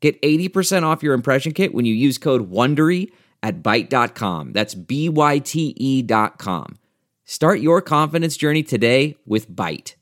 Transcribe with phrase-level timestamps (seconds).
[0.00, 3.10] Get 80% off your impression kit when you use code WONDERY
[3.42, 4.52] at Byte.com.
[4.52, 6.78] That's B-Y-T-E dot com.
[7.24, 9.94] Start your confidence journey today with Byte.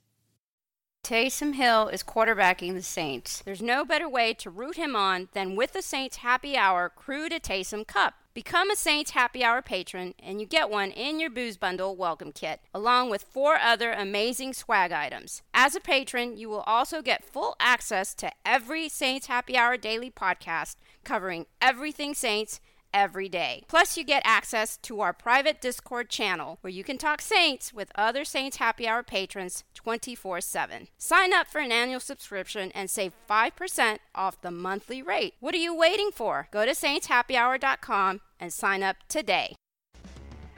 [1.02, 3.40] Taysom Hill is quarterbacking the Saints.
[3.44, 7.28] There's no better way to root him on than with the Saints Happy Hour Crew
[7.28, 8.14] to Taysom Cup.
[8.36, 12.32] Become a Saints Happy Hour patron and you get one in your booze bundle welcome
[12.32, 15.40] kit, along with four other amazing swag items.
[15.54, 20.10] As a patron, you will also get full access to every Saints Happy Hour daily
[20.10, 22.60] podcast covering everything Saints
[22.92, 23.64] every day.
[23.68, 27.90] Plus, you get access to our private Discord channel where you can talk Saints with
[27.94, 30.88] other Saints Happy Hour patrons 24 7.
[30.98, 35.34] Sign up for an annual subscription and save 5% off the monthly rate.
[35.40, 36.48] What are you waiting for?
[36.50, 39.56] Go to saintshappyhour.com and sign up today.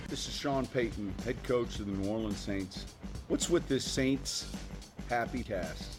[0.09, 2.87] This is Sean Payton, head coach of the New Orleans Saints.
[3.29, 4.51] What's with this Saints
[5.11, 5.97] Happy Cast?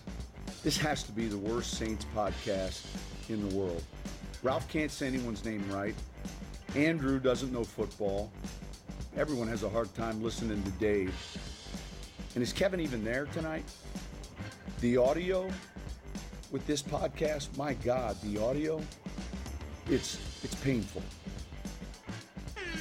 [0.63, 2.85] This has to be the worst Saints podcast
[3.29, 3.83] in the world.
[4.41, 5.95] Ralph can't say anyone's name right.
[6.75, 8.31] Andrew doesn't know football.
[9.17, 11.13] Everyone has a hard time listening to Dave.
[12.35, 13.65] And is Kevin even there tonight?
[14.81, 15.49] The audio
[16.51, 18.81] with this podcast, my God, the audio,
[19.89, 21.01] it's it's painful.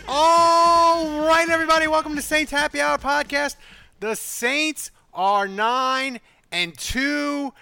[0.06, 3.56] All right, everybody, welcome to Saints Happy Hour podcast.
[4.00, 7.52] The Saints are nine and two,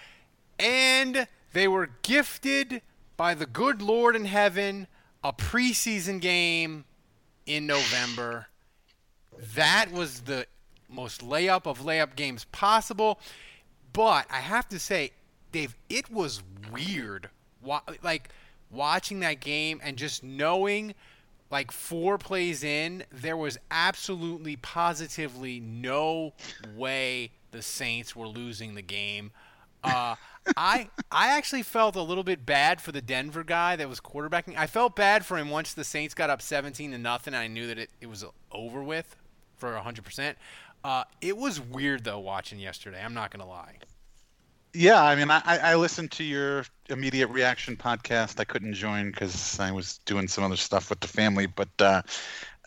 [0.58, 2.82] and they were gifted
[3.16, 4.86] by the good Lord in heaven
[5.24, 6.84] a preseason game
[7.46, 8.46] in November.
[9.54, 10.46] That was the
[10.88, 13.18] most layup of layup games possible.
[13.92, 15.10] But I have to say,
[15.52, 17.28] Dave, it was weird.
[18.02, 18.28] Like
[18.70, 20.94] watching that game and just knowing
[21.50, 26.32] like four plays in, there was absolutely positively no
[26.74, 29.30] way the Saints were losing the game.
[29.84, 30.16] Uh,
[30.56, 34.56] I I actually felt a little bit bad for the Denver guy that was quarterbacking.
[34.56, 37.34] I felt bad for him once the Saints got up 17 to nothing.
[37.34, 39.16] I knew that it, it was over with
[39.56, 40.34] for 100%.
[40.84, 43.02] Uh, it was weird though watching yesterday.
[43.02, 43.78] I'm not gonna lie.
[44.78, 48.38] Yeah, I mean, I, I listened to your immediate reaction podcast.
[48.38, 52.02] I couldn't join because I was doing some other stuff with the family, but uh,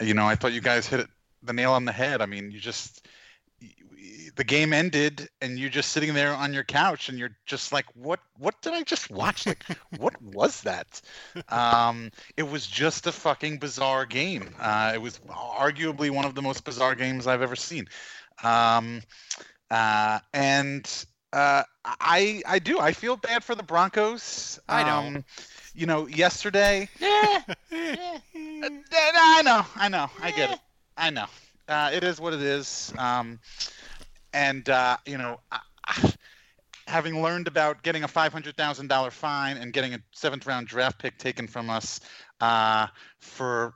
[0.02, 1.08] you know, I thought you guys hit it,
[1.44, 2.20] the nail on the head.
[2.20, 3.08] I mean, you just
[4.36, 7.86] the game ended and you're just sitting there on your couch and you're just like
[7.94, 9.66] what what did i just watch like
[9.98, 11.02] what was that
[11.50, 16.42] um, it was just a fucking bizarre game uh, it was arguably one of the
[16.42, 17.86] most bizarre games i've ever seen
[18.44, 19.02] um,
[19.72, 22.80] uh, and uh, I I do.
[22.80, 24.60] I feel bad for the Broncos.
[24.68, 25.18] I know.
[25.18, 25.26] Um,
[25.74, 26.90] you know, yesterday.
[27.00, 27.42] Yeah,
[27.72, 28.20] yeah.
[29.16, 29.66] I know.
[29.76, 30.08] I know.
[30.22, 30.60] I get it.
[30.98, 31.26] I know.
[31.68, 32.92] Uh, it is what it is.
[32.98, 33.40] Um,
[34.34, 35.40] and uh, you know,
[36.88, 40.68] having learned about getting a five hundred thousand dollar fine and getting a seventh round
[40.68, 42.00] draft pick taken from us
[42.42, 42.88] uh,
[43.20, 43.74] for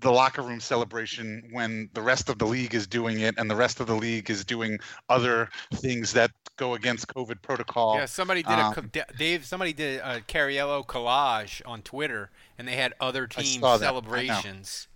[0.00, 3.56] the locker room celebration when the rest of the league is doing it and the
[3.56, 4.78] rest of the league is doing
[5.08, 7.96] other things that go against COVID protocol.
[7.96, 9.44] Yeah, somebody did um, a Dave.
[9.44, 14.88] Somebody did a Cariello collage on Twitter, and they had other team celebrations.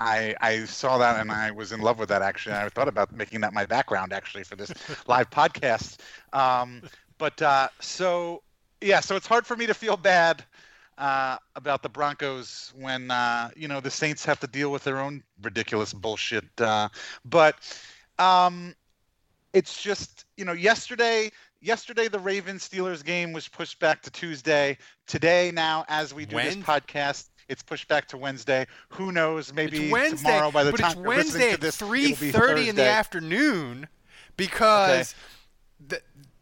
[0.00, 2.54] I, I saw that and I was in love with that actually.
[2.54, 4.72] I thought about making that my background actually for this
[5.08, 5.98] live podcast.
[6.32, 6.82] Um,
[7.18, 8.42] but uh, so
[8.80, 10.44] yeah, so it's hard for me to feel bad
[10.98, 14.98] uh, about the Broncos when uh, you know the Saints have to deal with their
[14.98, 16.44] own ridiculous bullshit.
[16.60, 16.88] Uh,
[17.24, 17.56] but
[18.18, 18.74] um,
[19.52, 24.76] it's just you know yesterday yesterday the Ravens Steelers game was pushed back to Tuesday.
[25.06, 26.46] Today now as we do when?
[26.46, 28.66] this podcast it's pushed back to Wednesday.
[28.90, 29.54] Who knows?
[29.54, 33.88] Maybe tomorrow by the but time it's Wednesday at three thirty in the afternoon
[34.36, 35.14] because
[35.86, 36.00] okay.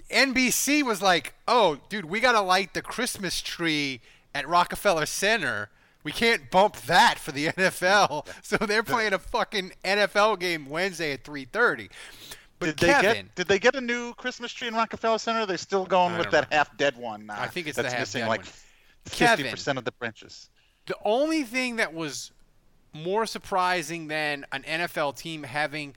[0.08, 4.00] the NBC was like, "Oh, dude, we gotta light the Christmas tree
[4.36, 5.70] at Rockefeller Center."
[6.04, 11.12] We can't bump that for the NFL, so they're playing a fucking NFL game Wednesday
[11.12, 11.90] at 3:30.
[12.58, 15.46] But did Kevin, they get did they get a new Christmas tree in Rockefeller Center?
[15.46, 17.28] They're still going with that half dead one.
[17.28, 18.44] Uh, I think it's that's the missing like
[19.04, 20.48] fifty percent of the branches.
[20.86, 22.30] The only thing that was
[22.92, 25.94] more surprising than an NFL team having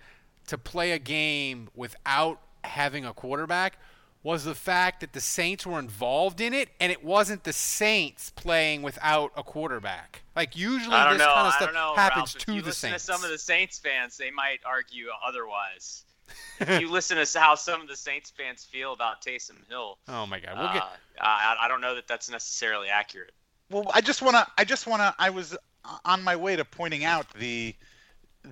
[0.48, 3.78] to play a game without having a quarterback
[4.22, 8.32] was the fact that the Saints were involved in it, and it wasn't the Saints
[8.32, 10.24] playing without a quarterback.
[10.36, 11.34] Like usually, this know.
[11.34, 12.46] kind of I stuff know, happens Ralph.
[12.46, 13.06] to if you the Saints.
[13.06, 16.04] To some of the Saints fans, they might argue otherwise.
[16.60, 20.28] if you listen to how some of the Saints fans feel about Taysom Hill, oh
[20.28, 20.84] my God, we'll get.
[20.84, 20.88] uh,
[21.22, 23.32] I, I don't know that that's necessarily accurate.
[23.72, 24.46] Well, I just wanna.
[24.58, 25.16] I just wanna.
[25.18, 25.58] I was
[26.06, 27.74] on my way to pointing out the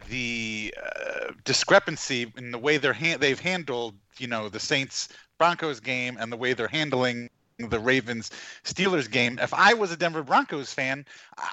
[0.09, 5.79] the uh, discrepancy in the way they're han- they've handled, you know, the Saints Broncos
[5.79, 7.29] game and the way they're handling
[7.59, 8.31] the Ravens
[8.63, 9.39] Steelers game.
[9.41, 11.05] If I was a Denver Broncos fan,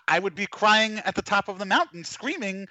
[0.06, 2.68] I- would be crying at the top of the mountain, screaming.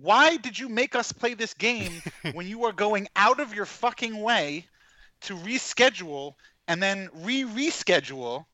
[0.00, 2.02] Why did you make us play this game
[2.32, 4.66] when you are going out of your fucking way
[5.22, 6.34] to reschedule
[6.68, 8.44] and then re reschedule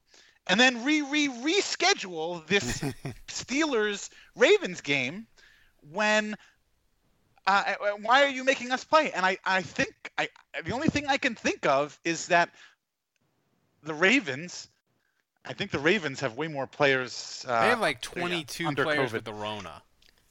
[0.47, 2.81] and then re re reschedule this
[3.29, 5.27] Steelers Ravens game
[5.91, 6.37] when
[7.47, 9.13] uh, uh, why are you making us play?
[9.13, 10.29] And I, I think I
[10.65, 12.51] the only thing I can think of is that
[13.83, 14.69] the Ravens.
[15.47, 17.45] I think the Ravens have way more players.
[17.47, 19.13] Uh, they have like 22 under players COVID.
[19.13, 19.83] with the Rona.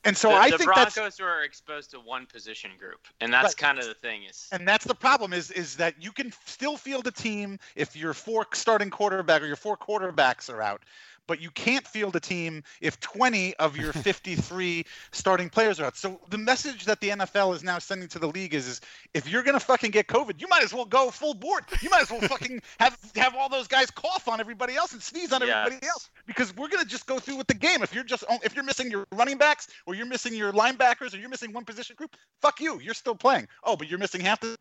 [0.06, 3.32] and so the, I the think that's Broncos were exposed to one position group, and
[3.32, 3.58] that's Right.
[3.58, 4.24] kind of the thing.
[4.24, 7.96] Is and that's the problem is is that you can still field a team if
[7.96, 10.82] your four starting quarterback or your four quarterbacks are out
[11.28, 13.94] but you can't field a team if 20 of your
[14.28, 15.96] 53 starting players are out.
[15.98, 18.82] So the message that the nfl is now sending to the league is, is
[19.14, 21.64] if you're going to fucking get covid you might as well go full board.
[21.82, 25.02] You might as well fucking have have all those guys cough on everybody else and
[25.02, 25.66] sneeze on Yes.
[25.68, 26.10] everybody else.
[26.26, 27.84] Because we're going to just go through with the game.
[27.84, 31.14] If you're just oh, if you're missing your running backs or you're missing your linebackers
[31.14, 32.80] or you're missing one position group fuck you.
[32.80, 33.48] You're still playing.
[33.64, 34.58] Oh but you're missing half the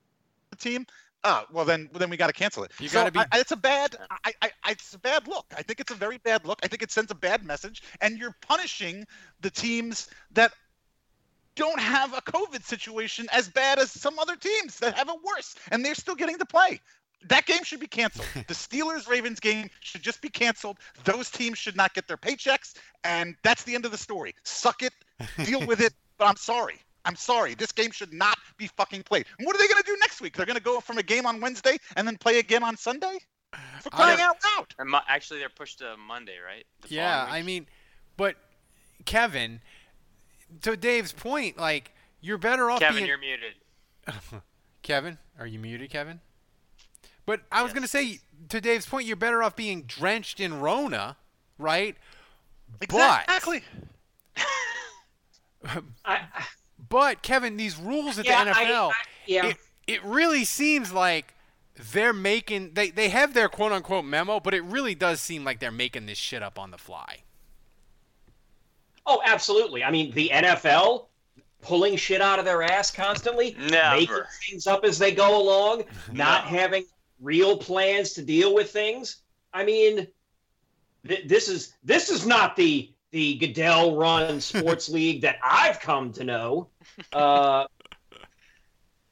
[0.58, 0.86] team.
[1.24, 2.72] Oh, well then, then we got to cancel it.
[2.80, 3.96] You So gotta be- I- it's a bad.
[4.24, 5.46] I, I, I, it's a bad look.
[5.56, 6.58] I think it's a very bad look.
[6.64, 9.06] I think it sends a bad message, and you're punishing
[9.40, 10.52] the teams that
[11.54, 15.54] don't have a COVID situation as bad as some other teams that have it worse,
[15.70, 16.80] and they're still getting to play.
[17.28, 18.26] That game should be canceled.
[18.48, 20.78] The Steelers Ravens game should just be canceled.
[21.04, 22.74] Those teams should not get their paychecks,
[23.04, 24.34] and that's the end of the story.
[24.42, 24.92] Suck it,
[25.44, 25.92] deal with it.
[26.18, 26.78] But I'm sorry.
[27.04, 27.54] I'm sorry.
[27.54, 29.26] This game should not be fucking played.
[29.38, 30.36] And what are they going to do next week?
[30.36, 33.18] They're going to go from a game on Wednesday and then play again on Sunday?
[33.80, 34.66] For I crying don't- out loud.
[34.78, 36.64] or mo- actually they're pushed to Monday, right?
[36.82, 37.66] The Yeah, I mean,
[38.16, 38.36] but
[39.04, 39.60] Kevin,
[40.62, 43.54] to Dave's point, like you're better off Kevin, being you're muted.
[44.82, 46.20] Kevin, are you muted, Kevin?
[47.26, 51.16] But I was gonna say to Dave's point, you're better off being drenched in Rona,
[51.58, 51.96] right?
[52.80, 53.62] Exactly.
[56.04, 56.20] I,
[56.92, 58.92] But Kevin, these rules at yeah, the I- NFL, I-
[59.26, 59.46] yeah.
[59.46, 59.56] it,
[59.86, 61.32] it really seems like
[61.92, 65.58] they're making they, they have their quote unquote memo, but it really does seem like
[65.58, 67.20] they're making this shit up on the fly.
[69.06, 69.82] Oh, absolutely.
[69.82, 71.06] I mean, the NFL
[71.62, 73.96] pulling shit out of their ass constantly, Never.
[73.96, 74.16] making
[74.50, 76.58] things up as they go along, not No.
[76.58, 76.84] having
[77.20, 79.22] real plans to deal with things.
[79.54, 80.06] I mean,
[81.08, 86.12] th- this is this is not the the Goodell run sports league that I've come
[86.14, 86.68] to know.
[87.12, 87.66] Uh,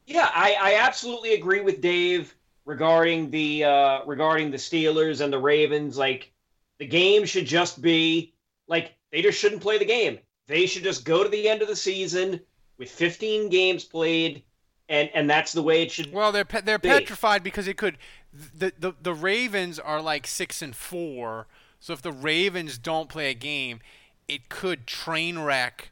[0.06, 5.38] yeah, I, I absolutely agree with Dave regarding the uh, regarding the Steelers and the
[5.38, 5.97] Ravens.
[5.97, 6.32] Like
[6.79, 8.35] the game should just be
[8.67, 10.19] like they just shouldn't play the game.
[10.49, 12.41] They should just go to the end of the season
[12.79, 14.43] with 15 games played,
[14.88, 16.12] and and that's the way it should.
[16.12, 16.91] Well, they're pe- they're Big.
[16.91, 17.99] petrified because it could.
[18.32, 21.46] The, the the Ravens are like six and four,
[21.81, 23.81] so if the Ravens don't play a game,
[24.29, 25.91] it could train wreck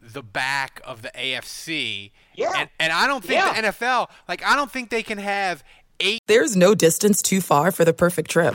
[0.00, 2.12] the back of the AFC.
[2.36, 2.52] Yeah.
[2.56, 3.60] And and I don't think Yeah.
[3.60, 5.64] the NFL like I don't think they can have
[5.98, 6.20] eight.
[6.28, 8.54] There's no distance too far for the perfect trip.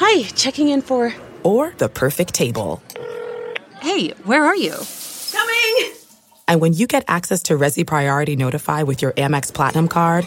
[0.00, 1.12] Hi, checking in for.
[1.42, 2.82] Or the perfect table.
[3.80, 4.74] Hey, where are you?
[5.32, 5.92] Coming!
[6.46, 10.24] And when you get access to Resy Priority Notify with your Amex Platinum card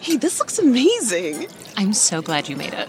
[0.00, 1.46] Hey, this looks amazing!
[1.76, 2.88] I'm so glad you made it.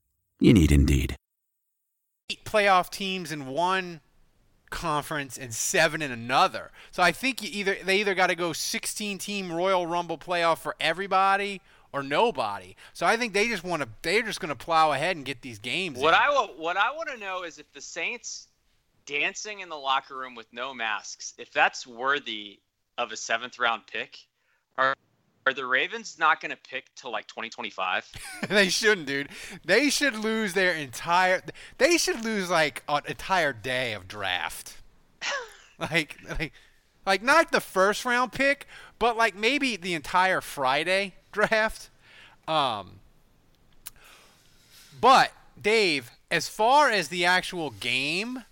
[0.41, 1.15] You need Indeed.
[2.31, 4.01] Eight playoff teams in one
[4.71, 6.71] conference and seven in another.
[6.89, 10.57] So I think you either they either got to go 16 team Royal Rumble playoff
[10.57, 11.61] for everybody
[11.93, 12.75] or nobody.
[12.93, 15.43] So I think they just want to they're just going to plow ahead and get
[15.43, 15.99] these games.
[15.99, 16.19] What in.
[16.19, 18.47] I wa- what I want to know is if the Saints
[19.05, 22.59] dancing in the locker room with no masks, if that's worthy
[22.97, 24.17] of a seventh round pick,
[24.75, 24.95] are
[25.45, 28.09] are the Ravens not going to pick till like 2025?
[28.49, 29.29] they shouldn't, dude.
[29.65, 31.41] They should lose their entire.
[31.77, 34.77] They should lose like an entire day of draft.
[35.79, 36.53] like, like,
[37.05, 38.67] like not the first round pick,
[38.99, 41.89] but like maybe the entire Friday draft.
[42.47, 42.99] Um.
[44.99, 48.43] But Dave, as far as the actual game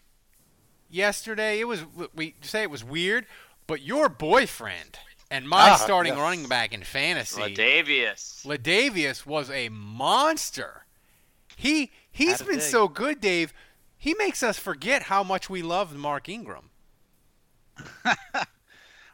[0.89, 3.27] yesterday, it was we say it was weird,
[3.67, 4.97] but your boyfriend
[5.31, 6.21] and my Ah, starting yes.
[6.21, 7.41] running back in fantasy.
[7.41, 8.45] Latavius.
[8.45, 10.85] Latavius was a monster.
[11.55, 12.63] He he's Had a been dig.
[12.63, 13.53] so good, Dave.
[13.97, 16.69] He makes us forget how much we loved Mark Ingram.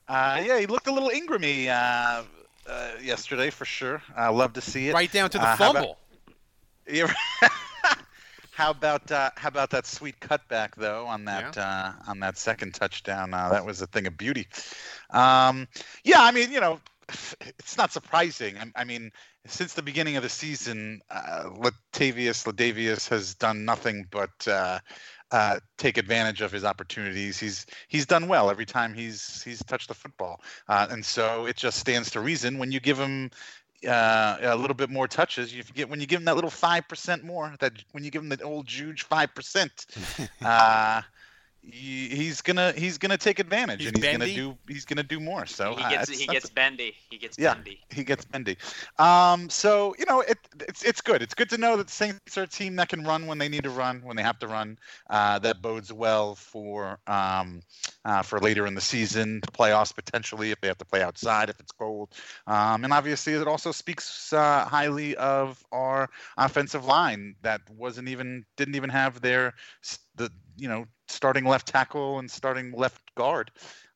[0.08, 2.22] Uh, yeah, he looked a little Ingramy uh,
[2.70, 4.04] uh, yesterday for sure.
[4.16, 4.94] I love to see it.
[4.94, 5.98] Right down to the Uh, how about- fumble.
[6.88, 7.12] Yeah.
[8.56, 12.74] How about uh, how about that sweet cutback though on that uh, on that second
[12.74, 13.34] touchdown?
[13.34, 14.48] Uh, that was a thing of beauty.
[15.10, 15.68] Um,
[16.06, 16.80] yeah, I mean, you know,
[17.60, 18.58] it's not surprising.
[18.58, 19.12] I, I mean,
[19.46, 24.80] since the beginning of the season, uh, Latavius Ladavius has done nothing but uh,
[25.32, 27.38] uh, take advantage of his opportunities.
[27.38, 31.58] He's he's done well every time he's he's touched the football, uh, and so it
[31.58, 33.32] just stands to reason when you give him
[33.88, 35.54] uh, a little bit more touches.
[35.54, 37.54] You get when you give him that little five percent more.
[37.60, 39.86] That when you give him the old Juge five percent,
[40.42, 41.02] uh,
[41.72, 45.46] he's gonna he's gonna take advantage He's and he's gonna do he's gonna do more.
[45.46, 46.96] So He uh, gets that's- he gets bendy.
[47.10, 47.80] He gets yeah, bendy.
[47.90, 48.58] he gets bendy.
[48.98, 51.22] Um, so you know, it, it's it's good.
[51.22, 53.50] It's good to know that the Saints are a team that can run when they
[53.50, 54.78] need to run, when they have to run.
[55.10, 57.62] Uh, that bodes well for um,
[58.06, 61.50] uh, for later in the season, the playoffs potentially if they have to play outside
[61.50, 62.10] if it's cold.
[62.48, 68.46] Um, and obviously, it also speaks uh, highly of our offensive line that wasn't even
[68.58, 69.54] didn't even have their
[69.84, 73.52] s- the you know starting left tackle and starting left guard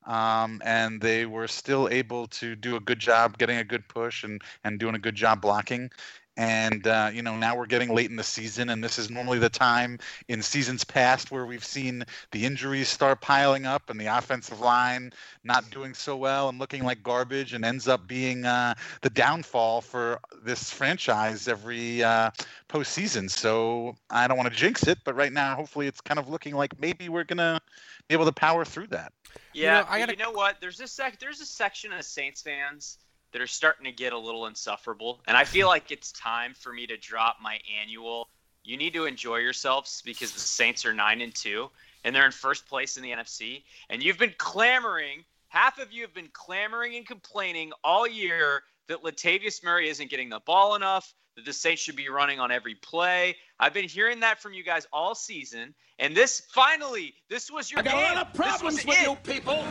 [0.06, 4.24] um, and they were still able to do a good job getting a good push
[4.24, 5.90] and and doing a good job blocking.
[6.36, 9.38] And uh, you know now we're getting late in the season, and this is normally
[9.38, 14.06] the time in seasons past where we've seen the injuries start piling up and the
[14.06, 15.12] offensive line
[15.44, 19.80] not doing so well and looking like garbage, and ends up being uh, the downfall
[19.80, 22.30] for this franchise every uh,
[22.68, 23.30] postseason.
[23.30, 26.54] So I don't want to jinx it, but right now, hopefully, it's kind of looking
[26.54, 27.60] like maybe we're gonna
[28.08, 29.12] be able to power through that.
[29.52, 30.60] Yeah, know, I gotta- you know what?
[30.60, 31.18] There's a sec.
[31.18, 32.98] There's a section of Saints fans
[33.32, 36.72] that are starting to get a little insufferable, and I feel like it's time for
[36.72, 38.28] me to drop my annual.
[38.64, 41.70] You need to enjoy yourselves because the Saints are nine and two,
[42.04, 43.62] and they're in first place in the NFC.
[43.88, 45.24] And you've been clamoring.
[45.48, 50.28] Half of you have been clamoring and complaining all year that Latavius Murray isn't getting
[50.28, 51.14] the ball enough.
[51.36, 53.36] That the Saints should be running on every play.
[53.58, 57.80] I've been hearing that from you guys all season, and this finally, this was your
[57.80, 58.00] I got game.
[58.00, 59.08] a lot of problems with it.
[59.08, 59.64] you people.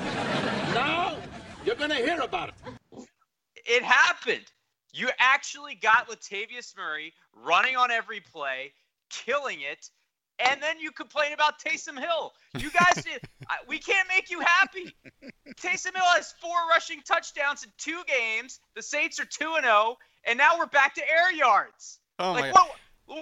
[0.74, 1.18] Now
[1.66, 2.56] you're gonna hear about it.
[3.70, 4.46] It happened.
[4.92, 7.14] You actually got Latavius Murray
[7.46, 8.74] running on every play,
[9.10, 9.90] killing it,
[10.40, 12.34] and then you complain about Taysom Hill.
[12.58, 13.22] You guys did.
[13.48, 14.96] I, we can't make you happy.
[15.62, 18.60] Taysom Hill has four rushing touchdowns in two games.
[18.76, 22.00] The Saints are two and zero, and now we're back to air yards.
[22.18, 22.52] Oh like my!
[22.52, 22.72] what?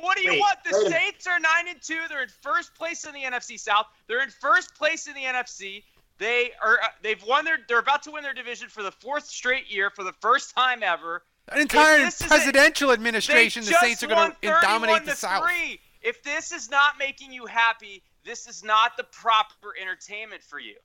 [0.04, 0.58] What do you Wait, want?
[0.66, 1.02] The wait a minute.
[1.02, 2.00] Saints are nine and two.
[2.10, 3.86] They're in first place in the NFC South.
[4.08, 5.84] They're in first place in the NFC.
[6.18, 6.80] They are.
[6.84, 7.60] uh, They've won their.
[7.68, 10.84] They're about to win their division for the fourth straight year for the first time
[10.84, 11.24] ever.
[11.50, 15.44] An entire presidential They administration, the just Saints are going to dominate the South.
[15.44, 15.80] three.
[16.02, 20.76] If this is not making you happy, this is not the proper entertainment for you.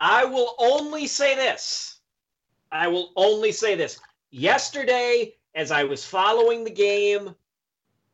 [0.00, 2.00] I will only say this.
[2.70, 4.00] I will only say this.
[4.30, 7.34] Yesterday, as I was following the game,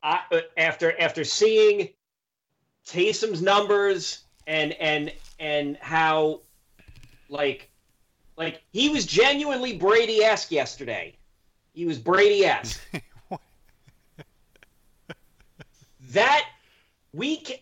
[0.03, 1.89] I, uh, after after seeing
[2.87, 6.41] Taysom's numbers and and and how
[7.29, 7.71] like
[8.37, 11.17] like he was genuinely Brady-esque yesterday.
[11.73, 12.81] He was Brady-esque.
[16.11, 16.45] that
[17.13, 17.57] we can,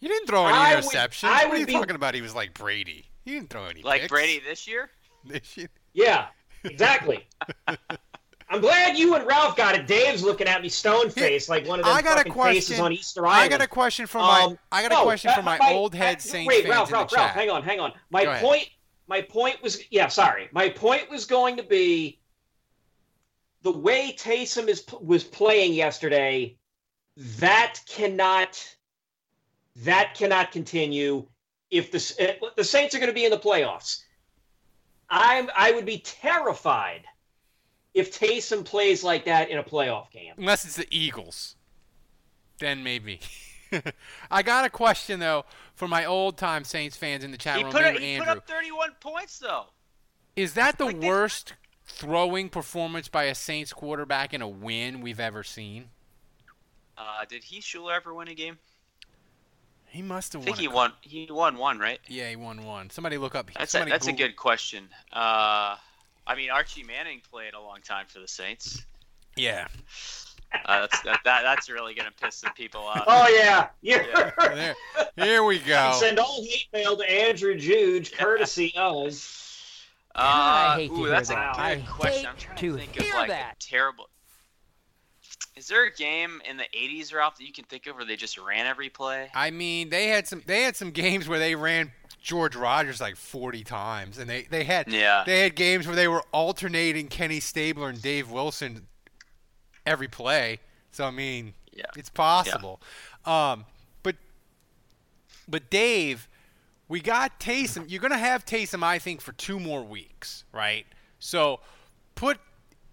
[0.00, 1.28] He didn't throw any I would- interceptions.
[1.28, 2.14] I what are you be- talking about?
[2.14, 3.06] He was like Brady.
[3.24, 3.82] He didn't throw any.
[3.82, 4.10] Like picks.
[4.10, 4.90] Brady this year.
[5.24, 5.68] This year.
[5.92, 6.28] Yeah,
[6.64, 7.26] exactly.
[8.52, 9.86] I'm glad you and Ralph got it.
[9.86, 12.68] Dave's looking at me stone faced like one of them I got a fucking faces
[12.70, 12.84] question.
[12.84, 13.44] on Easter Island.
[13.44, 14.42] I got a question from my.
[14.42, 16.68] Um, I got a no, question uh, from my, my- old head uh, Saints Wait,
[16.68, 17.92] Ralph, Ralph, Ralph, hang on, hang on.
[18.10, 18.42] My Go ahead.
[18.42, 18.68] point,
[19.06, 20.48] my point was, yeah, sorry.
[20.50, 22.18] My point was going to be,
[23.62, 26.56] the way Taysom is was playing yesterday,
[27.38, 28.60] that cannot
[29.76, 31.24] that cannot continue
[31.70, 34.02] if the the Saints are going to be in the playoffs.
[35.08, 37.04] I'm I would be terrified
[37.94, 40.34] if Taysom plays like that in a playoff game.
[40.36, 41.56] Unless it's the Eagles,
[42.58, 43.20] then maybe.
[44.30, 45.44] I got a question though
[45.74, 47.72] for my old time Saints fans in the chat he room.
[47.72, 48.26] Put named he Andrew.
[48.26, 49.66] put up 31 points though.
[50.36, 51.54] Is that the Like they- worst
[51.86, 55.90] throwing performance by a Saints quarterback in a win we've ever seen?
[56.96, 58.58] Uh, did he Shuler ever win a game?
[59.86, 60.42] He must have.
[60.42, 60.60] I think won.
[60.60, 60.92] he a- won.
[61.00, 61.98] He won one, right?
[62.06, 62.90] Yeah, he won one.
[62.90, 63.50] Somebody look up.
[63.56, 64.88] That's a, somebody that's a good question.
[65.12, 65.76] Uh,
[66.30, 68.86] I mean, Archie Manning played a long time for the Saints.
[69.34, 69.66] Yeah.
[70.64, 73.02] Uh, that's that, that that's really gonna piss some people off.
[73.08, 74.30] Oh yeah, yeah.
[74.38, 74.76] There,
[75.16, 75.96] here we go.
[75.98, 79.06] Send all hate mail to Andrew Juge, courtesy of.
[80.14, 81.52] Uh, I hate to ooh, that's that.
[81.52, 82.26] a good I question.
[82.26, 83.56] I'm trying to to think of like that.
[83.56, 84.08] a terrible.
[85.60, 88.16] Is there a game in the '80s, Ralph, that you can think of where they
[88.16, 89.28] just ran every play?
[89.34, 93.14] I mean, they had some they had some games where they ran George Rogers like
[93.16, 95.22] 40 times, and they they had Yeah.
[95.26, 98.86] they had games where they were alternating Kenny Stabler and Dave Wilson
[99.84, 100.60] every play.
[100.92, 101.84] So I mean, Yeah.
[101.94, 102.80] it's possible.
[103.26, 103.66] Um,
[104.02, 104.16] but
[105.46, 106.26] but Dave,
[106.88, 107.84] we got Taysom.
[107.90, 110.86] You're gonna have Taysom, I think, for two more weeks, right?
[111.18, 111.60] So
[112.14, 112.38] put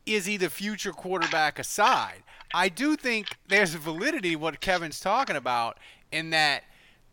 [0.05, 2.23] Izzy the future quarterback aside.
[2.53, 5.77] I do think there's validity what Kevin's talking about
[6.11, 6.63] in that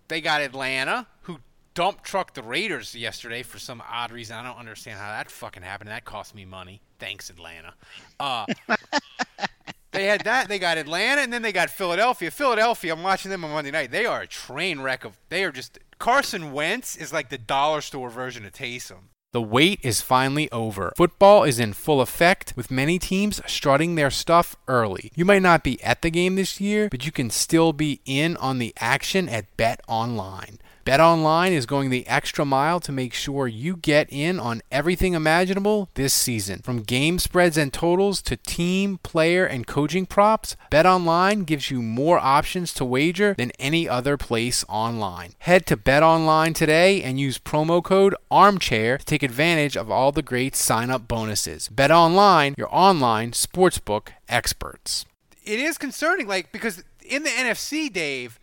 [0.09, 1.39] they got Atlanta who
[1.75, 4.37] dump trucked the Raiders yesterday for some odd reason.
[4.37, 5.91] I don't understand how that fucking happened.
[5.91, 6.81] That cost me money.
[6.99, 7.75] Thanks, Atlanta.
[8.19, 8.47] Uh,
[9.93, 10.49] they had that.
[10.49, 12.31] They got Atlanta, and then they got Philadelphia.
[12.31, 12.93] Philadelphia.
[12.95, 13.91] I'm watching them on Monday night.
[13.91, 15.19] They are a train wreck of.
[15.29, 15.79] They are just.
[15.99, 19.09] Carson Wentz is like the dollar store version of Taysom.
[19.35, 20.93] The wait is finally over.
[20.97, 25.11] Football is in full effect, with many teams strutting their stuff early.
[25.17, 28.37] You might not be at the game this year, but you can still be in
[28.37, 30.61] on the action at Bet Online.
[30.85, 35.89] BetOnline is going the extra mile to make sure you get in on everything imaginable
[35.95, 36.61] this season.
[36.61, 42.19] From game spreads and totals to team, player, and coaching props, BetOnline gives you more
[42.19, 45.33] options to wager than any other place online.
[45.39, 50.21] Head to BetOnline today and use promo code ARMCHAIR to take advantage of all the
[50.21, 51.71] great sign-up bonuses.
[51.75, 55.07] BetOnline, your online sportsbook experts.
[55.45, 58.39] It is concerning like because in the NFC, Dave,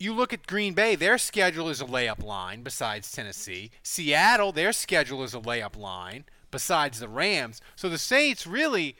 [0.00, 3.70] you look at Green Bay, their schedule is a layup line besides Tennessee.
[3.82, 7.60] Seattle, their schedule is a layup line besides the Rams.
[7.76, 8.96] So the Saints really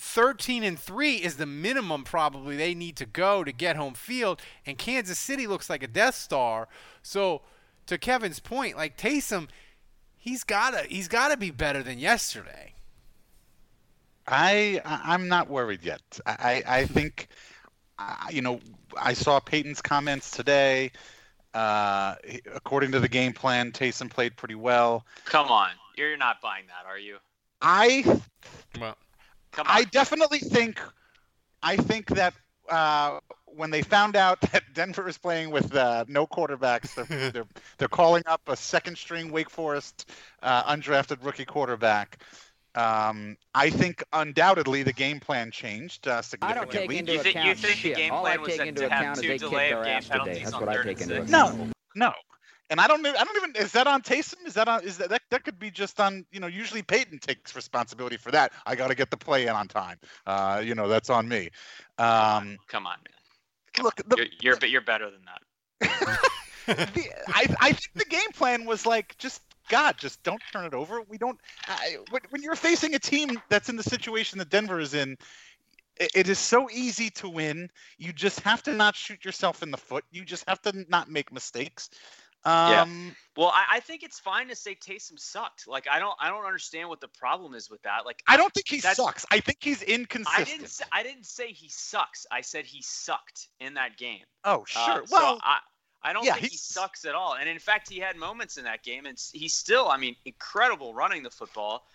[0.00, 4.42] 13 and 3 is the minimum probably they need to go to get home field
[4.66, 6.66] and Kansas City looks like a Death Star.
[7.00, 7.42] So
[7.86, 9.48] to Kevin's point, like Taysom,
[10.16, 12.74] he's got to he's got to be better than yesterday.
[14.26, 16.02] I I'm not worried yet.
[16.26, 17.28] I I I think
[17.98, 18.60] uh, you know
[18.96, 20.92] I saw Payton's comments today.
[21.52, 22.14] Uh,
[22.54, 25.04] according to the game plan, Taysom played pretty well.
[25.24, 27.16] Come on, you're not buying that, are you?
[27.60, 28.04] I
[28.80, 28.96] Well,
[29.52, 29.76] Come on.
[29.76, 30.80] I definitely think
[31.62, 32.34] I think that
[32.68, 37.46] uh, when they found out that Denver is playing with uh, no quarterbacks, they're, they're
[37.78, 40.10] they're calling up a second string Wake Forest
[40.42, 42.22] uh, undrafted rookie quarterback.
[42.74, 46.98] Um, I think undoubtedly the game plan changed uh, I don't take significantly.
[46.98, 47.96] into You thi- you think the shit.
[47.96, 49.50] game All I plan was take that into to have account is two they kicked
[49.50, 50.18] delay of their game ass today.
[50.18, 51.30] penalties That's on what I third take into account.
[51.30, 52.12] No, no.
[52.70, 53.04] And I don't.
[53.04, 53.56] I don't even.
[53.56, 54.46] Is that on Taysom?
[54.46, 54.84] Is that on?
[54.84, 56.24] Is that, that that could be just on?
[56.30, 58.52] You know, usually Payton takes responsibility for that.
[58.64, 59.98] I got to get the play in on time.
[60.24, 61.50] Uh, you know, that's on me.
[61.98, 63.18] Um, Come on, man.
[63.74, 64.08] Come look, on.
[64.10, 66.20] the, You're, you're you're better than that.
[66.94, 70.74] the, I I think the game plan was like just God, just don't turn it
[70.74, 71.00] over.
[71.08, 71.40] We don't.
[71.66, 75.16] I, when, when you're facing a team that's in the situation that Denver is in.
[75.96, 77.70] it- It is so easy to win.
[77.98, 80.04] You just have to not shoot yourself in the foot.
[80.10, 81.88] You just have to not make mistakes.
[82.46, 82.82] Yeah.
[82.82, 85.68] Um, Well, I, I think it's fine to say Taysom sucked.
[85.68, 88.06] Like I don't I don't understand what the problem is with that.
[88.06, 89.26] Like I don't think he sucks.
[89.30, 90.46] I think he's I inconsistent.
[90.48, 92.26] didn't say, I didn't say he sucks.
[92.30, 94.24] I said he sucked in that game.
[94.44, 95.06] Oh, Uh, sure.
[95.06, 95.58] so well, I
[96.02, 97.34] I don't yeah, think he sucks at all.
[97.34, 100.94] And in fact, he had moments in that game, and he's still I mean incredible
[100.94, 101.86] running the football.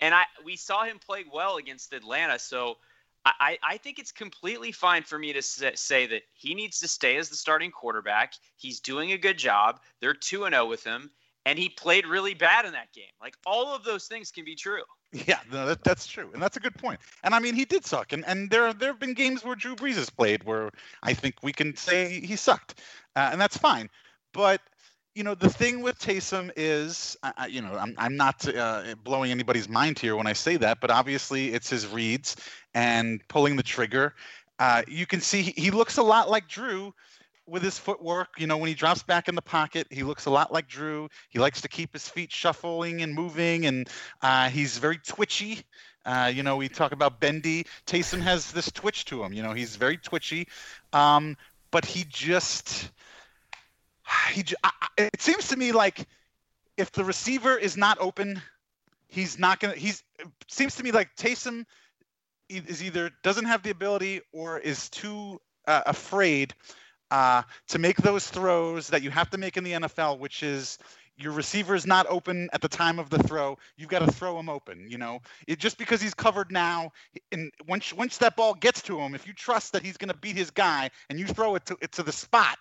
[0.00, 2.76] And I we saw him play well against Atlanta, so.
[3.22, 7.18] I, I think it's completely fine for me to say that he needs to stay
[7.18, 8.32] as the starting quarterback.
[8.56, 9.78] He's doing a good job.
[10.00, 11.10] They're 2 and 0 with him,
[11.46, 13.04] and he played really bad in that game.
[13.20, 14.82] Like all of those things can be true.
[15.12, 17.00] yeah, no, that, that's true, and that's a good point.
[17.24, 19.74] And I mean, he did suck, and and there there have been games where Drew
[19.74, 20.70] Brees has played where
[21.02, 22.80] I think we can say he sucked,
[23.16, 23.88] uh, and that's fine.
[24.32, 24.60] But
[25.14, 27.16] you know, the thing with Taysom is,
[27.48, 30.90] you know, I'm, I'm not uh, blowing anybody's mind here when I say that, but
[30.90, 32.36] obviously it's his reads
[32.74, 34.14] and pulling the trigger.
[34.60, 36.94] Uh, you can see he, he looks a lot like Drew
[37.50, 38.28] with his footwork.
[38.38, 41.08] You know, when he drops back in the pocket, he looks a lot like Drew.
[41.30, 43.88] He likes to keep his feet shuffling and moving, and
[44.22, 45.62] uh, he's very twitchy.
[46.06, 47.66] Uh, you know, we talk about bendy.
[47.86, 49.32] Taysom has this twitch to him.
[49.32, 50.48] You know, he's very twitchy,
[50.92, 51.36] um,
[51.70, 52.90] but he just
[54.32, 54.44] he.
[54.64, 56.06] I- It seems to me like
[56.76, 58.42] if the receiver is not open,
[59.08, 59.74] he's not gonna.
[59.74, 60.02] He's.
[60.48, 61.64] Seems to me like Taysom
[62.48, 66.54] is either doesn't have the ability or is too uh, afraid
[67.10, 70.78] uh, to make those throws that you have to make in the NFL, which is
[71.16, 73.58] your receiver is not open at the time of the throw.
[73.76, 74.86] You've got to throw him open.
[74.88, 76.92] You know, it, just because he's covered now,
[77.30, 80.16] and once once that ball gets to him, if you trust that he's going to
[80.16, 82.58] beat his guy and you throw it to it to the spot,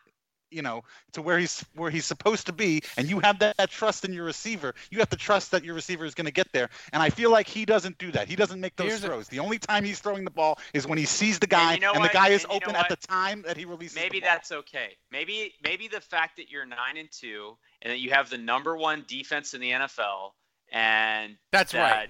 [0.52, 0.84] you know,
[1.14, 4.14] to where he's where he's supposed to be, and you have that, that trust in
[4.14, 6.70] your receiver, you have to trust that your receiver is going to get there.
[6.94, 8.28] And I feel like he doesn't do that.
[8.28, 9.28] He doesn't make those Here's a- throws.
[9.28, 11.94] the only time he's throwing the ball is when he sees the guy, you know
[11.94, 13.96] and the guy is And you know open at the time that he releases.
[13.96, 14.30] the Maybe ball.
[14.30, 14.98] that's okay.
[15.12, 18.76] Maybe maybe the fact that you're nine and two and that you have the number
[18.78, 20.32] one defense in the NFL
[20.72, 22.10] and That's that,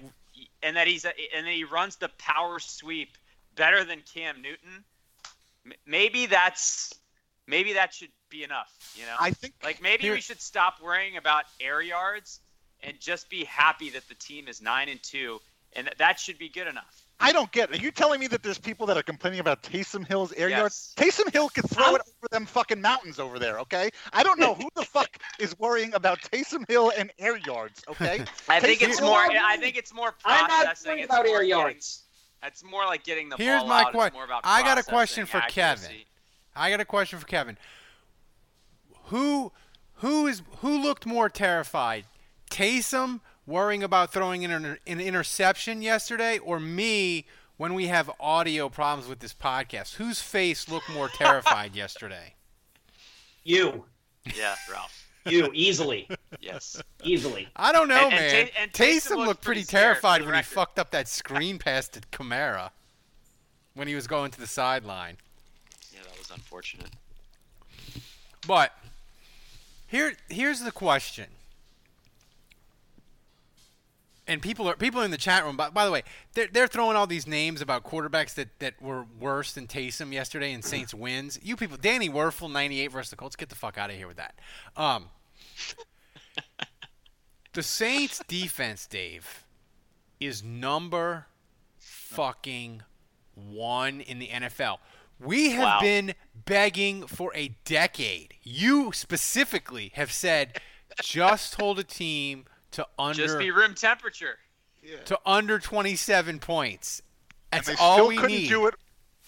[0.62, 3.16] and that he's and that he runs the power sweep
[3.56, 4.84] better than Cam Newton.
[5.86, 6.92] Maybe that's
[7.46, 8.72] maybe that should be enough.
[8.96, 12.40] You know, I think like maybe Here- we should stop worrying about air yards
[12.82, 15.40] and just be happy that the team is nine and two
[15.74, 17.02] and that, that should be good enough.
[17.22, 17.68] I don't get.
[17.70, 17.78] It.
[17.78, 20.94] Are you telling me that there's people that are complaining about Taysom Hill's air yards?
[20.98, 21.18] Yes.
[21.18, 23.58] Taysom Hill could throw it over them fucking mountains over there.
[23.60, 23.90] Okay.
[24.14, 27.82] I don't know who the fuck is worrying about Taysom Hill and air yards.
[27.90, 28.24] Okay.
[28.48, 29.18] I think it's Hill- more.
[29.20, 30.92] I think it's more I'm not processing.
[30.92, 32.02] worried It's about more air getting- yards.
[32.42, 33.88] It's more like getting the Here's ball my out.
[33.88, 34.20] It's question.
[34.44, 35.96] I got a question processing, for Kevin.
[36.56, 37.58] I got a question for Kevin.
[39.10, 39.52] Who
[39.94, 42.04] who is who looked more terrified?
[42.50, 48.68] Taysom worrying about throwing in an, an interception yesterday or me when we have audio
[48.68, 49.96] problems with this podcast?
[49.96, 52.34] Whose face looked more terrified yesterday?
[53.44, 53.84] You,
[54.34, 55.06] Yeah, Ralph.
[55.26, 56.08] you easily,
[56.40, 56.80] Yes.
[57.02, 57.48] easily.
[57.56, 58.46] I don't know, And- and man.
[58.46, 61.08] Ta- and Taysom Taysom looked looked pretty pretty terrified the when he fucked up that
[61.08, 62.70] screen pass to Kamara
[63.74, 65.16] when he was going to the sideline.
[65.92, 66.90] Yeah, that was unfortunate.
[68.46, 68.72] But
[69.90, 71.26] here here's the question.
[74.28, 75.56] And people are people in the chat room.
[75.56, 79.04] By, by the way, they're, they're throwing all these names about quarterbacks that, that were
[79.18, 81.40] worse than Taysom yesterday in Saints wins.
[81.42, 83.34] You people, Danny Wuerffel, 98 versus the Colts.
[83.34, 84.38] Get the fuck out of here with that.
[84.76, 85.06] Um,
[87.54, 89.44] the Saints defense, Dave,
[90.20, 91.26] is number
[91.78, 92.82] fucking
[93.34, 94.78] one in the NFL.
[95.20, 95.80] We have Wow.
[95.80, 98.34] been begging for a decade.
[98.42, 100.60] You specifically have said
[101.02, 104.38] just hold a team to under Just be room temperature.
[105.04, 107.02] to under 27 points.
[107.52, 108.48] and they all still we couldn't need.
[108.48, 108.74] do it,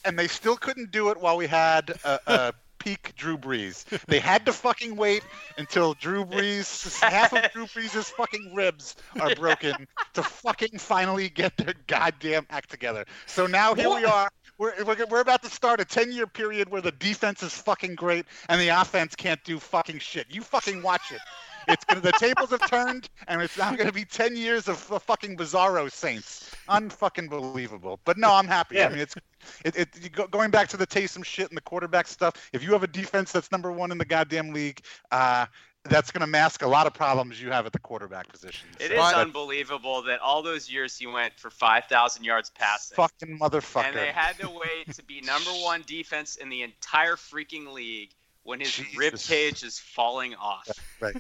[0.05, 3.85] and they still couldn't do it while we had a, a peak Drew Brees.
[4.07, 5.23] They had to fucking wait
[5.59, 11.57] until Drew Brees, half of Drew Brees' fucking ribs are broken to fucking finally get
[11.57, 13.05] their goddamn act together.
[13.27, 14.31] So now here we are.
[14.63, 17.97] We're, we're, we're about to start a 10 year period where the defense is fucking
[17.97, 20.29] great and the offense can't do fucking shit.
[20.31, 21.19] You fucking watch it.
[21.67, 24.79] It's gonna, the tables have turned, and it's now going to be 10 years of
[24.79, 26.55] fucking bizarro Saints.
[26.69, 27.99] Unfucking believable.
[28.05, 28.77] But no, I'm happy.
[28.77, 28.87] Yeah.
[28.87, 29.17] I mean, it's
[29.65, 32.35] it, it you go, going back to the Taysom shit and the quarterback stuff.
[32.53, 35.47] If you have a defense that's number one in the goddamn league, uh,
[35.85, 38.69] that's going to mask a lot of problems you have at the quarterback position.
[38.79, 42.95] It So is that's unbelievable that all those years he went for 5,000 yards passing.
[42.97, 43.87] fucking motherfucker.
[43.87, 48.11] And they had to wait to be number one defense in the entire freaking league
[48.45, 48.97] when his Jesus.
[48.97, 50.69] rib cage is falling off.
[51.01, 51.15] right,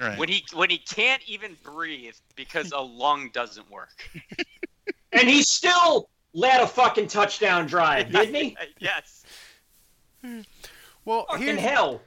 [0.00, 0.18] right.
[0.18, 4.08] When he when he can't even breathe because a lung doesn't work.
[5.10, 8.56] And he still led a fucking touchdown drive, didn't he?
[8.78, 9.24] yes.
[11.06, 12.02] Well, Fucking here's, hell.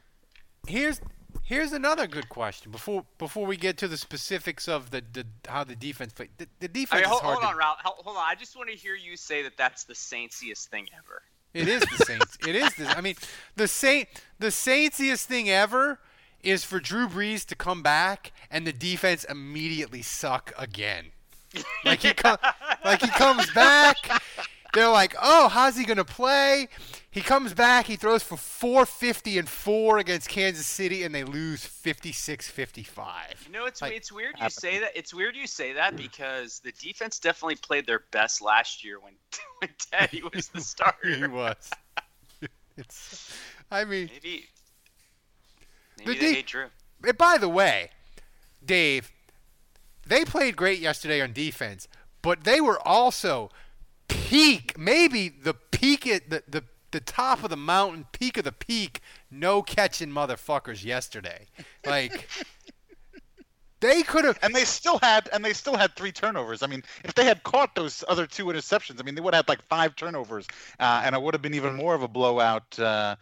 [0.68, 1.02] here's
[1.52, 5.66] here's another good question before before we get to the specifics of the, the how
[5.66, 6.30] the defense play.
[6.38, 7.78] The, the I defense mean, is hold, hard hold to on, Ralph.
[7.84, 8.24] Hold, on.
[8.26, 11.22] I just want to hear you say that that's the Saintsiest thing ever.
[11.54, 12.38] It is the Saints.
[12.48, 12.88] it is the.
[12.88, 13.16] I mean,
[13.58, 14.08] the Saint
[14.40, 16.00] the Saintsiest thing ever
[16.42, 21.12] is for Drew Brees to come back and the defense immediately suck again.
[21.84, 22.38] Like he com-
[22.86, 23.98] like he comes back.
[24.74, 26.68] They're like, "Oh, how's he gonna play?"
[27.10, 27.88] He comes back.
[27.88, 33.46] He throws for 450 and four against Kansas City, and they lose 56-55.
[33.46, 34.92] You know, it's Like, it's weird you say that.
[34.96, 39.14] It's weird you say that because the defense definitely played their best last year when
[39.60, 41.10] when Teddy was the starter.
[41.10, 41.70] he was.
[42.78, 43.36] It's.
[43.70, 44.46] I mean, Maybe
[46.06, 46.68] maybe they Drew.
[47.06, 47.90] And by the way,
[48.66, 49.12] Dave,
[50.08, 51.88] they played great yesterday on defense,
[52.22, 53.50] but they were also
[54.32, 58.52] peak, maybe the peak at the, the the top of the mountain, peak of the
[58.52, 61.48] peak, no catching motherfuckers yesterday.
[61.86, 62.30] Like
[63.82, 66.64] they could have and they still had and they still had three turnovers.
[66.64, 69.46] I mean, if they had caught those other two interceptions, I mean, they would have
[69.46, 70.48] had like five turnovers,
[70.80, 73.16] uh, and it would have been even more of a blowout uh,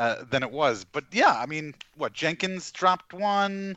[0.00, 0.84] uh, than it was.
[0.84, 3.76] But yeah, I mean, what Jenkins dropped one.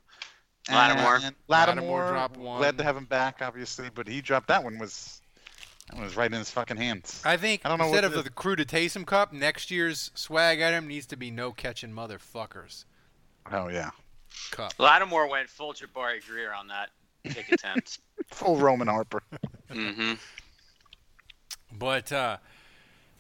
[0.70, 1.20] Lattimore.
[1.20, 2.60] Lattimore, Lattimore dropped one.
[2.60, 5.22] Glad to have him back, obviously, but he dropped that one was
[5.92, 7.22] that was right in his fucking hands.
[7.26, 10.12] I think I don't know instead what of the, crew to Taysom Cup, next year's
[10.16, 12.86] swag item needs to be no catching motherfuckers
[13.52, 13.90] Oh yeah,
[14.52, 14.74] cup.
[14.78, 16.90] Lattimore went full Jabari Greer on that
[17.24, 18.00] kick attempt.
[18.32, 19.24] full Roman Harper.
[19.72, 20.14] mm-hmm.
[21.78, 22.38] But uh,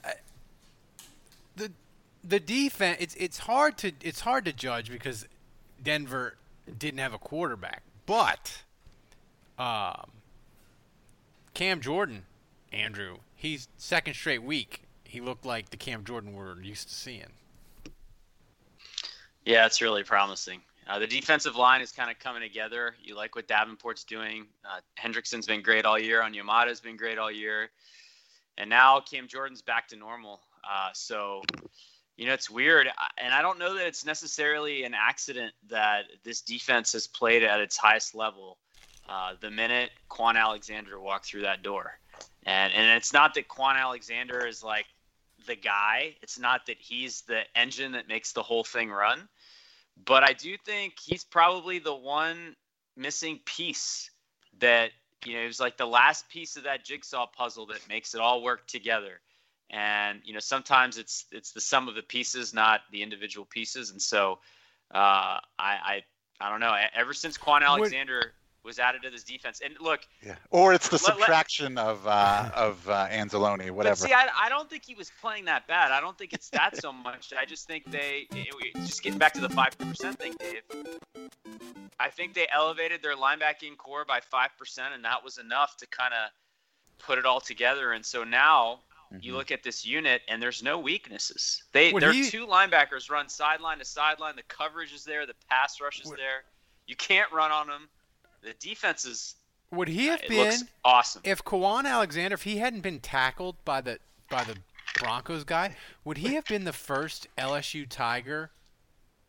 [0.03, 0.13] I-
[1.55, 1.71] the
[2.23, 5.27] the defense it's it's hard to it's hard to judge because
[5.81, 6.35] Denver
[6.77, 7.83] didn't have a quarterback.
[8.05, 8.63] But
[9.57, 10.11] um,
[11.53, 12.23] Cam Jordan,
[12.71, 14.83] Andrew, he's second straight week.
[15.03, 17.33] He looked like the Cam Jordan we're used to seeing.
[19.45, 20.61] Yeah, it's really promising.
[20.87, 22.95] Uh, the defensive line is kind of coming together.
[23.01, 24.47] You like what Davenport's doing.
[24.65, 26.21] Uh, Hendrickson's been great all year.
[26.21, 27.69] Onyemata's been great all year.
[28.57, 30.41] And now Cam Jordan's back to normal.
[30.63, 31.41] Uh, so,
[32.17, 32.87] you know, it's weird.
[33.17, 37.59] And I don't know that it's necessarily an accident that this defense has played at
[37.59, 38.57] its highest level
[39.07, 41.99] uh, the minute Kwon Alexander walked through that door.
[42.49, 44.85] And, and it's not that Kwon Alexander is like
[45.45, 49.27] the guy, it's not that he's the engine that makes the whole thing run
[50.05, 52.55] but I do think he's probably the one
[52.95, 54.09] missing piece
[54.59, 54.91] that
[55.25, 58.21] you know it was like the last piece of that jigsaw puzzle that makes it
[58.21, 59.19] all work together.
[59.69, 63.91] And you know sometimes it's it's the sum of the pieces, not the individual pieces.
[63.91, 64.39] And so
[64.93, 66.03] uh, I, I
[66.41, 66.75] I don't know.
[66.93, 70.95] Ever since Kwon Alexander was added to this defense, and look, Yeah, or it's the
[70.97, 73.95] Let- let- subtraction of uh, of uh, Anzalone, whatever.
[74.01, 75.91] But see, I, I don't think he was playing that bad.
[75.91, 77.33] I don't think it's that so much.
[77.37, 80.61] I just think they, it- it- just getting back to the 5% thing, Dave,
[81.99, 84.49] I think they elevated their linebacking core by 5%,
[84.93, 86.29] and that was enough to kind of
[86.97, 87.93] put it all together.
[87.93, 88.79] And so now
[89.21, 91.63] you look at this unit, and there's no weaknesses.
[91.71, 94.35] They Would Their he- two linebackers run sideline to sideline.
[94.35, 95.25] The coverage is there.
[95.25, 96.43] The pass rush is there.
[96.87, 97.89] You can't run on them.
[98.41, 99.35] The defense is
[99.71, 100.53] Would he have it been
[100.85, 101.21] awesome.
[101.25, 103.99] if Kawan Alexander, if he hadn't been tackled by the
[104.29, 104.57] by the
[104.99, 108.51] Broncos guy, would he have been the first LSU Tiger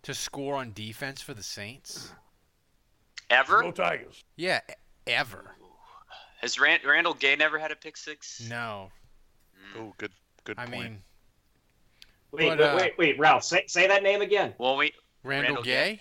[0.02, 2.12] to score on defense for the Saints?
[3.28, 3.62] Ever?
[3.62, 4.24] Go Tigers.
[4.36, 4.60] Yeah,
[5.06, 5.54] ever.
[6.40, 8.40] Has Rand- Randall Gay never had a pick six?
[8.48, 8.90] No.
[9.76, 10.12] Oh, good
[10.44, 10.82] good I point.
[10.82, 11.02] mean,
[12.32, 14.54] Wait, But, wait, uh, wait, wait, Ralph, say, say that name again.
[14.58, 14.92] Well, we
[15.24, 16.00] Randall, Randall Gay?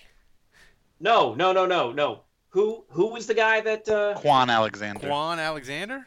[1.00, 2.22] No, no, no, no, no.
[2.50, 3.88] Who who was the guy that?
[3.88, 4.16] Uh...
[4.20, 5.08] Kwon Alexander.
[5.08, 6.06] Kwon Alexander?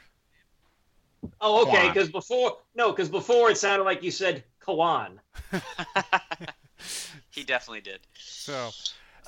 [1.40, 1.88] Oh, okay.
[1.88, 5.18] Because before, no, because before it sounded like you said Kawan.
[7.30, 8.00] he definitely did.
[8.18, 8.70] So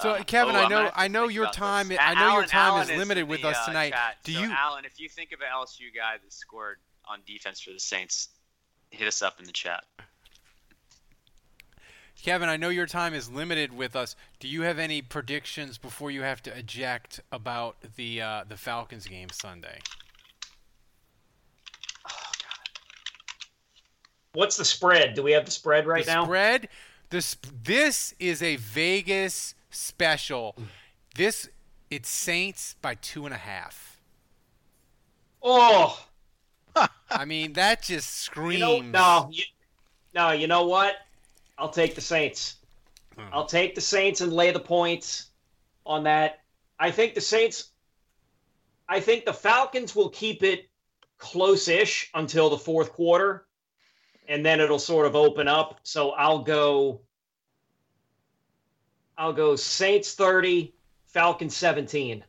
[0.00, 1.98] So Uh, Kevin, oh, I know gonna have to I know your time this.
[2.00, 3.90] I know your time Alan is in limited with the, us uh, tonight.
[3.92, 4.16] chat.
[4.24, 7.60] Do So, you Alan, if you think of an LSU guy that scored on defense
[7.60, 8.28] for the Saints,
[8.90, 9.84] hit us up in the chat.
[12.24, 14.16] Kevin, I know your time is limited with us.
[14.40, 19.06] Do you have any predictions before you have to eject about the uh, the Falcons
[19.06, 19.78] game Sunday?
[22.08, 22.68] Oh, God.
[24.32, 25.12] What's the spread?
[25.12, 26.14] Do we have the spread right now?
[26.14, 26.24] the now?
[26.24, 26.68] Spread.
[27.10, 30.56] This this is a Vegas special.
[31.16, 31.50] This
[31.90, 34.00] it's Saints by two and a half.
[35.42, 36.06] Oh,
[37.10, 38.54] I mean that just screams.
[38.54, 39.44] you know, no, you,
[40.14, 40.30] no.
[40.30, 40.94] You know what?
[41.58, 42.56] I'll take the Saints.
[43.32, 45.30] I'll take the Saints and lay the points
[45.86, 46.40] on that.
[46.78, 47.70] I think the Saints.
[48.88, 50.68] I think the Falcons will keep it
[51.18, 53.46] close-ish until the fourth quarter,
[54.28, 55.80] and then it'll sort of open up.
[55.84, 57.00] So I'll go.
[59.16, 60.74] I'll go Saints thirty,
[61.06, 62.24] Falcons seventeen.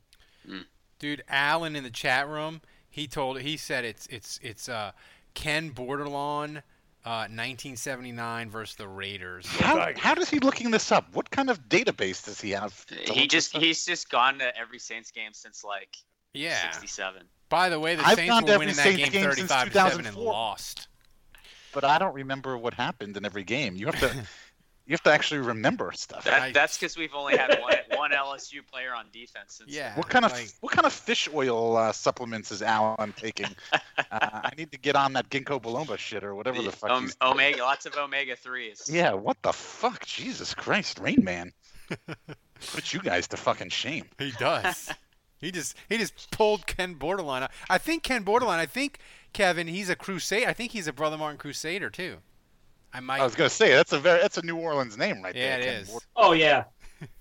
[0.99, 4.91] Dude, Alan in the chat room, he told he said it's it's it's uh
[5.33, 6.61] Ken Bordelon
[7.05, 9.45] uh 1979 versus the Raiders.
[9.47, 11.05] How, how does he looking this up?
[11.13, 12.85] What kind of database does he have?
[13.11, 15.95] He just he's just gone to every Saints game since like
[16.33, 16.71] Yeah.
[16.71, 17.23] 67.
[17.49, 19.23] By the way, the I've Saints gone to were every winning that Saints game game
[19.31, 20.87] 35 to 7 and lost.
[21.73, 23.75] but I don't remember what happened in every game.
[23.75, 24.25] You have to
[24.87, 26.25] you have to actually remember stuff.
[26.25, 29.55] That, that's because we've only had one one LSU player on defense.
[29.55, 29.95] Since Yeah.
[29.95, 33.47] What kind of like- what kind of fish oil uh, supplements is Alan taking?
[33.73, 33.79] uh,
[34.11, 36.91] I need to get on that ginkgo biloba shit or whatever the fuck.
[36.91, 38.89] Om- he's- omega, lots of omega threes.
[38.91, 40.05] yeah, what the fuck?
[40.05, 41.51] Jesus Christ, Rain Man.
[42.73, 44.05] Put you guys to fucking shame.
[44.17, 44.91] He does.
[45.39, 47.49] he just he just pulled Ken Bordelon.
[47.69, 48.57] I think Ken Bordelon.
[48.57, 48.99] I think
[49.33, 49.67] Kevin.
[49.67, 50.45] He's a Crusade.
[50.47, 52.17] I think he's a Brother Martin Crusader too.
[52.95, 53.19] I might.
[53.19, 55.59] I was gonna say that's a very that's a New Orleans name right Yeah, there.
[55.59, 55.89] it Ken is.
[55.89, 56.63] Ward- Oh yeah,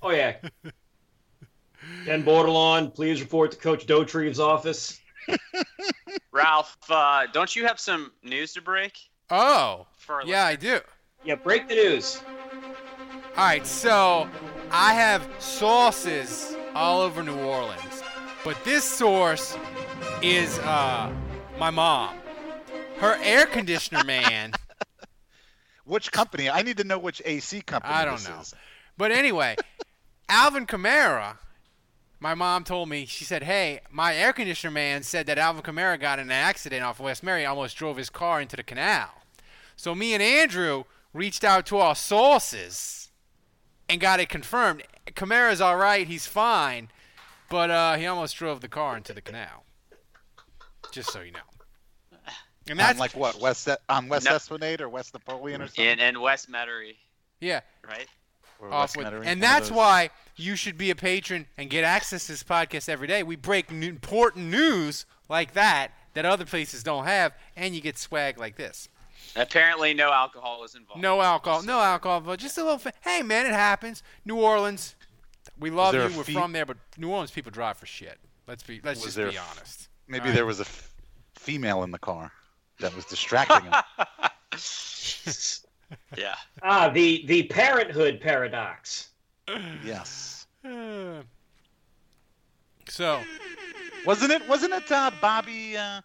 [0.02, 0.36] oh yeah.
[2.04, 5.00] Ken Bordelon, please report to Coach Dotree's office.
[6.32, 8.98] Ralph, uh, don't you have some news to break?
[9.30, 10.78] Oh, For our yeah, I do.
[11.24, 12.22] Yeah, break the news.
[13.36, 14.28] All right, so
[14.70, 18.02] I have sources all over New Orleans,
[18.44, 19.56] but this source
[20.22, 21.12] is uh,
[21.58, 22.14] my mom.
[22.98, 24.52] Her air conditioner man.
[25.84, 26.48] Which company?
[26.48, 27.94] I need to know which AC company.
[27.94, 28.40] I don't this know.
[28.40, 28.54] is.
[28.96, 29.56] But anyway,
[30.28, 31.38] Alvin Kamara,
[32.20, 36.00] my mom told me, she said, Hey, my air conditioner man said that Alvin Kamara
[36.00, 39.10] got in an accident off West Mary, almost drove his car into the canal.
[39.76, 43.10] So me and Andrew reached out to our sources
[43.88, 44.84] and got it confirmed.
[45.08, 46.88] Kamara's all right, he's fine,
[47.50, 49.64] but uh, he almost drove the car into the canal.
[50.92, 51.40] Just so you know.
[52.68, 54.34] And on like what West on West No.
[54.34, 55.84] Esplanade or West Napoleon or something.
[55.84, 56.96] In in West Metairie,
[57.40, 58.06] yeah, right?
[58.62, 62.26] Off West with, Metairie, and that's why you should be a patron and get access
[62.26, 63.22] to this podcast every day.
[63.22, 67.98] We break n- important news like that that other places don't have, and you get
[67.98, 68.88] swag like this.
[69.36, 71.02] Apparently, no alcohol was involved.
[71.02, 72.78] No alcohol, no alcohol, but just a little.
[72.78, 74.02] Fa- hey, man, it happens.
[74.24, 74.94] New Orleans,
[75.58, 76.00] we love you.
[76.16, 78.18] We're fee- from there, but New Orleans people drive for shit.
[78.46, 78.80] Let's be.
[78.82, 79.88] Let's Was just be honest.
[80.06, 80.34] Maybe Alright.
[80.36, 80.90] there was a f-
[81.34, 82.30] female in the car
[82.80, 83.74] that was distracting him.
[86.16, 86.34] Yeah.
[86.62, 89.10] Ah, the the parenthood paradox.
[89.84, 90.46] yes.
[90.64, 91.22] Uh,
[92.88, 93.20] so
[94.06, 94.48] Wasn't it?
[94.48, 95.76] Wasn't it uh, Bobby?
[95.76, 96.00] Uh,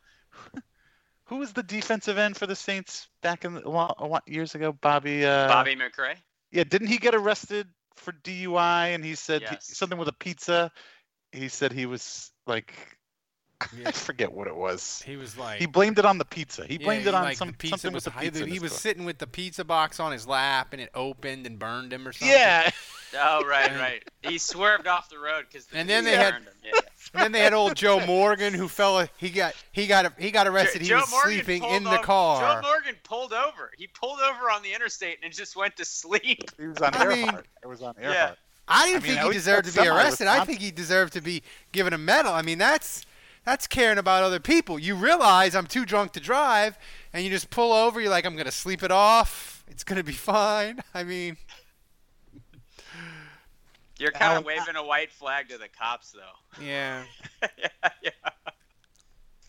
[1.25, 4.73] who was the defensive end for the Saints back in the, a lot, years ago?
[4.73, 5.25] Bobby.
[5.25, 6.15] Uh, Bobby McCray.
[6.51, 8.93] Yeah, didn't he get arrested for DUI?
[8.93, 10.71] And he said he- something with a pizza.
[11.31, 12.73] He said he was like,
[13.85, 15.01] I forget what it was.
[15.05, 15.59] he was like.
[15.59, 16.65] He blamed it on the pizza.
[16.65, 18.43] He blamed he it on liked some pizza something was with the pizza.
[18.43, 21.59] in He was sitting with the pizza box on his lap, and it opened and
[21.59, 22.35] burned him or something.
[22.35, 22.69] Yeah.
[23.17, 24.03] Oh right, right.
[24.21, 25.67] He swerved off the road because.
[25.73, 26.47] And then they had- Him.
[26.63, 26.79] Yeah, yeah.
[27.15, 29.07] And then they had old Joe Morgan, who fell.
[29.17, 30.83] He got he got he got arrested.
[30.83, 32.61] he Joe was Morgan sleeping in the over- car.
[32.61, 33.71] Joe Morgan pulled over.
[33.79, 36.51] He pulled over on the interstate and just went to sleep.
[36.59, 37.15] He was on I Earhart.
[37.33, 38.33] mean- it was on Yeah.
[38.67, 40.27] I didn't I mean, think he deserved to be arrested.
[40.27, 41.41] I think he deserved to be
[41.71, 42.31] given a medal.
[42.31, 43.07] I mean, that's
[43.45, 44.77] that's caring about other people.
[44.79, 46.77] You realize I'm too drunk to drive,
[47.13, 47.99] and you just pull over.
[47.99, 49.63] You're like, I'm gonna sleep it off.
[49.67, 50.79] It's gonna be fine.
[50.93, 51.37] I mean,
[53.97, 56.63] You're kind of waving a white flag to the cops, though.
[56.63, 57.03] yeah.
[57.57, 58.09] yeah, yeah.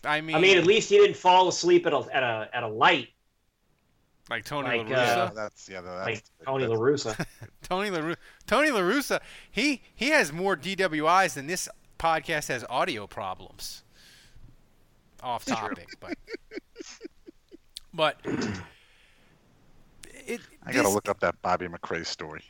[0.03, 2.63] I mean, I mean, at least he didn't fall asleep at a at a at
[2.63, 3.09] a light
[4.31, 5.17] like Tony like, La Russa.
[5.29, 5.81] uh, that's yeah.
[5.81, 7.25] That's, like Tony that's- La Russa.
[7.61, 8.15] Tony La
[8.47, 9.19] Tony La Russa,
[9.51, 11.67] he he has more DWIs than this
[12.01, 13.83] podcast has audio problems.
[15.21, 16.17] Off topic, but
[17.93, 18.17] but
[20.25, 22.43] it, I gotta this- look up that Bobby McCray story.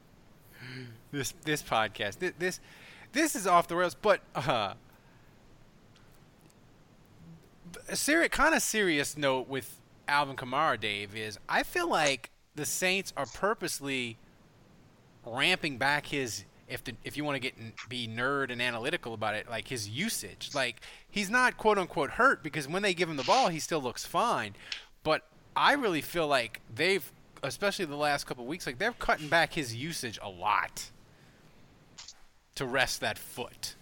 [1.12, 2.60] this this podcast this this,
[3.12, 4.74] this is off the rails, but uh,
[7.88, 12.66] a serious kind of serious note with Alvin Kamara, Dave is I feel like the
[12.66, 14.18] Saints are purposely
[15.24, 17.54] ramping back his if the, if you want to get
[17.88, 20.50] be nerd and analytical about it, like his usage.
[20.54, 23.80] Like he's not quote unquote hurt because when they give him the ball, he still
[23.80, 24.54] looks fine.
[25.02, 25.22] But
[25.54, 27.10] I really feel like they've,
[27.42, 30.90] especially the last couple weeks, like they're cutting back his usage a lot
[32.56, 33.74] to rest that foot.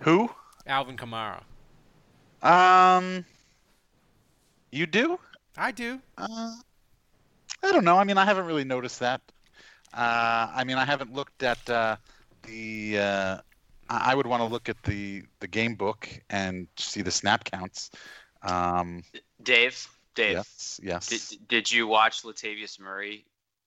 [0.00, 0.30] Who?
[0.66, 1.42] Alvin Kamara.
[2.42, 3.24] Um.
[4.70, 5.18] You do?
[5.56, 6.00] I do.
[6.16, 6.54] Uh,
[7.62, 7.98] I don't know.
[7.98, 9.20] I mean, I haven't really noticed that.
[9.92, 11.96] Uh, I mean, I haven't looked at uh,
[12.46, 12.98] the.
[12.98, 13.38] Uh,
[13.88, 17.44] I I would want to look at the the game book and see the snap
[17.44, 17.90] counts.
[18.42, 19.02] Um,
[19.42, 21.08] Dave, Dave, yes, yes.
[21.08, 23.24] did, did you watch Latavius Murray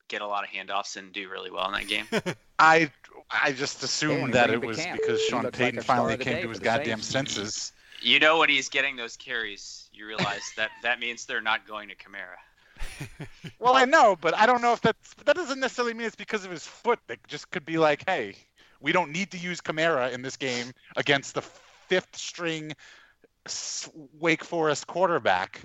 [0.07, 2.05] get a lot of handoffs and do really well in that game?
[2.59, 2.89] I
[3.29, 6.41] I just assumed you that it was camp, because Sean looks like Payton finally came
[6.41, 7.33] to his goddamn Saints.
[7.33, 7.73] senses.
[8.01, 11.89] you know when he's getting those carries, you realize that that means they're not going
[11.89, 12.37] to Kamara.
[13.59, 16.45] Well, I know, but I don't know if that's that doesn't necessarily mean it's because
[16.45, 16.99] of his foot.
[17.07, 18.35] That just could be like, hey,
[18.81, 22.73] we don't need to use Kamara in this game against the fifth string
[24.19, 25.61] Wake Forest quarterback,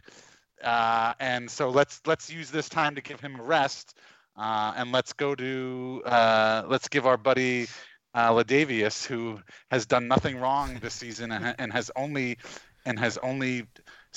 [0.62, 3.94] uh, and so let's let's use this time to give him a rest,
[4.36, 7.68] uh, and let's go to uh, let's give our buddy
[8.14, 12.38] uh, Latavius, who has done nothing wrong this season and, and has only
[12.84, 13.66] and has only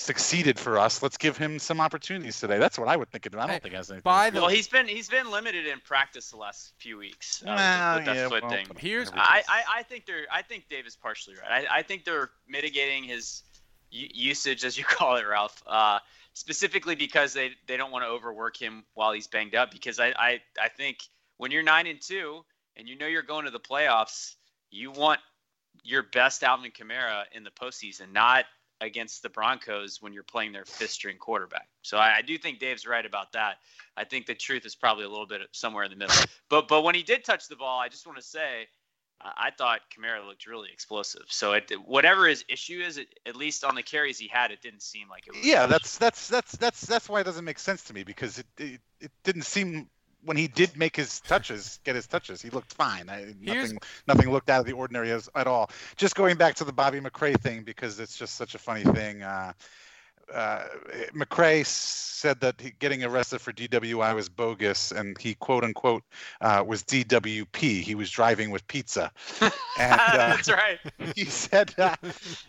[0.02, 1.02] succeeded for us.
[1.02, 2.58] Let's give him some opportunities today.
[2.58, 3.40] That's what I would think of him.
[3.40, 4.04] I don't think he has anything.
[4.04, 7.44] By well, he's been he's been limited in practice the last few weeks.
[7.44, 8.68] Uh, Well, with the yeah, well, thing.
[8.78, 11.68] Here's I, I, I think they're I think Dave is partially right.
[11.70, 13.44] I, I think they're mitigating his
[13.92, 15.62] u- usage, as you call it, Ralph.
[15.68, 16.00] Uh,
[16.34, 19.72] specifically because they, they don't want to overwork him while he's banged up.
[19.72, 20.98] Because I, I, I think
[21.38, 22.44] when you're nine and two
[22.78, 24.36] and you know you're going to the playoffs,
[24.70, 25.20] you want
[25.84, 28.46] your best Alvin Kamara in the postseason, not
[28.82, 31.68] against the Broncos when you're playing their fifth string quarterback.
[31.84, 33.58] So I, I do think Dave's right about that.
[33.96, 36.16] I think the truth is probably a little bit somewhere in the middle.
[36.50, 38.68] But but when he did touch the ball, I just want to say
[39.22, 41.26] I- I thought Kamara looked really explosive.
[41.30, 44.62] So it, whatever his issue is, it, at least on the carries he had, it
[44.62, 45.46] didn't seem like it was.
[45.46, 48.48] Yeah, that's that's that's that's that's why it doesn't make sense to me because it
[48.58, 49.90] it, it didn't seem
[50.24, 53.10] when he did make his touches, get his touches, he looked fine.
[53.10, 55.70] I, nothing nothing looked out of the ordinary as, at all.
[55.96, 59.24] Just going back to the Bobby McCray thing because it's just such a funny thing.
[59.24, 59.54] Uh,
[60.34, 60.64] uh,
[61.14, 66.04] McCray said that he, getting arrested for DWI was bogus, and he quote unquote
[66.42, 67.82] uh, was DWP.
[67.82, 69.12] He was driving with pizza.
[69.80, 70.80] And, uh, that's right.
[71.16, 71.96] he said uh,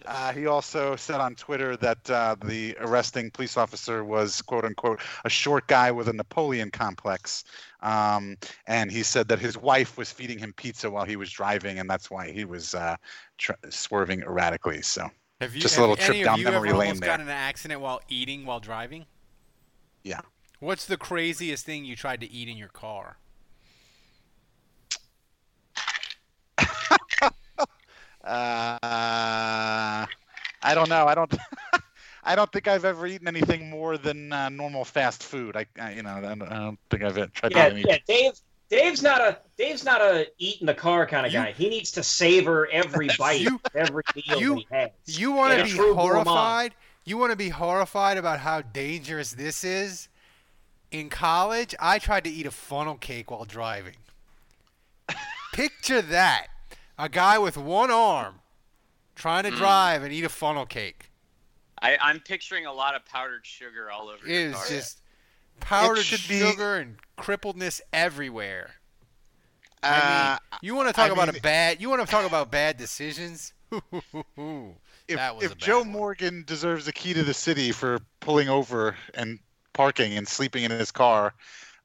[0.07, 5.01] uh, he also said on Twitter that uh, the arresting police officer was quote unquote
[5.25, 7.45] a short guy with a Napoleon complex,
[7.81, 11.79] um, and he said that his wife was feeding him pizza while he was driving,
[11.79, 12.97] and that's why he was uh,
[13.39, 14.83] tr- swerving erratically.
[14.83, 15.09] So
[15.43, 17.11] Have you, just a little trip down memory lane almost there.
[17.11, 19.07] got in an accident while eating while driving?
[20.05, 20.21] Yeah.
[20.61, 23.17] What's the craziest thing you tried to eat in your car?
[28.25, 30.07] Uh, I
[30.75, 31.09] don't know.
[31.09, 31.35] I don't.
[32.23, 35.57] I don't think I've ever eaten anything more than uh, normal fast food.
[35.57, 37.87] I, I you know, I don't, I don't think I've ever tried Yeah, to eat
[37.89, 37.95] yeah.
[37.95, 38.03] any.
[38.07, 38.33] Dave,
[38.73, 41.53] Dave's not a Dave's not a eat in the car kind of guy.
[41.53, 44.91] He needs to savor every bite, You- every meal you- he has.
[45.07, 46.75] You want to be horrified?
[47.05, 50.09] You want to be horrified about how dangerous this is?
[50.91, 53.97] In college, I tried to eat a funnel cake while driving.
[55.53, 56.47] Picture that.
[56.99, 58.37] A guy with one arm
[59.15, 59.57] trying to Mm.
[59.59, 61.11] drive and eat a funnel cake.
[61.81, 64.25] I, I'm picturing a lot of powdered sugar all over.
[64.27, 64.67] It your is car.
[64.69, 65.01] just
[65.61, 68.73] powdered should be- sugar and crippledness everywhere.
[69.83, 71.81] I Uh, mean, you want to talk I about a bad?
[71.81, 73.53] You want to talk about bad decisions?
[75.09, 75.89] if, that was if Joe one.
[75.91, 79.39] Morgan deserves the key to the city for pulling over and
[79.73, 81.35] parking and sleeping in his car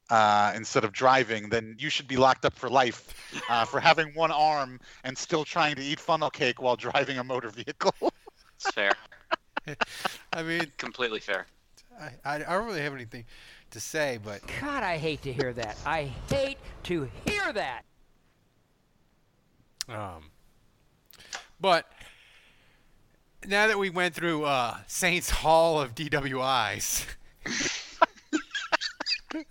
[0.10, 3.14] uh, instead of driving, then you should be locked up for life
[3.50, 7.24] uh, for having one arm and still trying to eat funnel cake while driving a
[7.24, 7.94] motor vehicle.
[8.60, 8.98] It's fair.
[10.34, 11.46] I mean, Completely fair.
[12.00, 13.26] I, I, I don't really have anything
[13.78, 15.78] to say, but God, I hate to hear that.
[15.86, 17.84] I hate to hear that.
[19.88, 20.32] um,
[21.62, 21.86] but
[23.46, 27.06] now that we went through uh, Saints Hall of DWIs,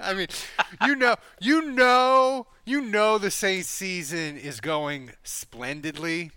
[0.00, 0.26] I mean,
[0.84, 6.32] you know, you know, you know, the Saints season is going splendidly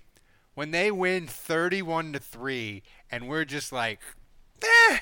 [0.53, 3.99] when they win thirty-one to three, and we're just like,
[4.61, 4.99] eh,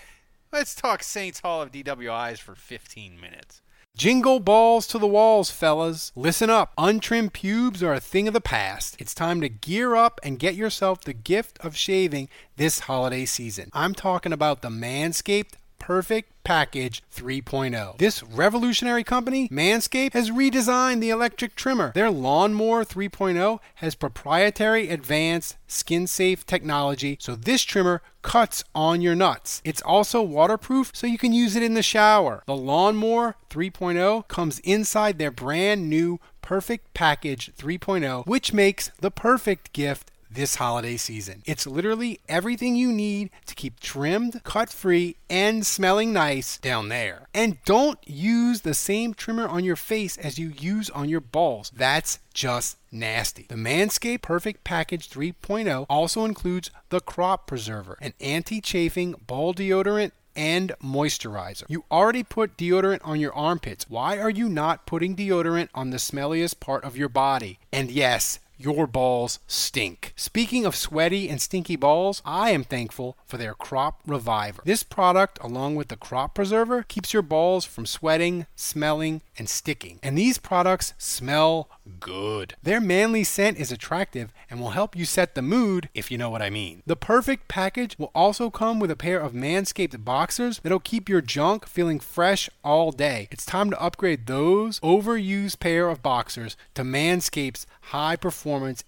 [0.51, 3.61] let's talk Saints Hall of DWIs for fifteen minutes.
[3.97, 6.11] Jingle balls to the walls, fellas.
[6.15, 6.71] Listen up.
[6.77, 8.95] Untrimmed pubes are a thing of the past.
[8.99, 13.71] It's time to gear up and get yourself the gift of shaving this holiday season.
[13.73, 17.97] I'm talking about the Manscaped Perfect Package 3.0.
[17.97, 21.91] This revolutionary company, Manscaped, has redesigned the electric trimmer.
[21.93, 29.15] Their Lawnmower 3.0 has proprietary advanced skin safe technology, so this trimmer cuts on your
[29.15, 29.61] nuts.
[29.65, 32.43] It's also waterproof, so you can use it in the shower.
[32.45, 39.73] The Lawnmower 3.0 comes inside their brand new Perfect Package 3.0, which makes the perfect
[39.73, 41.43] gift this holiday season.
[41.45, 47.27] It's literally everything you need to keep trimmed, cut free, and smelling nice down there.
[47.33, 51.71] And don't use the same trimmer on your face as you use on your balls.
[51.75, 53.45] That's just nasty.
[53.49, 60.11] The Manscaped Perfect Package 3.0 also includes the Crop Preserver, an anti chafing ball deodorant
[60.37, 61.63] and moisturizer.
[61.67, 63.89] You already put deodorant on your armpits.
[63.89, 67.59] Why are you not putting deodorant on the smelliest part of your body?
[67.73, 70.13] And yes, your balls stink.
[70.15, 74.61] Speaking of sweaty and stinky balls, I am thankful for their Crop Reviver.
[74.65, 79.99] This product, along with the Crop Preserver, keeps your balls from sweating, smelling, and sticking.
[80.01, 82.55] And these products smell good.
[82.63, 86.29] Their manly scent is attractive and will help you set the mood, if you know
[86.29, 86.81] what I mean.
[86.85, 91.21] The perfect package will also come with a pair of Manscaped boxers that'll keep your
[91.21, 93.27] junk feeling fresh all day.
[93.31, 98.46] It's time to upgrade those overused pair of boxers to Manscaped's high performance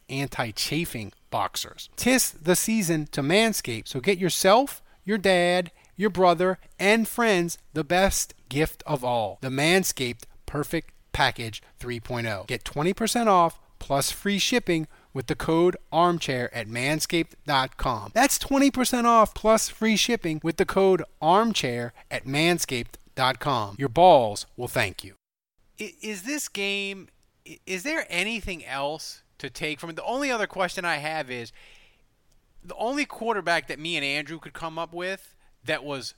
[0.10, 1.90] anti chafing boxers.
[1.96, 7.84] Tis the season to manscape, so get yourself, your dad, your brother, and friends the
[7.84, 12.48] best gift of all the Manscaped Perfect Package 3.0.
[12.48, 18.12] Get 20% off plus free shipping with the code armchair at manscaped.com.
[18.14, 23.76] That's 20% off plus free shipping with the code armchair at manscaped.com.
[23.78, 25.16] Your balls will thank you.
[25.78, 27.08] Is this game,
[27.66, 29.96] is there anything else to take from it?
[29.96, 31.52] The only other question I have is
[32.64, 35.36] the only quarterback that me and Andrew could come up with
[35.66, 36.14] that was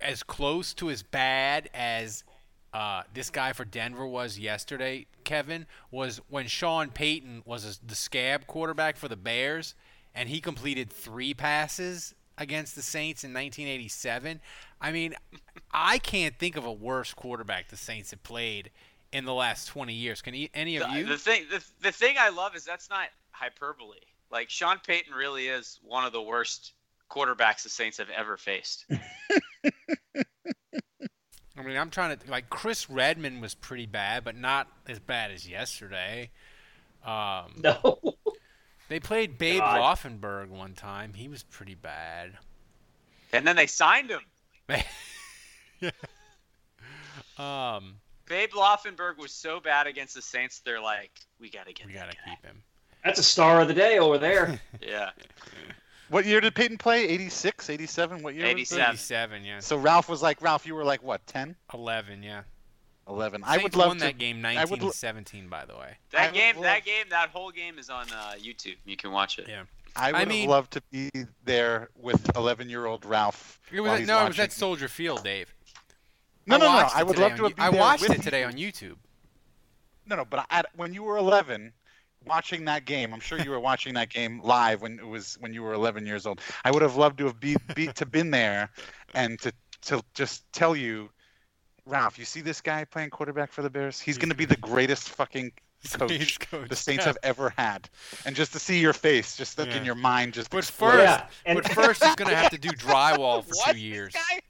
[0.00, 2.24] as close to as bad as
[2.72, 8.46] uh, this guy for Denver was yesterday, Kevin, was when Sean Payton was the scab
[8.46, 9.74] quarterback for the Bears,
[10.14, 14.40] and he completed three passes against the Saints in 1987.
[14.80, 15.14] I mean,
[15.72, 18.70] I can't think of a worse quarterback the Saints have played
[19.12, 20.22] in the last 20 years.
[20.22, 21.06] Can any of the, you?
[21.06, 23.98] The thing, the, the thing I love is that's not hyperbole.
[24.30, 26.72] Like Sean Payton really is one of the worst
[27.10, 28.84] quarterbacks the Saints have ever faced.
[31.56, 35.30] I mean, I'm trying to like Chris Redman was pretty bad, but not as bad
[35.32, 36.30] as yesterday.
[37.04, 37.98] Um, no.
[38.88, 39.98] They played Babe God.
[39.98, 41.12] Laufenberg one time.
[41.12, 42.38] He was pretty bad.
[43.32, 44.22] And then they signed him.
[47.38, 47.96] um,
[48.28, 51.10] Babe Laufenberg was so bad against the Saints, they're like,
[51.40, 51.84] we gotta get.
[51.86, 51.88] Him.
[51.88, 52.62] We gotta keep him.
[53.04, 54.60] That's a star of the day over there.
[54.82, 55.10] Yeah.
[56.10, 57.04] What year did Payton play?
[57.06, 58.22] 86, 87?
[58.22, 58.44] What year?
[58.44, 58.86] was 87.
[58.94, 59.60] 87, yeah.
[59.60, 62.42] So Ralph was like, Ralph, you were like what, 10, 11, yeah.
[63.06, 63.42] 11?
[63.44, 64.04] I would love won to.
[64.04, 65.96] that game I 19 would lo- 17, by the way.
[66.12, 68.76] That I game, love- that game, that whole game is on uh, YouTube.
[68.86, 69.46] You can watch it.
[69.48, 69.64] Yeah.
[69.96, 71.10] I would mean- have loved to be
[71.44, 73.60] there with 11-year-old Ralph.
[73.70, 74.44] It while was he's no, it was watching.
[74.44, 75.52] at Soldier Field, Dave.
[76.48, 76.88] No, I no, no.
[76.94, 78.46] I would love to You- have been I there watched with it today you.
[78.46, 78.96] on YouTube.
[80.06, 81.72] No, no, but at, when you were 11,
[82.24, 85.52] watching that game, I'm sure you were watching that game live when it was when
[85.52, 86.40] you were 11 years old.
[86.64, 88.70] I would have loved to have be, be to been there
[89.14, 91.10] and to to just tell you,
[91.86, 94.00] Ralph, you see this guy playing quarterback for the Bears?
[94.00, 95.52] He's going to be the greatest fucking
[95.92, 97.08] coach coach, the Saints yeah.
[97.10, 97.88] have ever had.
[98.26, 99.76] And just to see your face, just look Yeah.
[99.76, 100.92] in your mind, just But explode.
[100.92, 103.72] first, Yeah, and- but first he's gonna have to do drywall for What?
[103.74, 104.12] two years.
[104.14, 104.40] This guy?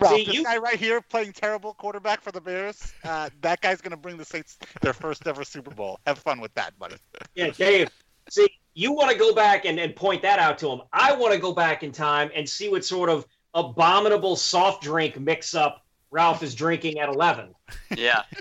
[0.00, 2.92] Ralph, See, this you- guy right here playing terrible quarterback for the Bears.
[3.04, 5.98] Uh, that guy's going to bring the Saints their first ever Super Bowl.
[6.06, 6.96] Have fun with that, buddy.
[7.34, 7.88] Yeah, Dave.
[8.28, 10.82] See, you want to go back and, and point that out to him.
[10.92, 15.18] I want to go back in time and see what sort of abominable soft drink
[15.18, 17.54] mix up Ralph is drinking at 11.
[17.96, 18.22] Yeah.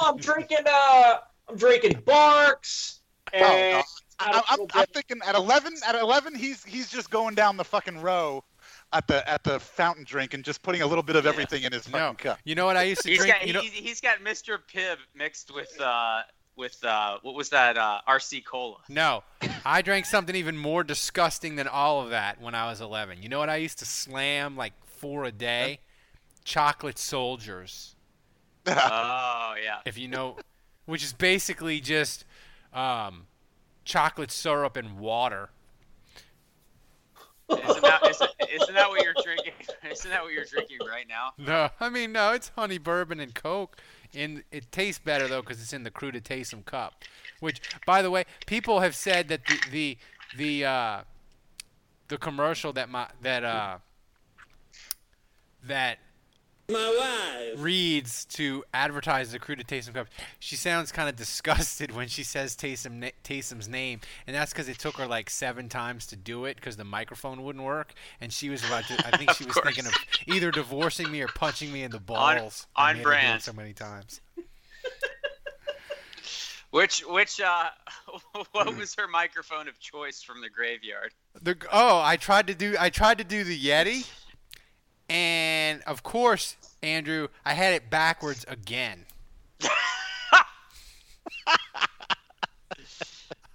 [0.00, 0.58] Oh, I'm drinking.
[0.68, 1.16] Uh,
[1.48, 3.00] I'm drinking Barq's.
[3.34, 3.82] Oh, And no.
[4.18, 5.74] I I, don't I'm, I'm thinking at 11.
[5.86, 8.42] At 11, he's he's just going down the fucking row
[8.92, 11.72] at the at the fountain drink and just putting a little bit of everything in
[11.72, 12.38] his fucking No, cup.
[12.44, 13.34] you know what I used to He's drink.
[13.34, 14.58] got you know, he's, he's got Mr.
[14.72, 16.22] Pibb mixed with uh
[16.56, 18.78] with uh what was that uh RC cola.
[18.88, 19.22] No,
[19.64, 23.22] I drank something even more disgusting than all of that when I was 11.
[23.22, 25.80] You know what I used to slam like four a day?
[26.44, 27.94] Chocolate soldiers.
[28.66, 29.78] Oh yeah.
[29.86, 30.36] If you know,
[30.86, 32.24] which is basically just
[32.74, 33.26] um,
[33.84, 35.50] chocolate syrup and water.
[37.50, 39.52] Isn't that isn't, that what you're drinking?
[39.90, 41.32] Isn't that what you're drinking right now?
[41.38, 43.76] No, I mean no, it's honey bourbon and Coke.
[44.14, 47.04] And it tastes better though because it's in the Crew to Taysom cup.
[47.40, 49.98] Which, by the way, people have said that the the
[50.36, 51.00] the uh,
[52.08, 53.78] the commercial that my that uh
[55.64, 55.98] that
[56.70, 57.62] My wife.
[57.62, 60.06] reads to advertise the Crew to Taysom Cup.
[60.38, 64.68] She sounds kind of disgusted when she says Taysom na- Taysom's name, and that's because
[64.68, 68.30] it took her like seven times to do it because the microphone wouldn't work, and
[68.30, 68.94] she was about to.
[69.06, 69.64] I think she was course.
[69.64, 69.94] thinking of
[70.26, 72.66] either divorcing me or punching me in the balls.
[72.76, 73.42] on I made her do it brand.
[73.42, 74.20] So many times.
[76.70, 77.70] Which which uh
[78.52, 81.14] what was her microphone of choice from the graveyard?
[81.40, 84.06] The oh, I tried to do I tried to do the Yeti,
[85.08, 89.04] and of course, Andrew, I had it backwards again.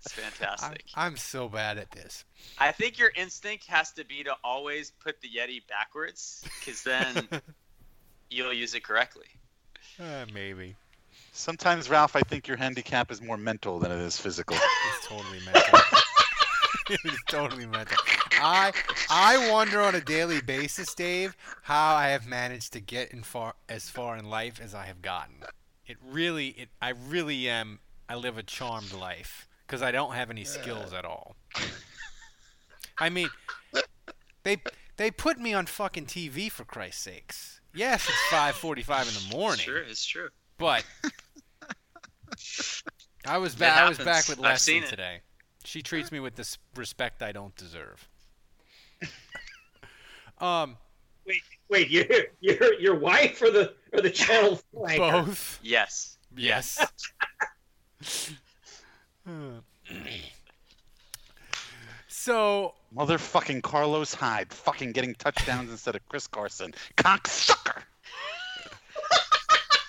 [0.03, 0.83] It's fantastic.
[0.95, 2.25] I'm, I'm so bad at this.
[2.59, 7.27] I think your instinct has to be to always put the Yeti backwards, because then
[8.29, 9.27] you'll use it correctly.
[9.99, 10.75] Uh, maybe.
[11.31, 14.55] Sometimes, Ralph, I think your handicap is more mental than it is physical.
[14.55, 15.79] It's totally mental.
[16.89, 17.97] it's totally mental.
[18.41, 18.71] I
[19.09, 23.55] I wonder on a daily basis, Dave, how I have managed to get in far
[23.69, 25.36] as far in life as I have gotten.
[25.86, 27.79] It really, it I really am.
[28.09, 31.36] I live a charmed life because I don't have any skills at all.
[32.97, 33.29] I mean,
[34.43, 34.57] they
[34.97, 37.61] they put me on fucking TV for Christ's sakes.
[37.73, 39.65] Yes, it's 5:45 in the morning.
[39.65, 40.29] Sure, it's true.
[40.57, 40.86] But
[43.25, 43.77] I was back.
[43.77, 45.21] I was back with Leslie today.
[45.65, 48.09] She treats me with this respect I don't deserve.
[50.39, 50.77] um,
[51.25, 52.05] Wait, wait, your
[52.41, 55.25] your your wife or the or the channel flanker?
[55.25, 55.59] Both.
[55.63, 56.17] Yes.
[56.35, 56.79] Yes.
[62.07, 66.73] so Motherfucking Carlos Hyde, fucking getting touchdowns instead of Chris Carson.
[66.97, 67.81] Cocksucker.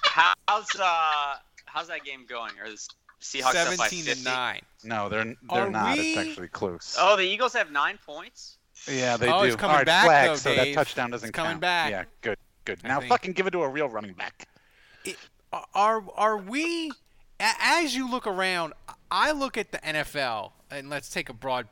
[0.02, 1.34] How's uh
[1.66, 2.52] how's that game going?
[2.62, 2.78] Are the
[3.20, 4.10] Seahawks up by 17 50?
[4.12, 4.60] and 9.
[4.84, 5.36] No, they're they're
[5.66, 5.98] Are not.
[5.98, 6.96] we- It's actually close.
[6.98, 8.58] Oh, the Eagles have nine points.
[8.88, 9.46] Yeah, they Oh, do.
[9.46, 11.60] he's coming right, back, flag, though, so that touchdown doesn't He's coming count.
[11.60, 11.90] back.
[11.90, 12.78] Yeah, good, good.
[12.84, 13.10] I Now think.
[13.10, 14.46] fucking give it to a real running back.
[15.74, 16.90] are are we
[17.40, 18.72] as you look around
[19.10, 21.68] I look at the NFL and let's take a broad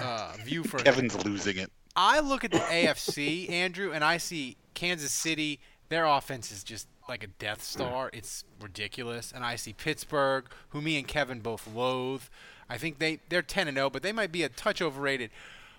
[0.00, 1.70] uh, view for Kevin's losing it.
[1.96, 5.58] I look at the AFC, Andrew, and I see Kansas City.
[5.88, 8.10] Their offense is just like a Death Star.
[8.12, 9.32] It's ridiculous.
[9.32, 12.22] And I see Pittsburgh, who me and Kevin both loathe.
[12.70, 15.30] I think they they're 10 and 0, but they might be a touch overrated.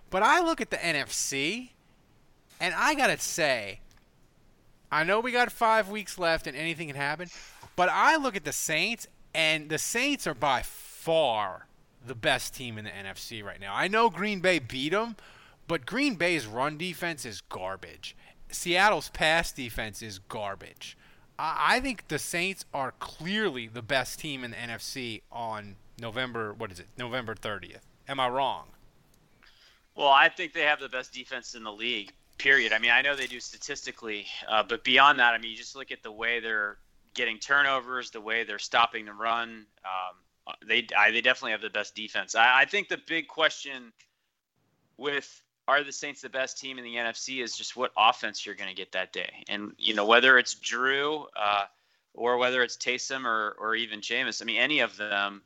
[0.10, 1.70] But I look at the NFC,
[2.60, 3.80] and I gotta say,
[4.92, 7.30] I know we got five weeks left and anything can happen,
[7.76, 11.68] but I look at the Saints, and the Saints are by far
[12.06, 13.74] the best team in the NFC right now.
[13.76, 15.16] I know Green Bay beat them,
[15.68, 18.16] but Green Bay's run defense is garbage.
[18.50, 20.98] Seattle's pass defense is garbage.
[21.38, 26.54] I, I think the Saints are clearly the best team in the NFC on November,
[26.54, 27.82] what is it, November 30th.
[28.08, 28.70] Am I wrong?
[29.96, 32.12] Well, I think they have the best defense in the league.
[32.38, 32.72] Period.
[32.72, 35.76] I mean, I know they do statistically, uh, but beyond that, I mean, you just
[35.76, 36.78] look at the way they're
[37.14, 39.66] getting turnovers, the way they're stopping the run.
[39.84, 40.16] Um,
[40.66, 42.36] they I, they definitely have the best defense.
[42.36, 43.92] I, I think the big question
[44.98, 48.56] with are the Saints the best team in the NFC is just what offense you're
[48.56, 51.66] going to get that day, and you know whether it's Drew uh,
[52.14, 54.42] or whether it's Taysom or or even Jameis.
[54.42, 55.42] I mean, any of them,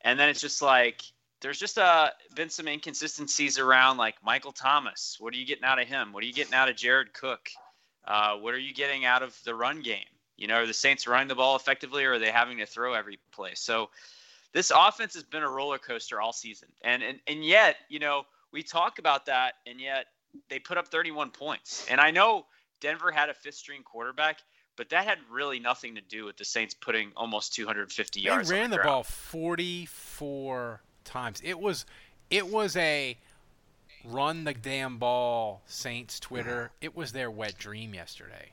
[0.00, 1.02] and then it's just like
[1.40, 5.16] there's just uh, been some inconsistencies around like Michael Thomas.
[5.20, 6.12] What are you getting out of him?
[6.12, 7.50] What are you getting out of Jared Cook?
[8.06, 10.04] Uh, what are you getting out of the run game?
[10.36, 12.94] You know, are the Saints running the ball effectively or are they having to throw
[12.94, 13.52] every play?
[13.54, 13.90] So
[14.52, 16.68] this offense has been a roller coaster all season.
[16.82, 18.22] And and, and yet, you know,
[18.52, 20.06] we talk about that and yet
[20.48, 21.86] they put up 31 points.
[21.90, 22.46] And I know
[22.80, 24.38] Denver had a fifth string quarterback,
[24.76, 28.50] but that had really nothing to do with the Saints putting almost 250 They yards.
[28.50, 31.40] on ran the, the ball 44 times.
[31.44, 31.86] It was
[32.30, 33.16] it was a
[34.04, 36.70] run the damn ball Saints Twitter.
[36.80, 38.52] It was their wet dream yesterday.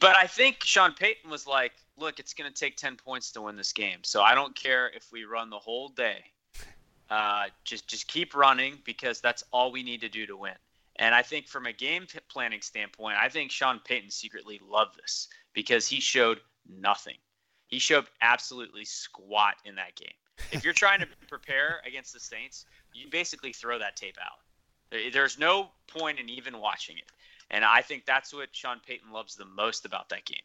[0.00, 3.42] But I think Sean Payton was like, look, it's going to take 10 points to
[3.42, 3.98] win this game.
[4.02, 6.24] So I don't care if we run the whole day.
[7.08, 10.54] Uh, just just keep running because that's all we need to do to win.
[10.96, 15.28] And I think from a game planning standpoint, I think Sean Payton secretly loved this
[15.52, 17.16] because he showed nothing.
[17.66, 20.12] He showed absolutely squat in that game.
[20.52, 25.12] If you're trying to prepare against the Saints, you basically throw that tape out.
[25.12, 27.04] There's no point in even watching it.
[27.50, 30.42] And I think that's what Sean Payton loves the most about that game.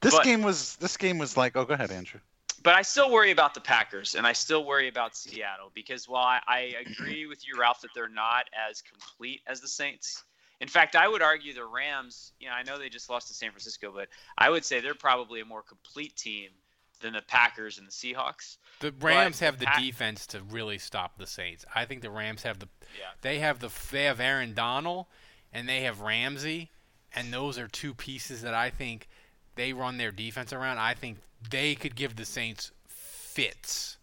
[0.00, 1.56] This But- game was this game was like.
[1.56, 2.20] Oh, go ahead, Andrew.
[2.62, 6.24] But I still worry about the Packers, and I still worry about Seattle because while
[6.24, 10.24] I, I agree with you, Ralph, that they're not as complete as the Saints.
[10.60, 12.32] In fact, I would argue the Rams.
[12.40, 14.94] You know, I know they just lost to San Francisco, but I would say they're
[14.94, 16.50] probably a more complete team
[16.98, 18.58] than the Packers and the Seahawks.
[18.80, 21.64] The But Rams have the Pack- defense to really stop the Saints.
[21.74, 22.68] I think the Rams have the
[22.98, 23.06] Yeah.
[23.20, 25.06] they have the they have Aaron Donald
[25.52, 26.70] and they have Ramsey
[27.14, 29.08] and those are two pieces that I think
[29.54, 30.78] they run their defense around.
[30.78, 31.18] I think
[31.50, 33.97] they could give the Saints fits.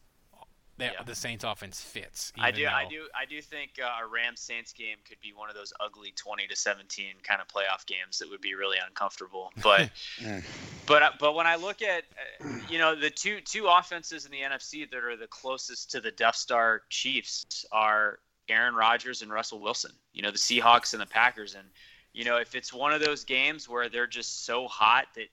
[0.77, 1.03] The, Yeah.
[1.05, 2.33] the Saints offense fits.
[2.37, 5.31] I even do, I do, I do think uh, a Rams Saints game could be
[5.33, 8.77] one of those ugly twenty to seventeen kind of playoff games that would be really
[8.85, 9.53] uncomfortable.
[9.63, 9.89] But,
[10.85, 12.03] but, uh, but when I look at,
[12.43, 16.01] uh, you know, the two two offenses in the NFC that are the closest to
[16.01, 18.19] the Death Star Chiefs are
[18.49, 19.91] Aaron Rodgers and Russell Wilson.
[20.13, 21.67] You know, the Seahawks and the Packers, and
[22.13, 25.27] you know, if it's one of those games where they're just so hot that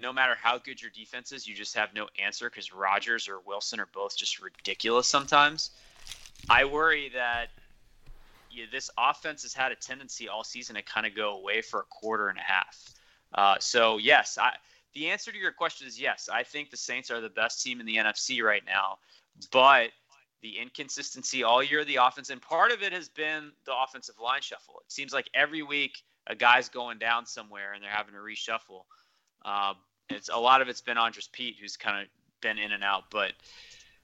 [0.00, 3.40] no matter how good your defense is, you just have no answer because Rodgers or
[3.46, 5.70] Wilson are both just ridiculous sometimes.
[6.48, 7.48] I worry that
[8.50, 11.80] yeah, this offense has had a tendency all season to kind of go away for
[11.80, 12.94] a quarter and a half.
[13.32, 14.52] Uh, so yes, I,
[14.94, 16.28] the answer to your question is yes.
[16.30, 18.98] I think the Saints are the best team in the NFC right now,
[19.50, 19.90] but
[20.42, 24.16] the inconsistency all year of the offense, and part of it has been the offensive
[24.22, 24.82] line shuffle.
[24.84, 28.84] It seems like every week a guy's going down somewhere and they're having to reshuffle.
[29.44, 29.74] Uh,
[30.08, 32.08] it's a lot of it's been Andrus Peat, who's kind of
[32.40, 33.32] been in and out, but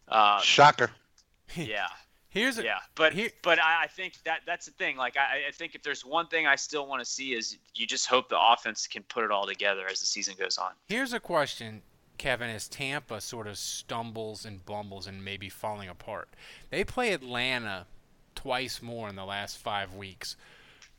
[0.08, 0.90] uh, Shocker.
[1.54, 1.86] yeah.
[2.30, 4.98] Here's a, yeah, but here, but I, I think that that's the thing.
[4.98, 7.86] Like I, I think if there's one thing I still want to see is you
[7.86, 10.72] just hope the offense can put it all together as the season goes on.
[10.88, 11.80] Here's a question,
[12.18, 16.28] Kevin, as Tampa sort of stumbles and bumbles and maybe falling apart.
[16.68, 17.86] They play Atlanta
[18.34, 20.36] twice more in the last five weeks.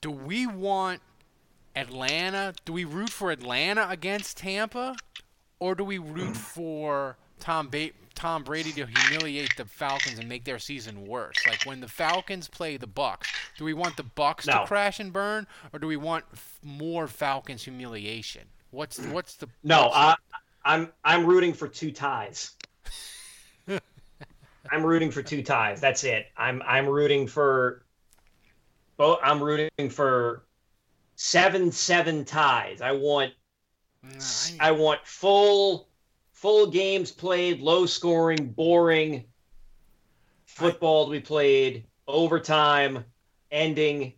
[0.02, 1.02] do we want
[1.76, 2.54] Atlanta?
[2.66, 4.96] Do we root for Atlanta against Tampa,
[5.60, 10.44] or do we root for Tom ba- Tom Brady to humiliate the Falcons and make
[10.44, 11.36] their season worse?
[11.48, 14.62] Like when the Falcons play the Bucks, do we want the Bucks No.
[14.62, 18.44] to crash and burn, or do we want f- more Falcons humiliation?
[18.72, 20.16] What's what's the No, what's I,
[20.66, 22.52] I'm I'm rooting for two ties.
[24.72, 25.82] I'm rooting for two ties.
[25.82, 26.28] That's it.
[26.38, 27.84] I'm I'm rooting for.
[28.98, 30.44] Well, I'm rooting for
[31.20, 32.80] seven seven ties.
[32.80, 33.34] I want
[34.62, 35.90] I want full
[36.32, 39.26] full games played, low scoring, boring
[40.46, 43.04] football to be played, overtime,
[43.52, 44.14] ending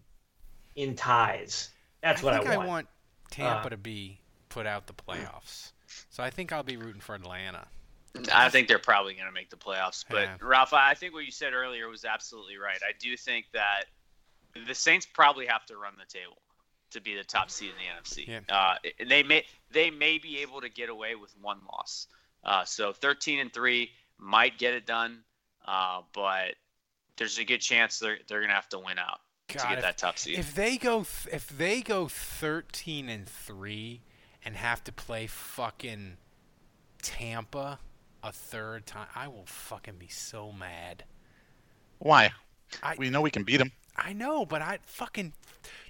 [0.75, 1.71] in ties.
[2.03, 2.67] That's I what think I want.
[2.67, 2.87] I want
[3.31, 5.71] Tampa Uh, to be put out the playoffs.
[6.11, 7.67] So I think I'll be rooting for Atlanta.
[8.31, 10.05] I think they're probably going to make the playoffs.
[10.07, 10.37] But Yeah.
[10.39, 12.79] Ralph, I think what you said earlier was absolutely right.
[12.87, 13.85] I do think that
[14.67, 16.37] the Saints probably have to run the table
[16.91, 18.27] to be the top seed in the NFC.
[18.27, 18.39] Yeah.
[18.55, 18.75] Uh,
[19.07, 22.07] they may they may be able to get away with one loss.
[22.43, 25.19] Uh, so 13 and three might get it done,
[25.65, 26.55] uh, but
[27.17, 29.19] there's a good chance they're they're going to have to win out
[29.49, 30.37] to get if- that top seed.
[30.39, 34.01] If they go, th- if they go thirteen and three,
[34.43, 36.17] and have to play fucking
[37.01, 37.79] Tampa
[38.23, 41.03] a third time, I will fucking be so mad.
[41.99, 42.31] Why?
[42.81, 43.71] I- we know we can beat them.
[43.95, 45.33] I know, but I fucking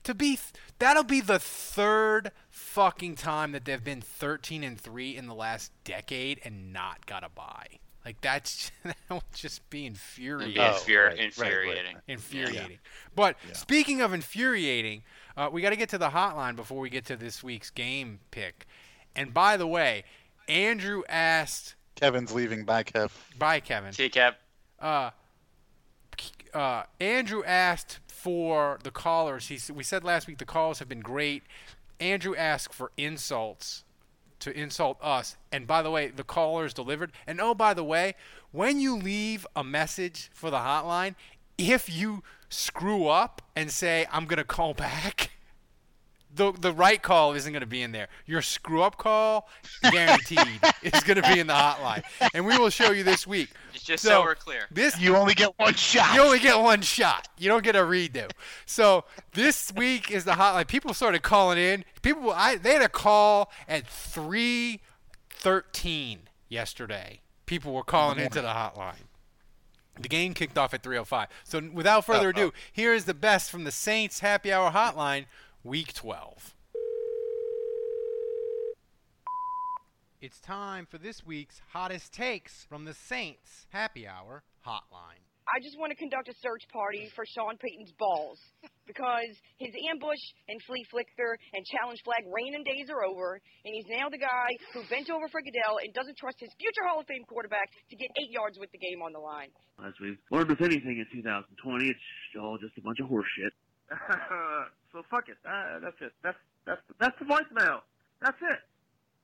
[0.04, 5.16] to be th- that'll be the third fucking time that they've been thirteen and three
[5.16, 7.80] in the last decade and not got a buy.
[8.06, 10.56] Like that's that will just be infuriating.
[10.56, 11.24] Yeah, infuri- right, right, right.
[11.28, 11.98] infuriating.
[12.08, 12.80] infuriating.
[13.16, 15.04] But speaking of infuriating,
[15.38, 18.20] uh, we got to get to the hotline before we get to this week's game
[18.32, 18.66] pick.
[19.16, 20.04] And by the way,
[20.48, 22.66] Andrew asked, Kevin's leaving.
[22.66, 23.12] Bye, Kev.
[23.38, 24.34] "Bye, Kevin." See, Kev?
[24.80, 25.12] Uh,
[26.54, 29.48] uh, Andrew asked for the callers.
[29.48, 31.44] He we said last week the calls have been great.
[32.00, 33.84] Andrew asked for insults
[34.40, 35.38] to insult us.
[35.52, 37.12] And by the way, the callers delivered.
[37.26, 38.16] And oh, by the way,
[38.52, 41.16] when you leave a message for the hotline,
[41.58, 45.32] if you screw up and say I'm gonna call back,
[46.36, 48.08] the the right call isn't gonna be in there.
[48.26, 49.48] Your screw up call,
[49.92, 52.04] guaranteed, is gonna be in the hotline.
[52.34, 53.50] And we will show you this week.
[53.74, 54.64] It's Just so we're clear.
[54.72, 56.16] This You only get one shot.
[56.16, 57.28] you only get one shot.
[57.38, 58.30] You don't get a redo.
[58.66, 60.68] So this week is the hotline.
[60.68, 61.84] People started calling in.
[62.02, 64.82] People, I they had a call at three
[65.30, 66.20] thirteen
[66.50, 67.22] yesterday.
[67.46, 69.08] People were calling into the hotline.
[70.00, 71.28] The game kicked off at 3:05.
[71.44, 75.26] So without further ado, here is the best from the Saints Happy Hour Hotline,
[75.64, 76.56] Week 12.
[80.22, 85.22] It's time for this week's hottest takes from the Saints Happy Hour Hotline.
[85.46, 88.42] I just want to conduct a search party for Sean Payton's balls
[88.90, 93.86] because his ambush and flea flicker and challenge flag reigning days are over, and he's
[93.94, 97.06] now the guy who bent over for Goodell and doesn't trust his future Hall of
[97.06, 99.54] Fame quarterback to get eight yards with the game on the line.
[99.86, 102.02] As we've learned with anything in 2020, it's
[102.42, 103.54] all just a bunch of horse shit.
[104.92, 105.38] so fuck it.
[105.46, 106.12] Uh, that's it.
[106.24, 107.82] That's that's that's the voicemail.
[108.22, 108.60] That's it.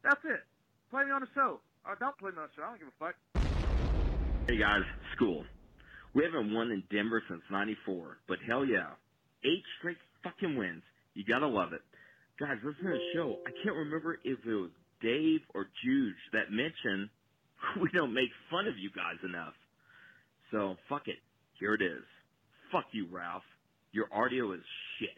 [0.03, 0.41] That's it.
[0.89, 1.59] Play me on the show.
[1.86, 2.63] Or don't play me on the show.
[2.63, 3.15] I don't give a fuck.
[4.47, 4.84] Hey guys,
[5.15, 5.43] school.
[6.13, 8.95] We haven't won in Denver since '94, but hell yeah,
[9.43, 10.84] eight straight fucking wins.
[11.13, 11.82] You gotta love it,
[12.39, 12.57] guys.
[12.63, 13.38] Listen to the show.
[13.45, 17.09] I can't remember if it was Dave or Juge that mentioned
[17.82, 19.53] we don't make fun of you guys enough.
[20.51, 21.20] So fuck it.
[21.59, 22.03] Here it is.
[22.72, 23.43] Fuck you, Ralph.
[23.91, 24.61] Your audio is
[24.99, 25.18] shit.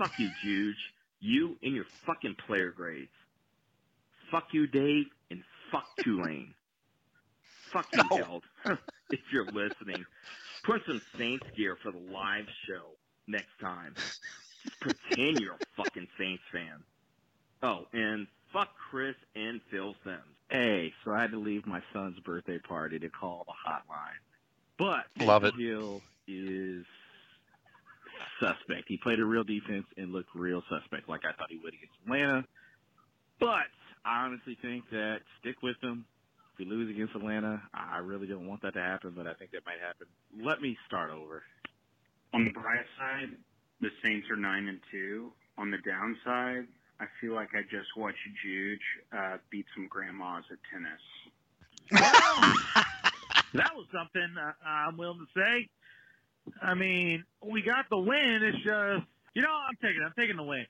[0.00, 0.94] Fuck you, Juge.
[1.20, 3.12] You and your fucking player grades.
[4.30, 6.54] Fuck you, Dave, and fuck Tulane.
[7.70, 8.44] Fuck you, Held.
[9.10, 10.06] if you're listening.
[10.64, 12.96] Put some Saints gear for the live show
[13.26, 13.94] next time.
[14.64, 16.82] Just pretend you're a fucking Saints fan.
[17.62, 20.36] Oh, and fuck Chris and Phil Simms.
[20.50, 24.16] Hey, so I had to leave my son's birthday party to call the hotline.
[24.78, 25.54] But Love it.
[25.56, 26.86] Hill is
[28.38, 28.88] suspect.
[28.88, 31.94] He played a real defense and looked real suspect, like I thought he would against
[32.04, 32.44] Atlanta.
[33.38, 33.70] But
[34.04, 36.04] I honestly think that stick with him.
[36.52, 39.52] If we lose against Atlanta, I really don't want that to happen, but I think
[39.52, 40.06] that might happen.
[40.44, 41.42] Let me start over.
[42.32, 43.30] On the bright side,
[43.80, 45.32] the Saints are nine and two.
[45.58, 46.66] On the downside,
[47.00, 48.80] I feel like I just watched Juge
[49.16, 51.00] uh, beat some grandmas at tennis.
[53.54, 55.68] That was something uh, I'm willing to say.
[56.62, 58.40] I mean, we got the win.
[58.42, 60.66] It's just, you know, I'm taking, I'm taking the win.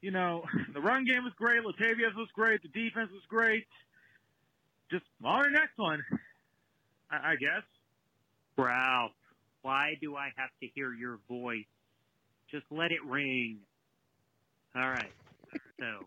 [0.00, 0.44] You know,
[0.74, 1.62] the run game was great.
[1.62, 2.62] Latavius was great.
[2.62, 3.66] The defense was great.
[4.90, 6.02] Just on our next one,
[7.10, 7.62] I, I guess.
[8.56, 9.12] Ralph,
[9.62, 11.64] why do I have to hear your voice
[12.50, 13.58] Just let it ring.
[14.76, 15.12] All right.
[15.80, 16.06] So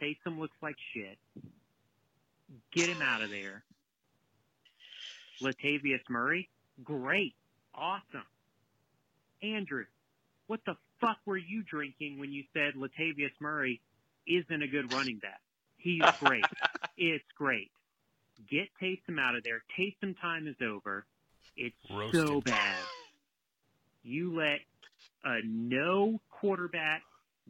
[0.00, 1.18] Taysom looks like shit.
[2.72, 3.64] Get him out of there.
[5.40, 6.48] Latavius Murray,
[6.84, 7.34] great,
[7.78, 8.26] awesome.
[9.42, 9.84] Andrew,
[10.46, 13.80] what the fuck were you drinking when you said Latavius Murray
[14.26, 15.40] isn't a good running back?
[15.76, 16.44] He's great.
[16.96, 17.70] it's great.
[18.50, 19.62] Get Taysom out of there.
[19.78, 21.04] Taysom time is over.
[21.56, 21.76] It's
[22.12, 22.78] so bad.
[24.02, 24.60] You let
[25.24, 27.02] a no quarterback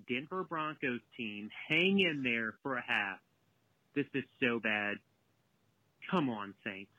[0.08, 3.18] Denver Broncos team hang in there for a half.
[3.94, 4.96] This is so bad.
[6.10, 6.90] Come on, Saints.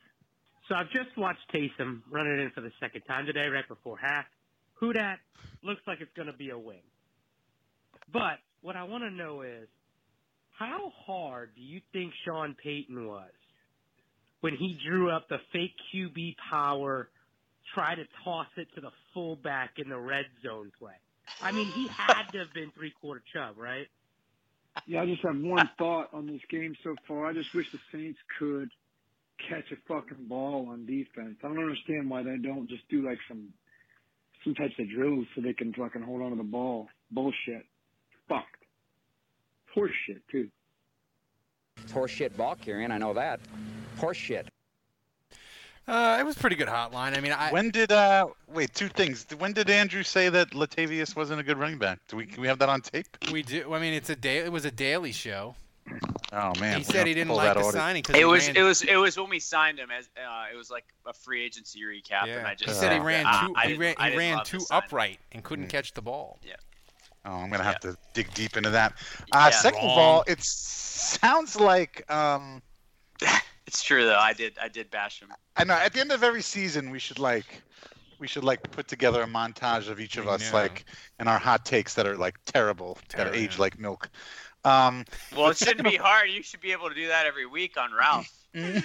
[0.70, 4.26] So I've just watched Taysom running in for the second time today, right before half.
[4.76, 5.17] Who dat
[5.63, 6.78] looks like it's going to be a win.
[8.13, 9.67] But what I want to know is,
[10.51, 13.32] how hard do you think Sean Payton was
[14.41, 17.09] when he drew up the fake QB power,
[17.74, 20.93] try to toss it to the fullback in the red zone play?
[21.41, 23.88] I mean, he had to have been three quarter chub, right?
[24.86, 27.26] Yeah, I just have one thought on this game so far.
[27.26, 28.70] I just wish the Saints could
[29.47, 31.37] catch a fucking ball on defense.
[31.43, 33.49] I don't understand why they don't just do like some
[34.43, 36.87] some types of drills so they can fucking hold on to the ball.
[37.11, 37.65] Bullshit.
[38.27, 38.63] Fucked.
[39.73, 40.49] Horse shit too.
[41.83, 43.39] It's horseshit ball carrying, I know that.
[43.99, 44.47] Horseshit.
[45.87, 47.17] Uh, it was pretty good hotline.
[47.17, 49.25] I mean, I when did uh wait two things?
[49.39, 51.99] When did Andrew say that Latavius wasn't a good running back?
[52.07, 53.07] Do we can we have that on tape?
[53.31, 53.73] we do.
[53.73, 54.37] I mean, it's a day.
[54.37, 55.55] It was a daily show.
[56.32, 58.95] Oh man, He said he didn't like the signing because It was it was it
[58.95, 62.45] was when we signed him as uh, it was like a free agency recap, and
[62.45, 63.53] I he just said he uh, ran I- too.
[63.55, 66.39] I he ran, I he ran too upright and couldn't catch the ball.
[66.43, 66.53] Yeah.
[67.25, 68.93] Oh, I'm gonna have to dig deep into that.
[69.32, 69.59] Uh, Yeah.
[69.59, 72.61] second of all, it sounds like um,
[73.67, 74.17] It's true though.
[74.17, 75.30] I did I did bash him.
[75.57, 77.61] I know at the end of every season we should like
[78.19, 80.57] we should like put together a montage of each of I us know.
[80.59, 80.86] like
[81.19, 83.36] and our hot takes that are like terrible, that Terrible.
[83.38, 84.09] age like milk.
[84.66, 85.05] Um,
[85.36, 86.30] Well, it shouldn't be hard.
[86.30, 88.30] You should be able to do that every week on Ralph.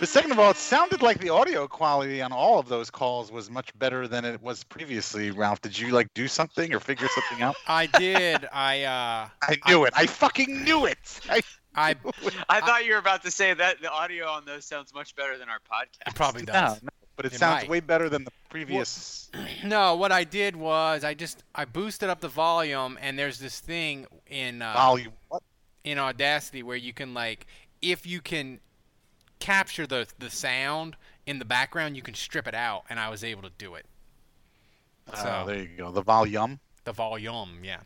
[0.00, 3.32] But second of all, it sounded like the audio quality on all of those calls
[3.32, 5.32] was much better than it was previously.
[5.32, 7.56] Ralph, did you like do something or figure something out?
[7.66, 8.46] I did.
[8.52, 9.28] I uh.
[9.42, 9.92] I knew it.
[9.96, 11.20] I fucking knew it.
[11.28, 11.40] I
[11.74, 11.96] I
[12.48, 15.36] I thought you were about to say that the audio on those sounds much better
[15.36, 16.06] than our podcast.
[16.06, 16.80] It probably No, does.
[16.84, 16.88] no,
[17.18, 17.68] but it, It sounds might.
[17.68, 19.28] way better than the previous.
[19.64, 23.58] No, what I did was I just I boosted up the volume, and there's this
[23.60, 25.42] thing in uh, Volume what?
[25.84, 27.46] in Audacity where you can like
[27.82, 28.60] if you can
[29.40, 30.96] capture the the sound
[31.26, 33.84] in the background, you can strip it out, and I was able to do it.
[35.12, 35.90] Oh, there you go.
[35.90, 36.60] The volume.
[36.84, 37.80] The volume, yeah.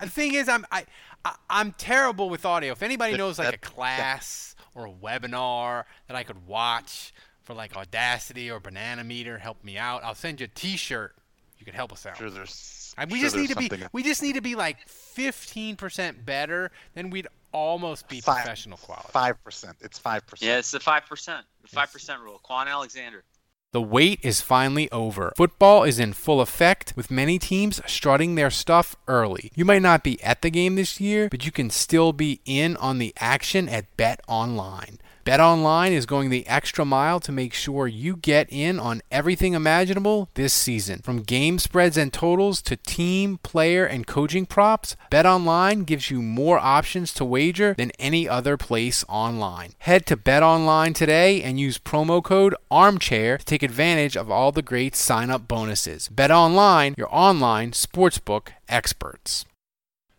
[0.00, 0.84] The thing is, I'm I,
[1.24, 2.72] I I'm terrible with audio.
[2.72, 7.12] If anybody knows like a that- class or a webinar that I could watch
[7.46, 10.02] for like Audacity or Banana Meter, help me out.
[10.04, 11.14] I'll send you a T-shirt.
[11.58, 12.16] You can help us out.
[12.18, 12.94] Sure, there's.
[12.98, 16.24] And we sure just need to be something- we just need to be like 15%
[16.26, 19.08] better, then we'd almost be Five- professional quality.
[19.12, 19.76] Five percent.
[19.80, 20.48] It's five percent.
[20.48, 22.40] Yeah, it's the five percent, the five percent rule.
[22.44, 23.24] Kwon Alexander.
[23.72, 25.32] The wait is finally over.
[25.36, 29.50] Football is in full effect with many teams strutting their stuff early.
[29.54, 32.76] You might not be at the game this year, but you can still be in
[32.78, 34.98] on the action at Bet Online.
[35.26, 39.54] Bet Online is going the extra mile to make sure you get in on everything
[39.54, 41.00] imaginable this season.
[41.02, 46.22] From game spreads and totals to team, player, and coaching props, Bet Online gives you
[46.22, 49.72] more options to wager than any other place online.
[49.78, 54.52] Head to Bet Online today and use promo code ARMCHAIR to take advantage of all
[54.52, 56.08] the great sign up bonuses.
[56.08, 59.44] Bet Online, your online sportsbook experts.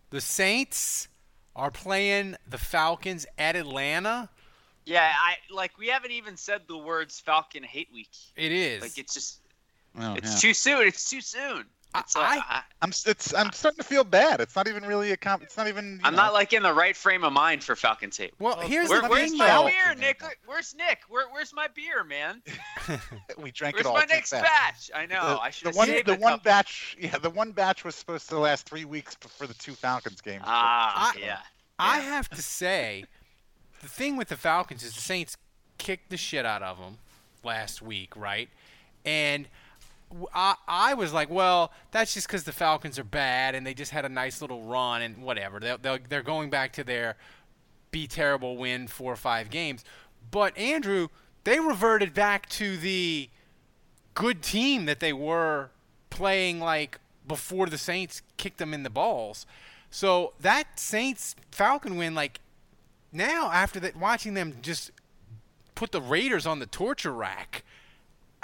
[0.09, 1.07] The Saints
[1.55, 4.27] are playing the Falcons at Atlanta.
[4.87, 8.09] Yeah, I like we haven't even said the words Falcon Hate Week.
[8.35, 8.81] It is.
[8.81, 9.39] Like it's just
[9.99, 10.49] Oh, it's yeah.
[10.49, 10.87] too soon.
[10.87, 11.65] It's too soon.
[11.95, 12.89] It's like, I, I'm.
[13.07, 13.33] It's.
[13.33, 14.39] I'm starting to feel bad.
[14.41, 15.41] It's not even really a comp.
[15.41, 15.99] It's not even.
[16.03, 16.23] I'm know.
[16.23, 18.35] not like in the right frame of mind for Falcon tape.
[18.39, 19.65] Well, here's Where, the where's thing, my though.
[19.65, 20.21] beer, Nick?
[20.45, 20.99] Where's Nick?
[21.09, 22.43] Where, where's my beer, man?
[23.41, 23.95] we drank Where's it all.
[23.95, 24.43] my next fast.
[24.43, 24.91] batch?
[24.93, 25.27] I know.
[25.35, 25.87] The, I should the have one.
[25.87, 26.43] saved The a one couple.
[26.43, 26.97] batch.
[26.99, 30.43] Yeah, the one batch was supposed to last three weeks before the two Falcons games.
[30.45, 31.39] Ah, I- yeah.
[31.79, 33.05] I have to say,
[33.81, 35.37] the thing with the Falcons is the Saints
[35.77, 36.97] kicked the shit out of them
[37.43, 38.49] last week, right?
[39.05, 39.47] And
[40.33, 44.05] I was like, well, that's just because the Falcons are bad and they just had
[44.05, 45.59] a nice little run and whatever.
[45.59, 47.17] They'll, they'll, they're going back to their
[47.91, 49.83] be terrible win four or five games.
[50.31, 51.09] But Andrew,
[51.43, 53.29] they reverted back to the
[54.13, 55.69] good team that they were
[56.09, 59.45] playing like before the Saints kicked them in the balls.
[59.89, 62.39] So that Saints Falcon win, like
[63.11, 64.91] now after that, watching them just
[65.75, 67.63] put the Raiders on the torture rack,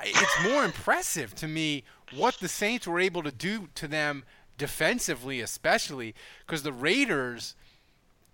[0.04, 1.84] it's more impressive to me
[2.16, 4.24] what the Saints were able to do to them
[4.58, 6.14] defensively, especially
[6.46, 7.56] because the Raiders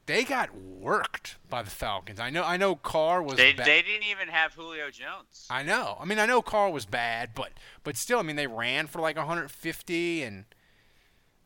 [0.09, 2.19] they got worked by the Falcons.
[2.19, 2.43] I know.
[2.43, 2.75] I know.
[2.75, 3.38] Carr was.
[3.38, 5.45] They, ba- they didn't even have Julio Jones.
[5.51, 5.97] I know.
[5.99, 7.51] I mean, I know Carr was bad, but
[7.84, 10.45] but still, I mean, they ran for like 150, and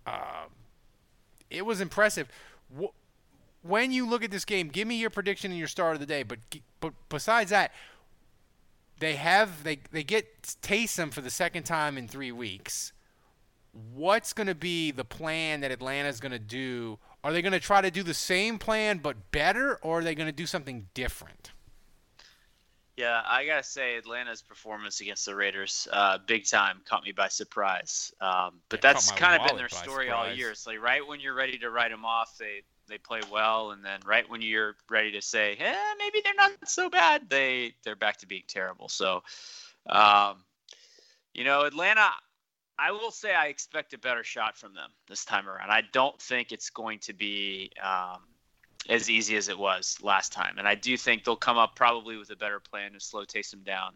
[0.08, 0.46] uh,
[1.50, 2.30] it was impressive.
[2.74, 2.96] Wh-
[3.64, 6.06] When you look at this game, give me your prediction and your start of the
[6.06, 6.24] day.
[6.24, 6.40] But
[6.80, 7.72] but besides that,
[9.00, 12.94] they have they they get Taysom for the second time in three weeks.
[13.94, 17.00] What's going to be the plan that Atlanta's going to do?
[17.24, 20.14] Are they going to try to do the same plan but better, or are they
[20.14, 21.52] going to do something different?
[22.96, 27.28] Yeah, I gotta say Atlanta's performance against the Raiders, uh, big time, caught me by
[27.28, 28.14] surprise.
[28.22, 30.52] Um, but Yeah, that's kind of been their story all year.
[30.52, 33.84] It's like right when you're ready to write them off, they they play well, and
[33.84, 37.96] then right when you're ready to say, eh, maybe they're not so bad, they they're
[37.96, 38.90] back to being terrible.
[38.90, 39.24] So,
[39.88, 40.44] um,
[41.34, 42.10] you know, Atlanta.
[42.80, 45.70] I will say I expect a better shot from them this time around.
[45.70, 48.24] I don't think it's going to be um,
[48.90, 50.58] as easy as it was last time.
[50.58, 53.64] And I do think they'll come up probably with a better plan to slow Taysom
[53.64, 53.94] down.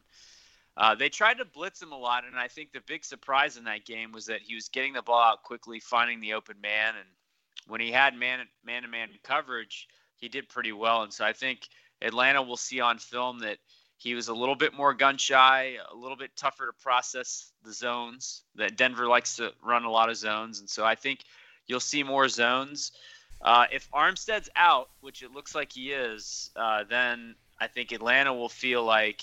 [0.77, 3.63] Uh, they tried to blitz him a lot, and I think the big surprise in
[3.63, 6.93] that game was that he was getting the ball out quickly, finding the open man,
[6.95, 7.07] and
[7.67, 9.87] when he had man man to man coverage,
[10.17, 11.03] he did pretty well.
[11.03, 11.67] And so I think
[12.01, 13.57] Atlanta will see on film that
[13.97, 17.73] he was a little bit more gun shy, a little bit tougher to process the
[17.73, 18.43] zones.
[18.55, 21.21] That Denver likes to run a lot of zones, and so I think
[21.65, 22.91] you'll see more zones.
[23.41, 28.33] Uh, if Armstead's out, which it looks like he is, uh, then I think Atlanta
[28.33, 29.21] will feel like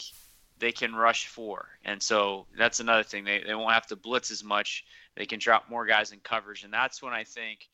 [0.59, 1.68] they can rush four.
[1.84, 3.24] And so that's another thing.
[3.24, 4.84] They, they won't have to blitz as much.
[5.16, 6.62] They can drop more guys in coverage.
[6.62, 7.68] And that's when I think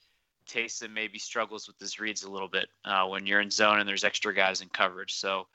[0.51, 3.89] Taysom maybe struggles with his reads a little bit uh, when you're in zone and
[3.89, 5.15] there's extra guys in coverage.
[5.15, 5.47] So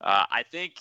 [0.00, 0.74] uh, I think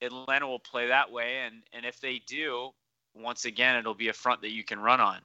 [0.00, 1.38] Atlanta will play that way.
[1.44, 2.70] And, and if they do,
[3.14, 5.18] once again, it'll be a front that you can run on.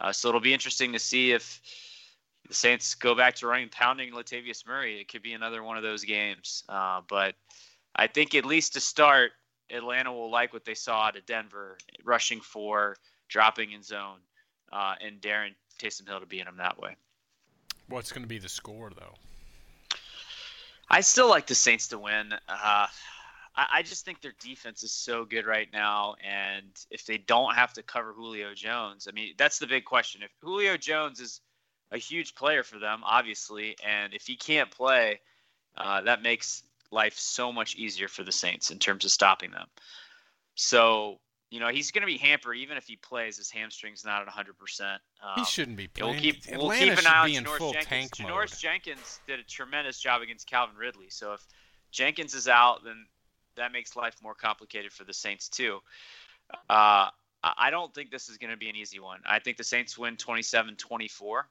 [0.00, 1.60] Uh, so it'll be interesting to see if
[2.48, 5.00] the Saints go back to running pounding Latavius Murray.
[5.00, 6.64] It could be another one of those games.
[6.68, 7.34] Uh, but
[7.96, 9.32] I think at least to start,
[9.70, 12.96] Atlanta will like what they saw out of Denver, rushing for,
[13.28, 14.18] dropping in zone,
[14.72, 16.96] uh, and Darren Taysom Hill to be in them that way.
[17.88, 19.14] What's going to be the score, though?
[20.88, 22.32] I still like the Saints to win.
[22.48, 22.86] Uh,
[23.56, 27.54] I, I just think their defense is so good right now, and if they don't
[27.54, 30.22] have to cover Julio Jones, I mean that's the big question.
[30.22, 31.40] If Julio Jones is
[31.90, 35.20] a huge player for them, obviously, and if he can't play,
[35.76, 39.66] uh, that makes life so much easier for the Saints in terms of stopping them.
[40.54, 41.20] So
[41.50, 43.36] you know he's going to be hampered even if he plays.
[43.36, 44.58] His hamstring's not at 100.
[44.58, 45.00] percent
[45.36, 46.22] He shouldn't be We'll playing.
[46.22, 47.88] keep we'll keep an eye on Janoris full Jenkins.
[47.88, 48.58] tank Janoris.
[48.60, 51.10] Jenkins did a tremendous job against Calvin Ridley.
[51.10, 51.46] So if
[51.92, 53.06] Jenkins is out, then
[53.56, 55.78] that makes life more complicated for the Saints too.
[56.68, 57.08] Uh,
[57.44, 59.20] I don't think this is going to be an easy one.
[59.26, 61.42] I think the Saints win 27-24.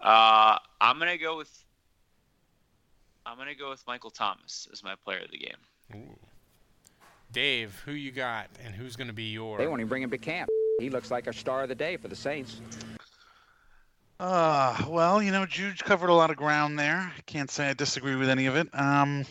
[0.00, 1.64] Uh, I'm gonna go with
[3.26, 5.56] I'm gonna go with Michael Thomas as my player of the game.
[5.94, 6.18] Ooh.
[7.32, 9.58] Dave, who you got, and who's going to be your?
[9.58, 10.48] They won't even bring him to camp.
[10.80, 12.60] He looks like a star of the day for the Saints.
[14.20, 17.12] Uh, well, you know, Juge covered a lot of ground there.
[17.26, 18.68] Can't say I disagree with any of it.
[18.72, 19.24] Um,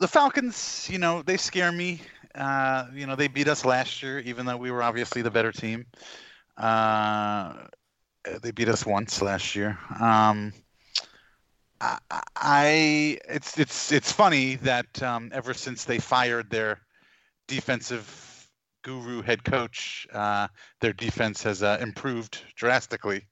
[0.00, 2.00] the Falcons, you know, they scare me.
[2.34, 5.52] Uh, you know, they beat us last year, even though we were obviously the better
[5.52, 5.86] team.
[6.56, 7.54] Uh,
[8.42, 9.78] they beat us once last year.
[10.00, 10.52] Um,
[11.80, 16.80] I, it's it's it's funny that um, ever since they fired their
[17.48, 18.48] defensive
[18.82, 20.48] guru head coach, uh,
[20.80, 23.26] their defense has uh, improved drastically.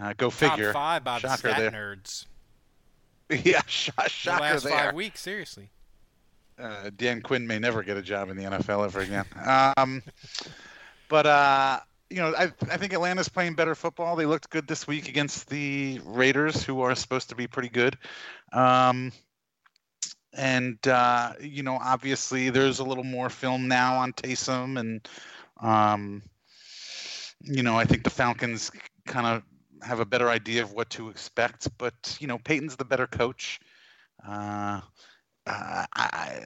[0.00, 0.72] Uh, go figure.
[0.72, 1.70] Top five by the stat there.
[1.70, 2.26] nerds.
[3.30, 3.88] Yeah, sh-
[4.24, 4.72] The last there.
[4.72, 5.70] five weeks, seriously.
[6.58, 9.24] Uh, Dan Quinn may never get a job in the NFL ever again.
[9.76, 10.02] Um,
[11.08, 11.80] but uh,
[12.14, 14.14] you know, I I think Atlanta's playing better football.
[14.14, 17.98] They looked good this week against the Raiders, who are supposed to be pretty good.
[18.52, 19.10] Um,
[20.32, 25.08] and uh, you know, obviously, there's a little more film now on Taysom, and
[25.60, 26.22] um,
[27.40, 28.70] you know, I think the Falcons
[29.06, 29.42] kind of
[29.84, 31.66] have a better idea of what to expect.
[31.78, 33.58] But you know, Payton's the better coach.
[34.24, 34.80] Uh,
[35.48, 36.44] uh, I,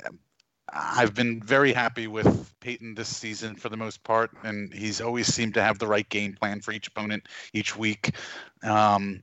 [0.73, 5.33] I've been very happy with Payton this season for the most part, and he's always
[5.33, 8.15] seemed to have the right game plan for each opponent each week.
[8.63, 9.23] Um,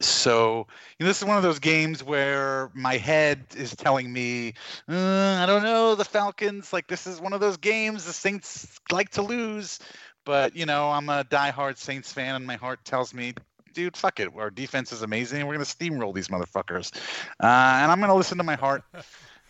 [0.00, 0.66] so
[0.98, 4.54] you know, this is one of those games where my head is telling me,
[4.88, 6.72] uh, I don't know, the Falcons.
[6.72, 9.78] Like this is one of those games the Saints like to lose,
[10.24, 13.34] but you know, I'm a diehard Saints fan, and my heart tells me,
[13.74, 14.30] dude, fuck it.
[14.36, 16.94] Our defense is amazing, we're gonna steamroll these motherfuckers.
[17.40, 18.82] Uh, and I'm gonna listen to my heart.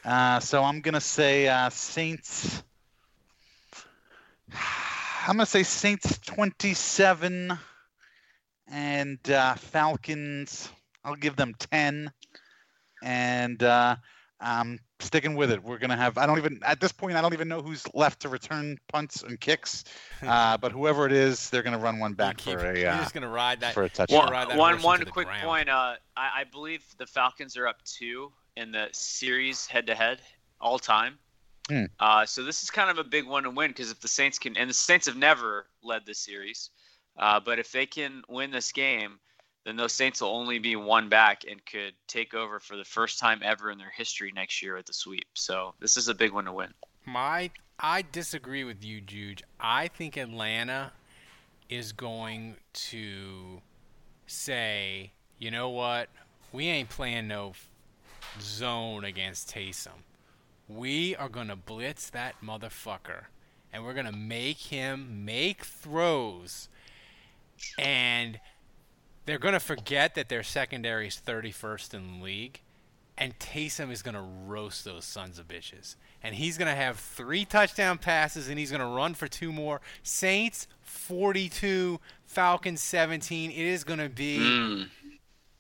[0.07, 2.63] Uh, so I'm gonna say uh, Saints.
[5.27, 7.59] I'm gonna say Saints 27
[8.71, 10.69] and uh, Falcons.
[11.05, 12.13] I'll give them 10.
[13.03, 13.97] And uh,
[14.41, 15.63] I'm sticking with it.
[15.63, 16.19] We're gonna have.
[16.19, 17.17] I don't even at this point.
[17.17, 19.85] I don't even know who's left to return punts and kicks.
[20.27, 22.79] Uh, but whoever it is, they're gonna run one back for a.
[22.79, 23.75] You're Uh, just gonna ride that.
[23.75, 24.19] for a touchdown.
[24.25, 25.43] One, ride that one horse one into the quick ground.
[25.45, 25.69] point.
[25.69, 30.21] Uh, I, I believe the Falcons are up two in the series head to head
[30.61, 31.19] all time.
[31.69, 31.85] Hmm.
[31.99, 34.39] Uh, so this is kind of a big one to win because if the Saints
[34.39, 36.71] can, and the Saints have never led this series,
[37.19, 39.19] uh, but if they can win this game,
[39.65, 43.19] then those Saints will only be one back and could take over for the first
[43.19, 45.27] time ever in their history next year at the sweep.
[45.35, 46.73] So this is a big one to win.
[47.05, 47.51] My,
[47.81, 49.43] I disagree with you, Juge.
[49.59, 50.93] I think Atlanta
[51.69, 53.61] is going to
[54.29, 56.11] say, you know what,
[56.53, 57.69] we ain't playing no f-
[58.41, 60.03] zone against Taysom.
[60.69, 63.25] We are gonna blitz that motherfucker,
[63.73, 66.69] and we're gonna make him make throws,
[67.79, 68.41] and
[69.25, 72.61] they're gonna forget that their secondary is 31st in the league,
[73.17, 77.99] and Taysom is gonna roast those sons of bitches, and he's gonna have three touchdown
[77.99, 79.81] passes, and he's gonna run for two more.
[80.03, 83.51] Saints 42, Falcons 17.
[83.51, 84.39] It is gonna be.
[84.39, 84.89] Mm.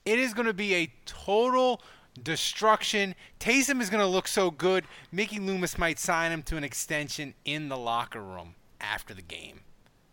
[0.06, 1.82] It is going to be a total
[2.22, 3.14] destruction.
[3.40, 4.84] Taysom is going to look so good.
[5.12, 9.60] Mickey Loomis might sign him to an extension in the locker room after the game.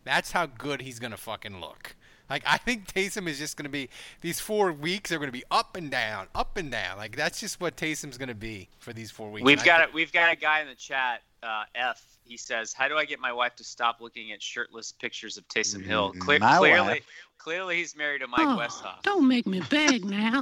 [0.04, 1.96] That's how good he's going to fucking look.
[2.30, 3.90] Like I think Taysom is just going to be
[4.22, 6.98] these four weeks are going to be up and down, up and down.
[6.98, 9.46] Like that's just what Taysom's going to be for these four weeks.
[9.46, 12.02] We've And got think- a, we've got a guy in the chat, uh, F.
[12.26, 15.46] He says, "How do I get my wife to stop looking at shirtless pictures of
[15.50, 17.06] Taysom Hill?" Cle- clearly, wife.
[17.38, 19.04] clearly, he's married to Mike Oh, Westhoff.
[19.04, 20.42] Don't make me beg now.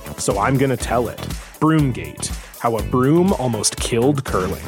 [0.21, 1.17] so I'm going to tell it.
[1.59, 2.27] Broomgate
[2.59, 4.63] How a Broom Almost Killed Curling.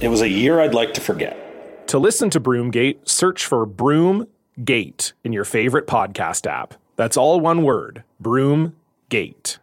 [0.00, 1.88] It was a year I'd like to forget.
[1.88, 6.74] To listen to Broomgate, search for Broomgate in your favorite podcast app.
[6.96, 9.58] That's all one word Broomgate.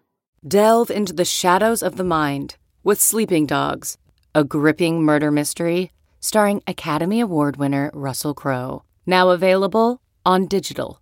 [0.47, 3.97] Delve into the shadows of the mind with Sleeping Dogs,
[4.35, 8.83] a gripping murder mystery starring Academy Award winner Russell Crowe.
[9.05, 11.01] Now available on digital.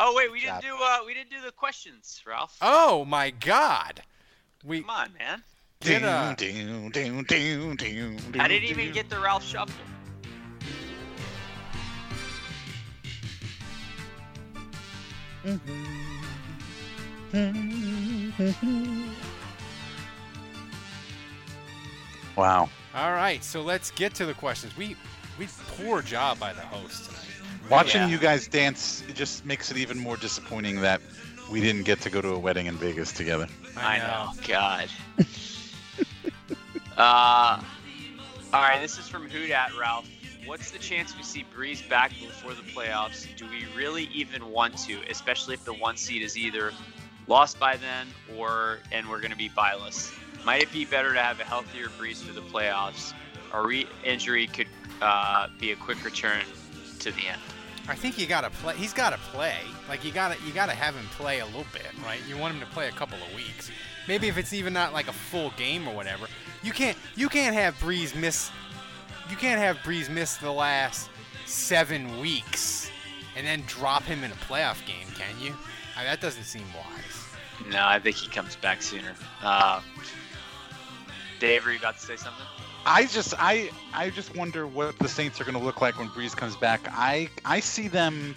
[0.00, 2.56] Oh wait, we didn't do uh we didn't do the questions, Ralph.
[2.62, 4.00] Oh my God.
[4.64, 5.42] We Come on, man.
[5.80, 9.74] did uh, I didn't even get the Ralph shuffle.
[22.36, 22.70] Wow.
[22.94, 24.76] All right, so let's get to the questions.
[24.76, 24.96] We
[25.38, 27.27] we poor job by the host tonight.
[27.70, 28.08] Watching Yeah.
[28.08, 31.00] you guys dance it just makes it even more disappointing that
[31.50, 33.48] we didn't get to go to a wedding in Vegas together.
[33.76, 34.32] I know.
[34.46, 34.88] God.
[36.96, 37.60] uh,
[38.52, 40.08] all right, this is from Hoot at Ralph.
[40.46, 43.26] What's the chance we see Brees back before the playoffs?
[43.36, 46.72] Do we really even want to, especially if the one seed is either
[47.26, 50.10] lost by then or and we're going to be byless?
[50.44, 53.12] Might it be better to have a healthier Brees for the playoffs?
[53.52, 54.68] Or re- injury could
[55.02, 56.44] uh, be a quick return
[57.00, 57.40] to the end.
[57.88, 58.76] I think you gotta play.
[58.76, 59.56] He's gotta play.
[59.88, 62.20] Like you gotta you gotta have him play a little bit, right?
[62.28, 63.70] You want him to play a couple of weeks.
[64.06, 66.26] Maybe if it's even not like a full game or whatever.
[66.62, 68.50] You can't you can't have Brees miss.
[69.30, 71.08] You can't have Brees miss the last
[71.46, 72.90] seven weeks
[73.36, 75.54] and then drop him in a playoff game, can you?
[75.96, 77.70] I mean, that doesn't seem wise.
[77.70, 79.14] No, I think he comes back sooner.
[79.42, 79.80] Uh,
[81.38, 82.44] Dave, are you about to say something?
[82.88, 86.08] I just I I just wonder what the Saints are going to look like when
[86.08, 86.88] Brees comes back.
[86.90, 88.34] I I see them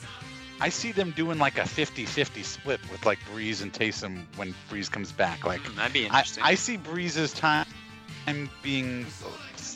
[0.59, 4.91] I see them doing like a 50-50 split with like Brees and Taysom when Brees
[4.91, 5.45] comes back.
[5.45, 6.43] Like Hmm, That'd be I, interesting.
[6.43, 7.65] I see Brees's time
[8.61, 9.05] being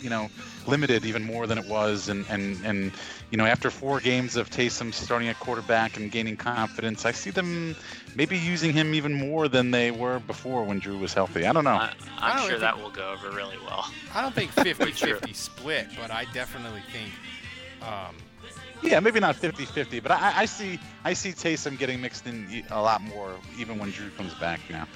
[0.01, 0.29] you know
[0.67, 2.91] limited even more than it was and and and
[3.31, 7.31] you know after four games of Taysom starting at quarterback and gaining confidence I see
[7.31, 7.75] them
[8.15, 11.63] maybe using him even more than they were before when Drew was healthy I don't
[11.63, 13.85] know I, I I'm don't sure think- that will go over really well.
[14.13, 17.11] I don't think 50-50 split, but I definitely think.
[17.81, 18.15] Um,
[18.83, 22.81] Yeah, maybe not 50-50, but I, I see I see Taysom getting mixed in a
[22.81, 24.87] lot more even when Drew comes back now.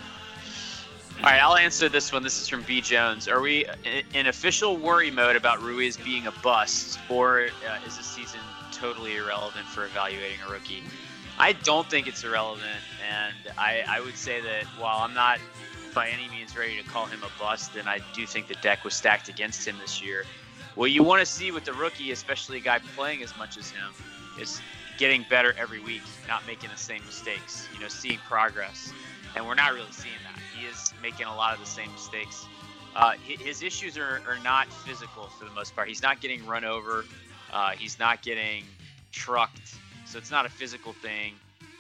[1.22, 2.24] All right, I'll answer this one.
[2.24, 3.28] This is from B Jones.
[3.28, 3.66] Are we
[4.14, 8.40] in official worry mode about Ruiz being a bust, or uh, is the season
[8.72, 10.82] totally irrelevant for evaluating a rookie?
[11.38, 15.40] I don't think it's irrelevant, and I, I would say that while I'm not
[15.94, 18.86] by any means ready to call him a bust, and I do think the deck
[18.86, 20.24] was stacked against him this year.
[20.76, 23.72] What you want to see with the rookie, especially a guy playing as much as
[23.72, 23.92] him,
[24.40, 24.62] is
[24.98, 27.68] getting better every week, not making the same mistakes.
[27.74, 28.94] You know, seeing progress,
[29.36, 30.42] and we're not really seeing that.
[30.60, 32.46] He is making a lot of the same mistakes.
[32.96, 35.88] Uh, his issues are, are not physical for the most part.
[35.88, 37.06] He's not getting run over.
[37.52, 38.64] Uh, he's not getting
[39.12, 39.76] trucked.
[40.06, 41.34] So it's not a physical thing.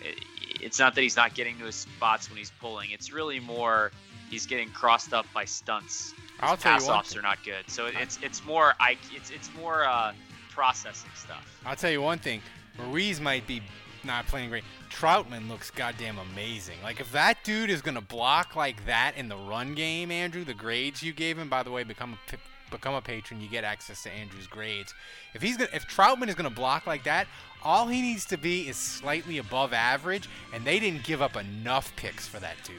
[0.04, 0.24] It-
[0.62, 2.92] It's not that he's not getting to his spots when he's pulling.
[2.92, 3.92] It's really more
[4.30, 6.12] he's getting crossed up by stunts.
[6.12, 7.64] His I'll tell you pass offs are not good.
[7.68, 10.12] So it's it's more I it's it's more uh,
[10.50, 11.62] processing stuff.
[11.66, 12.42] I'll tell you one thing.
[12.78, 13.62] Ruiz might be
[14.04, 14.64] not playing great.
[14.90, 16.78] Trautman looks goddamn amazing.
[16.84, 20.54] Like if that dude is gonna block like that in the run game, Andrew, the
[20.54, 21.50] grades you gave him.
[21.50, 22.38] By the way, become a
[22.70, 23.42] become a patron.
[23.42, 24.94] You get access to Andrew's grades.
[25.34, 27.28] If he's gonna, if Trautman is gonna block like that,
[27.64, 31.96] all he needs to be is slightly above average, and they didn't give up enough
[31.96, 32.76] picks for that dude.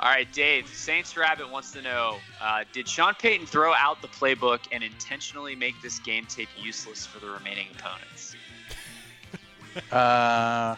[0.00, 0.66] All right, Dave.
[0.68, 5.54] Saints Rabbit wants to know: uh, Did Sean Payton throw out the playbook and intentionally
[5.54, 8.34] make this game tape useless for the remaining opponents?
[9.90, 10.76] Uh,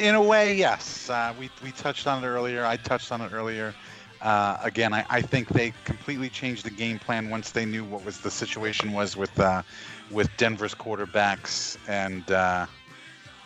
[0.00, 1.10] in a way, yes.
[1.10, 2.64] Uh, we, we touched on it earlier.
[2.64, 3.74] I touched on it earlier.
[4.20, 8.04] Uh, again, I, I think they completely changed the game plan once they knew what
[8.04, 9.62] was the situation was with uh,
[10.10, 12.66] with Denver's quarterbacks, and uh,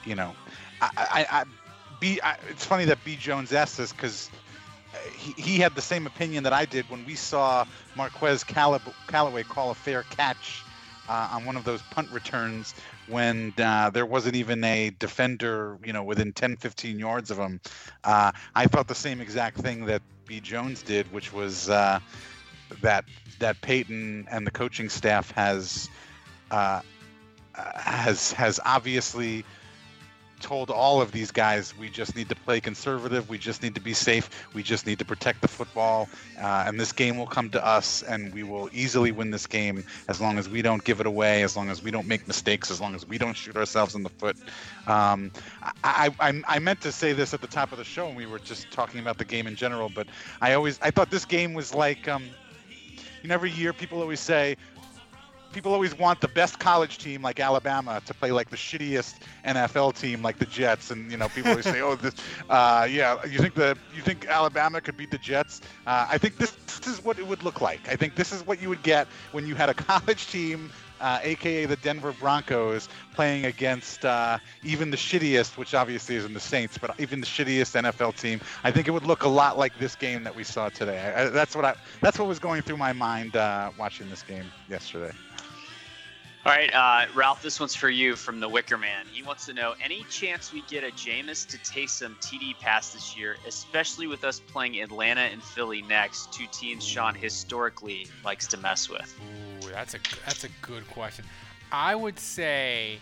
[0.04, 0.34] you know,
[0.80, 1.44] I, I, I
[2.00, 2.18] B.
[2.22, 3.14] I, it's funny that B.
[3.14, 4.30] Jones asked this because
[5.16, 7.64] he, he had the same opinion that I did when we saw
[7.96, 10.64] Marquez Callaway call a fair catch
[11.08, 12.74] uh, on one of those punt returns
[13.08, 17.60] when uh, there wasn't even a defender, you know, within 10, 15 yards of him.
[18.02, 20.40] Uh, I thought the same exact thing that B.
[20.40, 22.00] Jones did, which was uh,
[22.80, 23.04] that
[23.38, 25.88] that Payton and the coaching staff has
[26.50, 26.80] uh,
[27.54, 29.44] uh, has has obviously
[30.40, 33.80] told all of these guys we just need to play conservative, we just need to
[33.80, 36.08] be safe, we just need to protect the football,
[36.40, 39.84] uh, and this game will come to us, and we will easily win this game
[40.08, 42.70] as long as we don't give it away, as long as we don't make mistakes,
[42.70, 44.36] as long as we don't shoot ourselves in the foot.
[44.86, 45.30] Um,
[45.82, 48.26] I, I, I meant to say this at the top of the show, and we
[48.26, 50.06] were just talking about the game in general, but
[50.40, 52.08] I always I thought this game was like.
[52.08, 52.24] Um,
[53.22, 54.54] you know, every year people always say,
[55.54, 59.98] people always want the best college team like Alabama to play like the shittiest NFL
[59.98, 62.14] team like the Jets, and you know people always say, "Oh, this,
[62.50, 66.36] uh, yeah, you think the you think Alabama could beat the Jets?" Uh, I think
[66.36, 67.88] this, this is what it would look like.
[67.88, 70.70] I think this is what you would get when you had a college team.
[71.00, 76.40] Uh, aka the Denver Broncos, playing against uh, even the shittiest, which obviously isn't the
[76.40, 78.40] Saints, but even the shittiest NFL team.
[78.62, 81.12] I think it would look a lot like this game that we saw today.
[81.14, 81.74] I, that's what I.
[82.00, 85.10] That's what was going through my mind uh, watching this game yesterday.
[86.46, 89.06] All right, uh, Ralph, this one's for you from the Wicker Man.
[89.10, 93.16] He wants to know any chance we get a Jameis to Taysom TD pass this
[93.16, 98.58] year, especially with us playing Atlanta and Philly next, two teams Sean historically likes to
[98.58, 99.18] mess with.
[99.64, 101.24] Ooh, that's a that's a good question.
[101.72, 102.98] I would say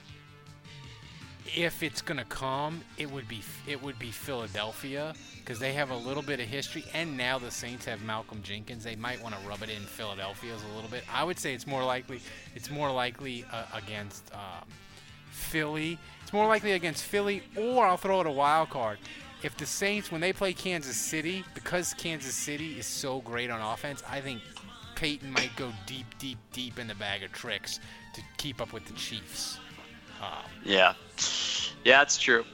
[1.56, 5.14] if it's gonna come, it would be it would be Philadelphia
[5.44, 8.84] because they have a little bit of history, and now the Saints have Malcolm Jenkins.
[8.84, 11.04] They might want to rub it in Philadelphia's a little bit.
[11.12, 12.20] I would say it's more likely
[12.54, 14.68] it's more likely uh, against um,
[15.30, 15.98] Philly.
[16.22, 18.98] It's more likely against Philly, or I'll throw it a wild card.
[19.42, 23.60] If the Saints, when they play Kansas City, because Kansas City is so great on
[23.60, 24.40] offense, I think
[24.94, 27.80] Payton might go deep, deep, deep in the bag of tricks
[28.14, 29.58] to keep up with the Chiefs.
[30.22, 30.94] Um, yeah,
[31.84, 32.44] yeah, it's true.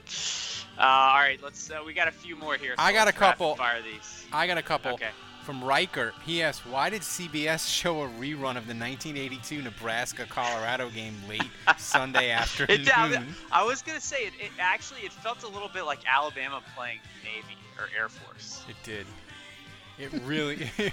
[0.79, 1.71] Uh, all right, let's.
[1.71, 2.75] Uh, we got a few more here.
[2.77, 3.57] So I got a couple.
[3.57, 4.25] Fire these.
[4.33, 4.93] I got a couple.
[4.93, 5.09] Okay.
[5.43, 11.17] From Riker, he asked, "Why did CBS show a rerun of the 1982 Nebraska-Colorado game
[11.29, 11.43] late
[11.79, 14.53] Sunday afternoon?" It, I was gonna say it, it.
[14.61, 18.63] Actually, it felt a little bit like Alabama playing Navy or Air Force.
[18.69, 19.05] It did.
[19.99, 20.93] It really, it,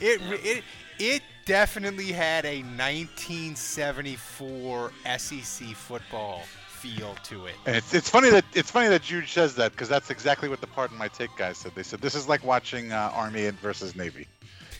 [0.00, 0.64] it, it,
[0.98, 6.42] it definitely had a 1974 SEC football
[6.82, 7.54] feel to it.
[7.66, 10.60] And it's, it's funny that it's funny that Juge says that because that's exactly what
[10.60, 11.72] the Pardon My Take guys said.
[11.74, 14.26] They said this is like watching uh, Army versus Navy.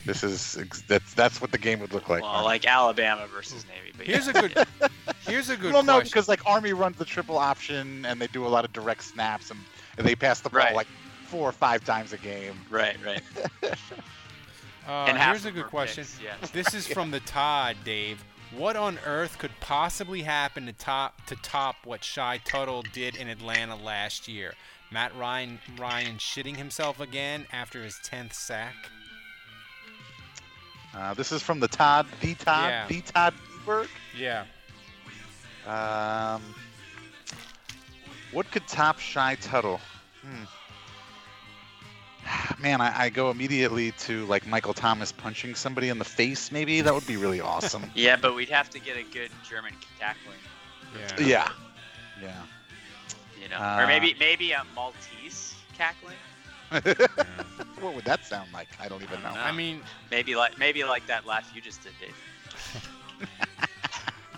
[0.05, 0.55] This is
[0.87, 2.21] that's that's what the game would look like.
[2.23, 3.93] Well, like Alabama versus Navy.
[3.95, 4.37] But here's yeah.
[4.37, 4.67] a good
[5.25, 5.73] here's a good.
[5.73, 8.73] well, no, because like Army runs the triple option and they do a lot of
[8.73, 9.59] direct snaps and,
[9.97, 10.75] and they pass the ball Right.
[10.75, 10.87] like
[11.27, 12.55] four or five times a game.
[12.69, 13.21] Right, right.
[14.85, 16.03] Uh, And here's a good question.
[16.03, 16.35] picks, yeah.
[16.51, 18.21] This is from the Todd, Dave.
[18.57, 23.27] What on earth could possibly happen to top to top what Shy Tuttle did in
[23.27, 24.53] Atlanta last year?
[24.91, 28.75] Matt Ryan Ryan shitting himself again after his tenth sack.
[30.95, 32.87] Uh, this is from the Todd, the Todd, Yeah.
[32.87, 33.33] the Todd
[33.65, 33.89] Berg.
[34.15, 34.45] Yeah.
[35.65, 36.43] Um,
[38.31, 39.79] what could top Shy Tuttle?
[40.21, 40.43] Hmm.
[42.59, 46.51] Man, I, I go immediately to like Michael Thomas punching somebody in the face.
[46.51, 47.83] Maybe that would be really awesome.
[47.95, 50.37] Yeah, but we'd have to get a good German tackling.
[50.97, 51.25] Yeah.
[51.25, 51.49] yeah,
[52.21, 52.41] yeah.
[53.41, 56.15] You know, Uh, or maybe maybe a Maltese cackling.
[57.81, 58.67] what would that sound like?
[58.79, 59.29] I don't even know.
[59.29, 62.15] I mean, maybe like maybe like that laugh you just did, Dave.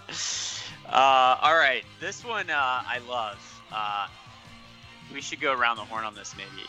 [0.89, 2.53] uh, all right, this one uh,
[2.85, 3.61] I love.
[3.71, 4.07] Uh,
[5.13, 6.67] we should go around the horn on this, maybe.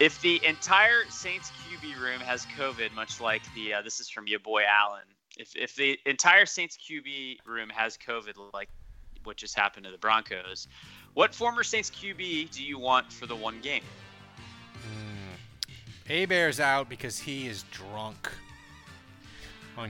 [0.00, 4.26] If the entire Saints QB room has COVID, much like the uh, this is from
[4.26, 5.04] your boy Allen.
[5.38, 8.68] If if the entire Saints QB room has COVID, like
[9.22, 10.68] what just happened to the Broncos,
[11.14, 13.84] what former Saints QB do you want for the one game?
[16.10, 18.30] A bear's out because he is drunk.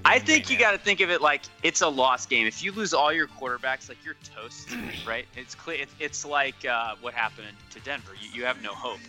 [0.05, 2.47] I think day you got to think of it like it's a lost game.
[2.47, 4.68] If you lose all your quarterbacks, like you're toast,
[5.06, 5.26] right?
[5.36, 5.78] It's clear.
[5.82, 8.12] It's, it's like uh, what happened to Denver.
[8.20, 9.01] You, you have no hope.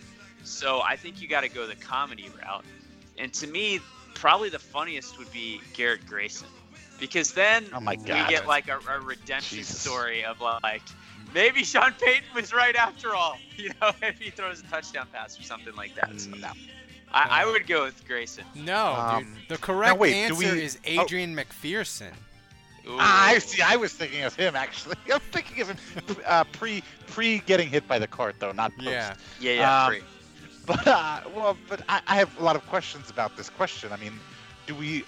[0.46, 2.64] So I think you got to go the comedy route.
[3.18, 3.80] And to me,
[4.14, 6.48] probably the funniest would be Garrett Grayson,
[7.00, 10.82] because then Oh my we get like a, a redemption story of like
[11.34, 13.38] maybe Sean Payton was right after all.
[13.56, 16.20] You know, if he throws a touchdown pass or something like that.
[16.20, 16.50] So No.
[17.10, 18.44] I, I would go with Grayson.
[18.54, 19.48] No, Um, dude.
[19.48, 21.02] The correct wait, do answer we- is oh.
[21.02, 22.12] Adrian McPherson.
[22.88, 23.62] Ah, I see.
[23.62, 24.96] I was thinking of him actually.
[25.12, 25.76] I'm thinking of him
[26.26, 28.88] uh, pre pre getting hit by the cart though, not post.
[28.90, 29.14] Yeah.
[29.40, 30.02] Yeah, yeah, Um, free.
[30.66, 33.92] But uh, well, but I, I have a lot of questions about this question.
[33.92, 34.18] I mean,
[34.66, 35.04] do we,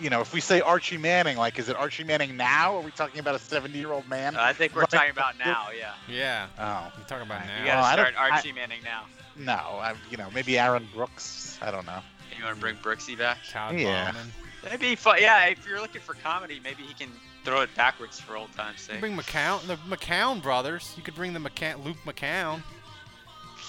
[0.00, 2.76] you know, if we say Archie Manning, like, is it Archie Manning now?
[2.76, 4.36] Are we talking about a 70 year old man?
[4.36, 4.90] I think we're Right.
[4.90, 5.66] talking about now.
[5.78, 5.92] Yeah.
[6.08, 6.46] Yeah.
[6.58, 7.58] Oh You talking about now?
[7.60, 9.04] You gotta Well, I don't- start I- Archie Manning now.
[9.36, 11.58] no, I, you know, maybe Aaron Brooks.
[11.60, 12.00] I don't know.
[12.36, 13.38] You want to bring Brooksy back?
[13.50, 14.12] Todd Yeah.
[14.12, 14.32] Bouman.
[14.62, 15.16] That'd be fun.
[15.20, 17.10] Yeah, if you're looking for comedy, maybe he can
[17.44, 19.00] throw it backwards for old time's sake.
[19.00, 20.92] Bring McCown, the McCown brothers.
[20.96, 22.62] You could bring the McCown, Luke McCown.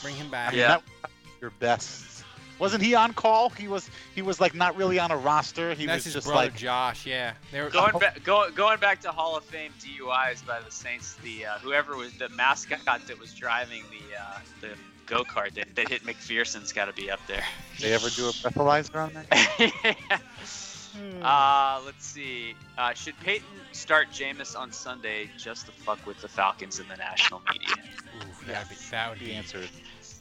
[0.02, 0.54] Bring him back.
[0.54, 0.68] Yeah.
[0.68, 1.12] that was
[1.42, 2.24] your best.
[2.60, 3.50] Wasn't he on call?
[3.52, 3.90] He was.
[4.14, 5.74] He was like not really on a roster.
[5.74, 7.06] He That's was his just brother like Josh.
[7.06, 10.70] Yeah, they were Going back, go, going back to Hall of Fame DUIs by the
[10.70, 14.70] Saints, the uh, whoever was the mascot that was driving the uh, the
[15.06, 17.44] go kart that, that hit McPherson's got to be up there.
[17.80, 19.96] They ever do a breathalyzer on that?
[21.22, 21.78] Yeah.
[21.78, 22.56] Uh, let's see.
[22.78, 26.96] Uh, should Payton start Jameis on Sunday just to fuck with the Falcons in the
[26.98, 27.76] national media?
[28.18, 29.70] Ooh, that'd be, that would be answered.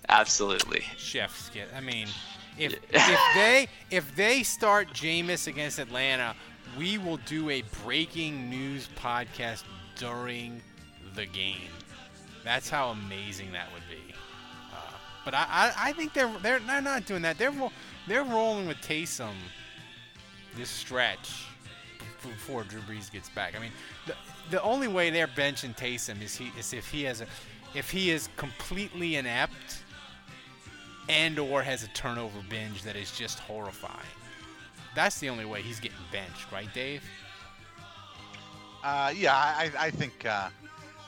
[0.08, 0.84] Absolutely.
[0.96, 1.68] Chef's kiss.
[1.76, 2.08] I mean,
[2.58, 6.34] if if they if they start Jameis against Atlanta,
[6.76, 9.64] we will do a breaking news podcast
[9.96, 10.62] during
[11.14, 11.70] the game.
[12.44, 14.14] That's how amazing that would be.
[14.72, 14.92] Uh,
[15.24, 17.38] but I, I, I think they're they're they're not doing that.
[17.38, 17.54] They're
[18.06, 19.34] they're rolling with Taysom
[20.56, 21.44] this stretch
[22.22, 23.54] before Drew Brees gets back.
[23.56, 23.72] I mean,
[24.06, 24.14] the
[24.50, 27.26] the only way they're benching Taysom is he is if he has a
[27.74, 29.82] if he is completely inept
[31.08, 33.94] and or has a turnover binge that is just horrifying.
[34.94, 37.02] That's the only way he's getting benched, right, Dave?
[38.82, 40.48] Uh, yeah, I, I think uh,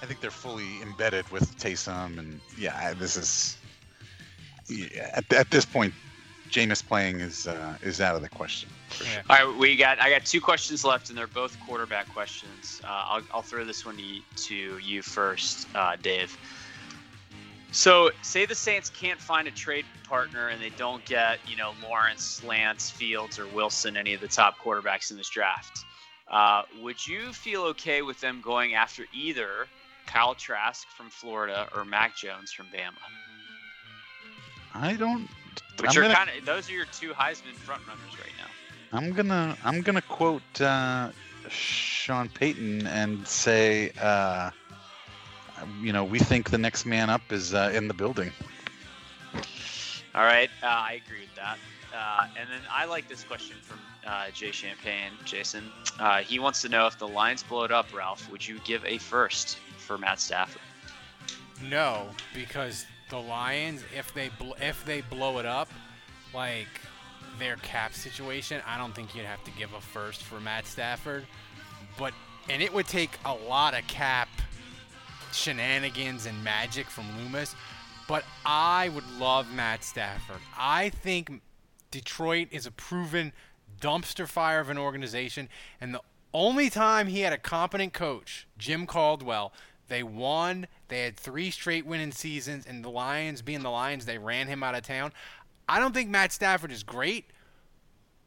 [0.02, 3.56] I think they're fully embedded with Taysom, and yeah, this is
[4.68, 5.94] yeah, at, at this point,
[6.50, 8.68] Jameis playing is uh, is out of the question.
[8.88, 9.22] For sure.
[9.30, 10.00] All right, we got.
[10.00, 12.80] I got two questions left, and they're both quarterback questions.
[12.84, 16.36] Uh, I'll, I'll throw this one to you, to you first, uh, Dave.
[17.72, 21.72] So, say the Saints can't find a trade partner, and they don't get, you know,
[21.82, 25.84] Lawrence, Lance, Fields, or Wilson, any of the top quarterbacks in this draft.
[26.30, 29.66] Uh, would you feel okay with them going after either
[30.06, 32.92] Kyle Trask from Florida or Mac Jones from Bama?
[34.74, 35.28] I don't.
[35.80, 38.98] Which I'm are kind of those are your two Heisman frontrunners right now.
[38.98, 41.10] I'm gonna I'm gonna quote uh,
[41.48, 44.50] Sean Payton and say, uh,
[45.82, 48.32] you know, we think the next man up is uh, in the building.
[50.14, 51.58] All right, uh, I agree with that.
[51.94, 55.64] Uh, and then I like this question from uh, Jay Champagne, Jason.
[55.98, 58.84] Uh, he wants to know if the Lions blow it up, Ralph, would you give
[58.84, 60.62] a first for Matt Stafford?
[61.68, 65.68] No, because the Lions, if they bl- if they blow it up,
[66.32, 66.68] like
[67.38, 71.26] their cap situation, I don't think you'd have to give a first for Matt Stafford.
[71.98, 72.14] But
[72.48, 74.28] and it would take a lot of cap
[75.32, 77.54] shenanigans and magic from Loomis.
[78.08, 80.40] But I would love Matt Stafford.
[80.58, 81.42] I think
[81.90, 83.32] Detroit is a proven
[83.80, 85.48] dumpster fire of an organization,
[85.80, 86.02] and the
[86.32, 89.52] only time he had a competent coach, Jim Caldwell,
[89.88, 90.66] they won.
[90.88, 94.62] They had three straight winning seasons, and the Lions, being the Lions, they ran him
[94.62, 95.12] out of town.
[95.68, 97.26] I don't think Matt Stafford is great,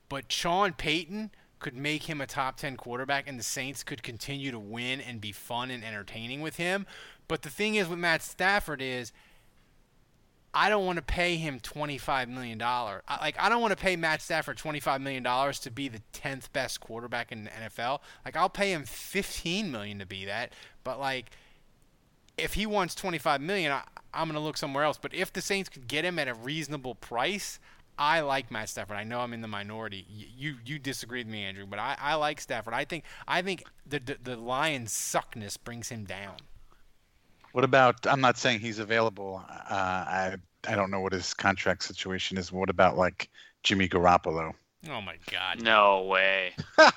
[0.09, 1.31] but Sean Payton
[1.63, 5.19] could make him a top 10 quarterback, and the Saints could continue to win and
[5.19, 6.85] be fun and entertaining with him.
[7.27, 9.11] But the thing is with Matt Stafford is
[10.53, 12.61] I don't want to pay him $25 million.
[12.61, 16.51] I, like, I don't want to pay Matt Stafford $25 million to be the 10th
[16.53, 18.01] best quarterback in the NFL.
[18.23, 20.53] Like, I'll pay him 15 million to be that.
[20.83, 21.31] But, like,
[22.37, 23.81] if he wants 25 million, I,
[24.13, 24.99] I'm going to look somewhere else.
[25.01, 27.59] But if the Saints could get him at a reasonable price,
[27.97, 28.97] I like Matt Stafford.
[28.97, 30.05] I know I'm in the minority.
[30.09, 32.73] Y- You you disagree with me, Andrew, but I, I like Stafford.
[32.73, 36.37] I think I think the, the the Lions' suckness brings him down.
[37.51, 38.07] What about?
[38.07, 39.43] I'm not saying he's available.
[39.49, 40.35] Uh, I
[40.67, 42.51] I don't know what his contract situation is.
[42.51, 43.29] What about like
[43.61, 44.53] Jimmy Garoppolo?
[44.89, 45.61] Oh my God!
[45.61, 46.53] No way.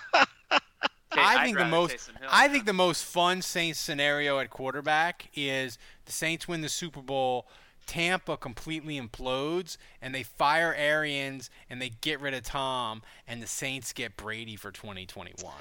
[1.19, 6.13] I think the most I think the most fun Saints scenario at quarterback is the
[6.13, 7.47] Saints win the Super Bowl.
[7.87, 13.47] Tampa completely implodes and they fire Arians and they get rid of Tom and the
[13.47, 15.53] Saints get Brady for 2021.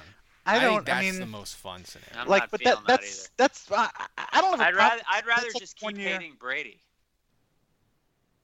[0.48, 2.20] I don't- I think that's mean- the most fun scenario.
[2.22, 4.64] I'm like, not but feeling that that that's that's I, I- I don't have a
[4.64, 6.12] I'd problem- rather I'd rather that's like just one keep year.
[6.18, 6.80] hating Brady.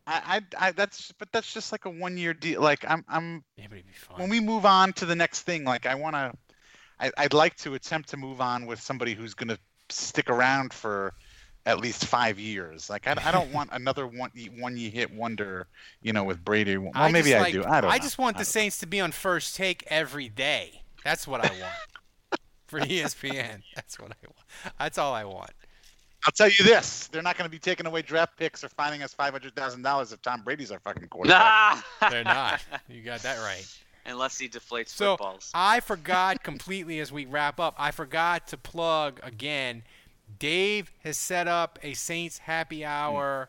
[0.06, 2.60] I, I, I that's but that's just like a one year deal.
[2.60, 4.20] Like I'm I'm Yeah, but it'd be fun.
[4.20, 5.64] when we move on to the next thing.
[5.64, 6.32] Like I want to,
[7.16, 9.58] I'd like to attempt to move on with somebody who's gonna
[9.90, 11.14] stick around for
[11.66, 12.90] at least five years.
[12.90, 15.66] Like I, I don't want another one one you hit wonder.
[16.02, 16.76] You know, with Brady.
[16.76, 17.64] Well, I maybe just I like- do.
[17.64, 17.90] I don't.
[17.90, 18.02] I know.
[18.02, 20.82] just want I the don't- Saints to be on first take every day.
[21.04, 23.62] That's what I want for ESPN.
[23.74, 24.74] That's what I want.
[24.78, 25.50] That's all I want.
[26.24, 29.02] I'll tell you this: they're not going to be taking away draft picks or finding
[29.02, 31.82] us five hundred thousand dollars if Tom Brady's our fucking quarterback.
[32.00, 32.10] Nah.
[32.10, 32.60] They're not.
[32.88, 33.66] You got that right.
[34.06, 35.50] Unless he deflates So footballs.
[35.54, 37.74] I forgot completely as we wrap up.
[37.78, 39.82] I forgot to plug again.
[40.38, 43.48] Dave has set up a Saints Happy Hour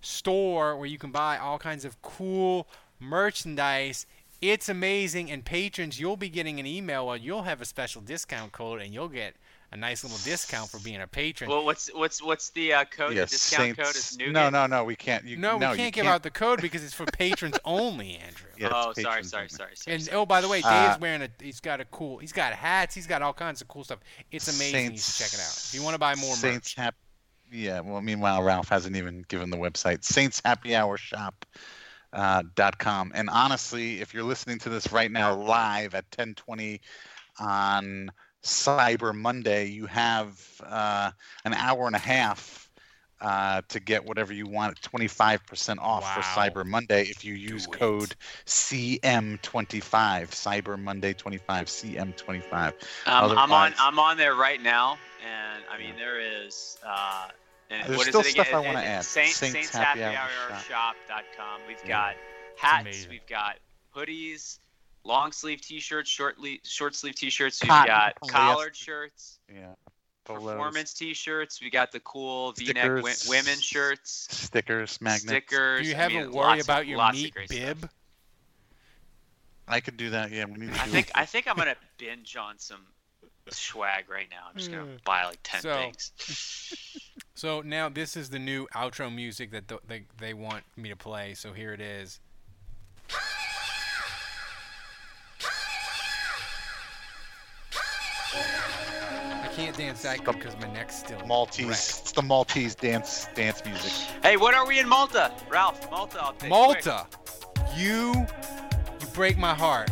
[0.00, 2.68] store where you can buy all kinds of cool
[3.00, 4.06] merchandise.
[4.40, 8.52] It's amazing, and patrons, you'll be getting an email, or you'll have a special discount
[8.52, 9.34] code, and you'll get
[9.72, 11.50] a nice little discount for being a patron.
[11.50, 13.14] Well, what's what's what's the uh, code?
[13.14, 14.32] Yes, the discount Saints- code is nougat.
[14.32, 14.84] No, no, no.
[14.84, 15.24] We can't.
[15.24, 18.16] You, no, no, we you can't give out the code because it's for patrons only,
[18.16, 18.48] Andrew.
[18.58, 19.96] Yeah, oh, sorry, patrons sorry, sorry, sorry.
[19.96, 21.28] And oh, by the way, Dave's Uh, wearing a.
[21.40, 22.18] He's got a cool.
[22.18, 22.94] He's got hats.
[22.94, 23.98] He's got all kinds of cool stuff.
[24.30, 24.92] It's amazing.
[24.92, 25.56] you should check it out.
[25.56, 26.84] If you want to buy more Saints merch.
[26.84, 26.94] Hap-
[27.50, 27.80] Yeah.
[27.80, 31.44] Well, meanwhile, Ralph hasn't even given the website Saints Happy Hour Shop.
[32.12, 36.80] Uh, dot com and honestly if you're listening to this right now live at 1020
[37.40, 38.10] on
[38.46, 41.10] cyber monday you have uh,
[41.44, 42.70] an hour and a half
[43.20, 48.14] uh, to get whatever you want 25% off for cyber monday if you use code
[48.46, 49.40] cm25
[50.30, 52.72] cyber monday 25 cm25
[53.06, 53.72] Um, I'm on.
[53.78, 56.78] I'm on there right now, and I mean there is.
[56.86, 57.28] Uh,
[57.70, 58.44] and There's what is still it again?
[58.46, 59.04] stuff I wanna it- add.
[59.04, 60.28] Saint, Saints Saints Happy Hour
[60.68, 60.96] Shop.
[61.66, 61.88] We've Yeah.
[61.88, 62.16] got
[62.58, 63.06] hats.
[63.08, 63.56] We've got
[63.94, 64.58] hoodies,
[65.06, 67.62] long sleeve T-shirts, short le- short sleeve T-shirts.
[67.62, 68.30] We've Cotton, got polyester.
[68.30, 69.74] collared shirts, yeah
[70.24, 71.60] Polos, performance T-shirts.
[71.60, 73.28] We got the cool V-neck wi- Stickers.
[73.28, 75.82] women shirts, stickers magnets stickers.
[75.82, 77.80] Do you I ever mean, worry lots of- about your lots of neat great stuff.
[77.80, 77.90] bib?
[79.68, 80.30] I could do that.
[80.30, 81.12] Yeah, we need to I do think it.
[81.16, 82.80] I think I'm gonna binge on some
[83.50, 84.46] swag right now.
[84.50, 85.04] I'm just gonna Mm.
[85.04, 86.12] buy like ten So- things.
[87.34, 90.96] So now this is the new outro music that th- they they want me to
[90.96, 91.34] play.
[91.34, 92.18] So here it is.
[99.42, 101.66] I can't dance that good because my neck's still Maltese.
[101.66, 102.00] wrecked.
[102.02, 103.92] It's the Maltese dance dance music.
[104.22, 105.90] Hey, what are we in Malta, Ralph?
[105.90, 106.50] Malta, I'll take.
[106.50, 107.06] Malta,
[107.76, 108.12] you
[109.00, 109.90] you break my heart.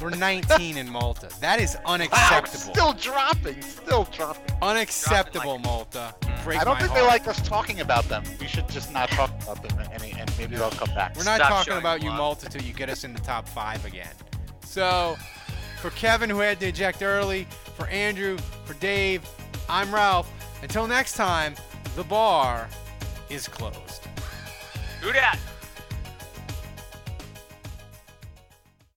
[0.00, 1.28] We're 19 in Malta.
[1.40, 2.74] That is unacceptable.
[2.74, 3.62] Still dropping.
[3.62, 4.54] Still dropping.
[4.62, 6.14] Unacceptable, Malta.
[6.22, 6.44] You mm.
[6.44, 7.02] break I don't my think heart.
[7.02, 8.22] they like us talking about them.
[8.40, 11.16] We should just not talk about them, and, and maybe they'll come back.
[11.16, 12.18] We're not Stop talking showing about you, love.
[12.18, 14.12] Malta, till you get us in the top five again.
[14.64, 15.16] So,
[15.76, 17.46] for Kevin, who had to eject early,
[17.76, 19.22] for Andrew, for Dave,
[19.68, 20.30] I'm Ralph.
[20.62, 21.54] Until next time,
[21.94, 22.68] the bar
[23.28, 24.06] is closed.
[25.00, 25.38] Who dat?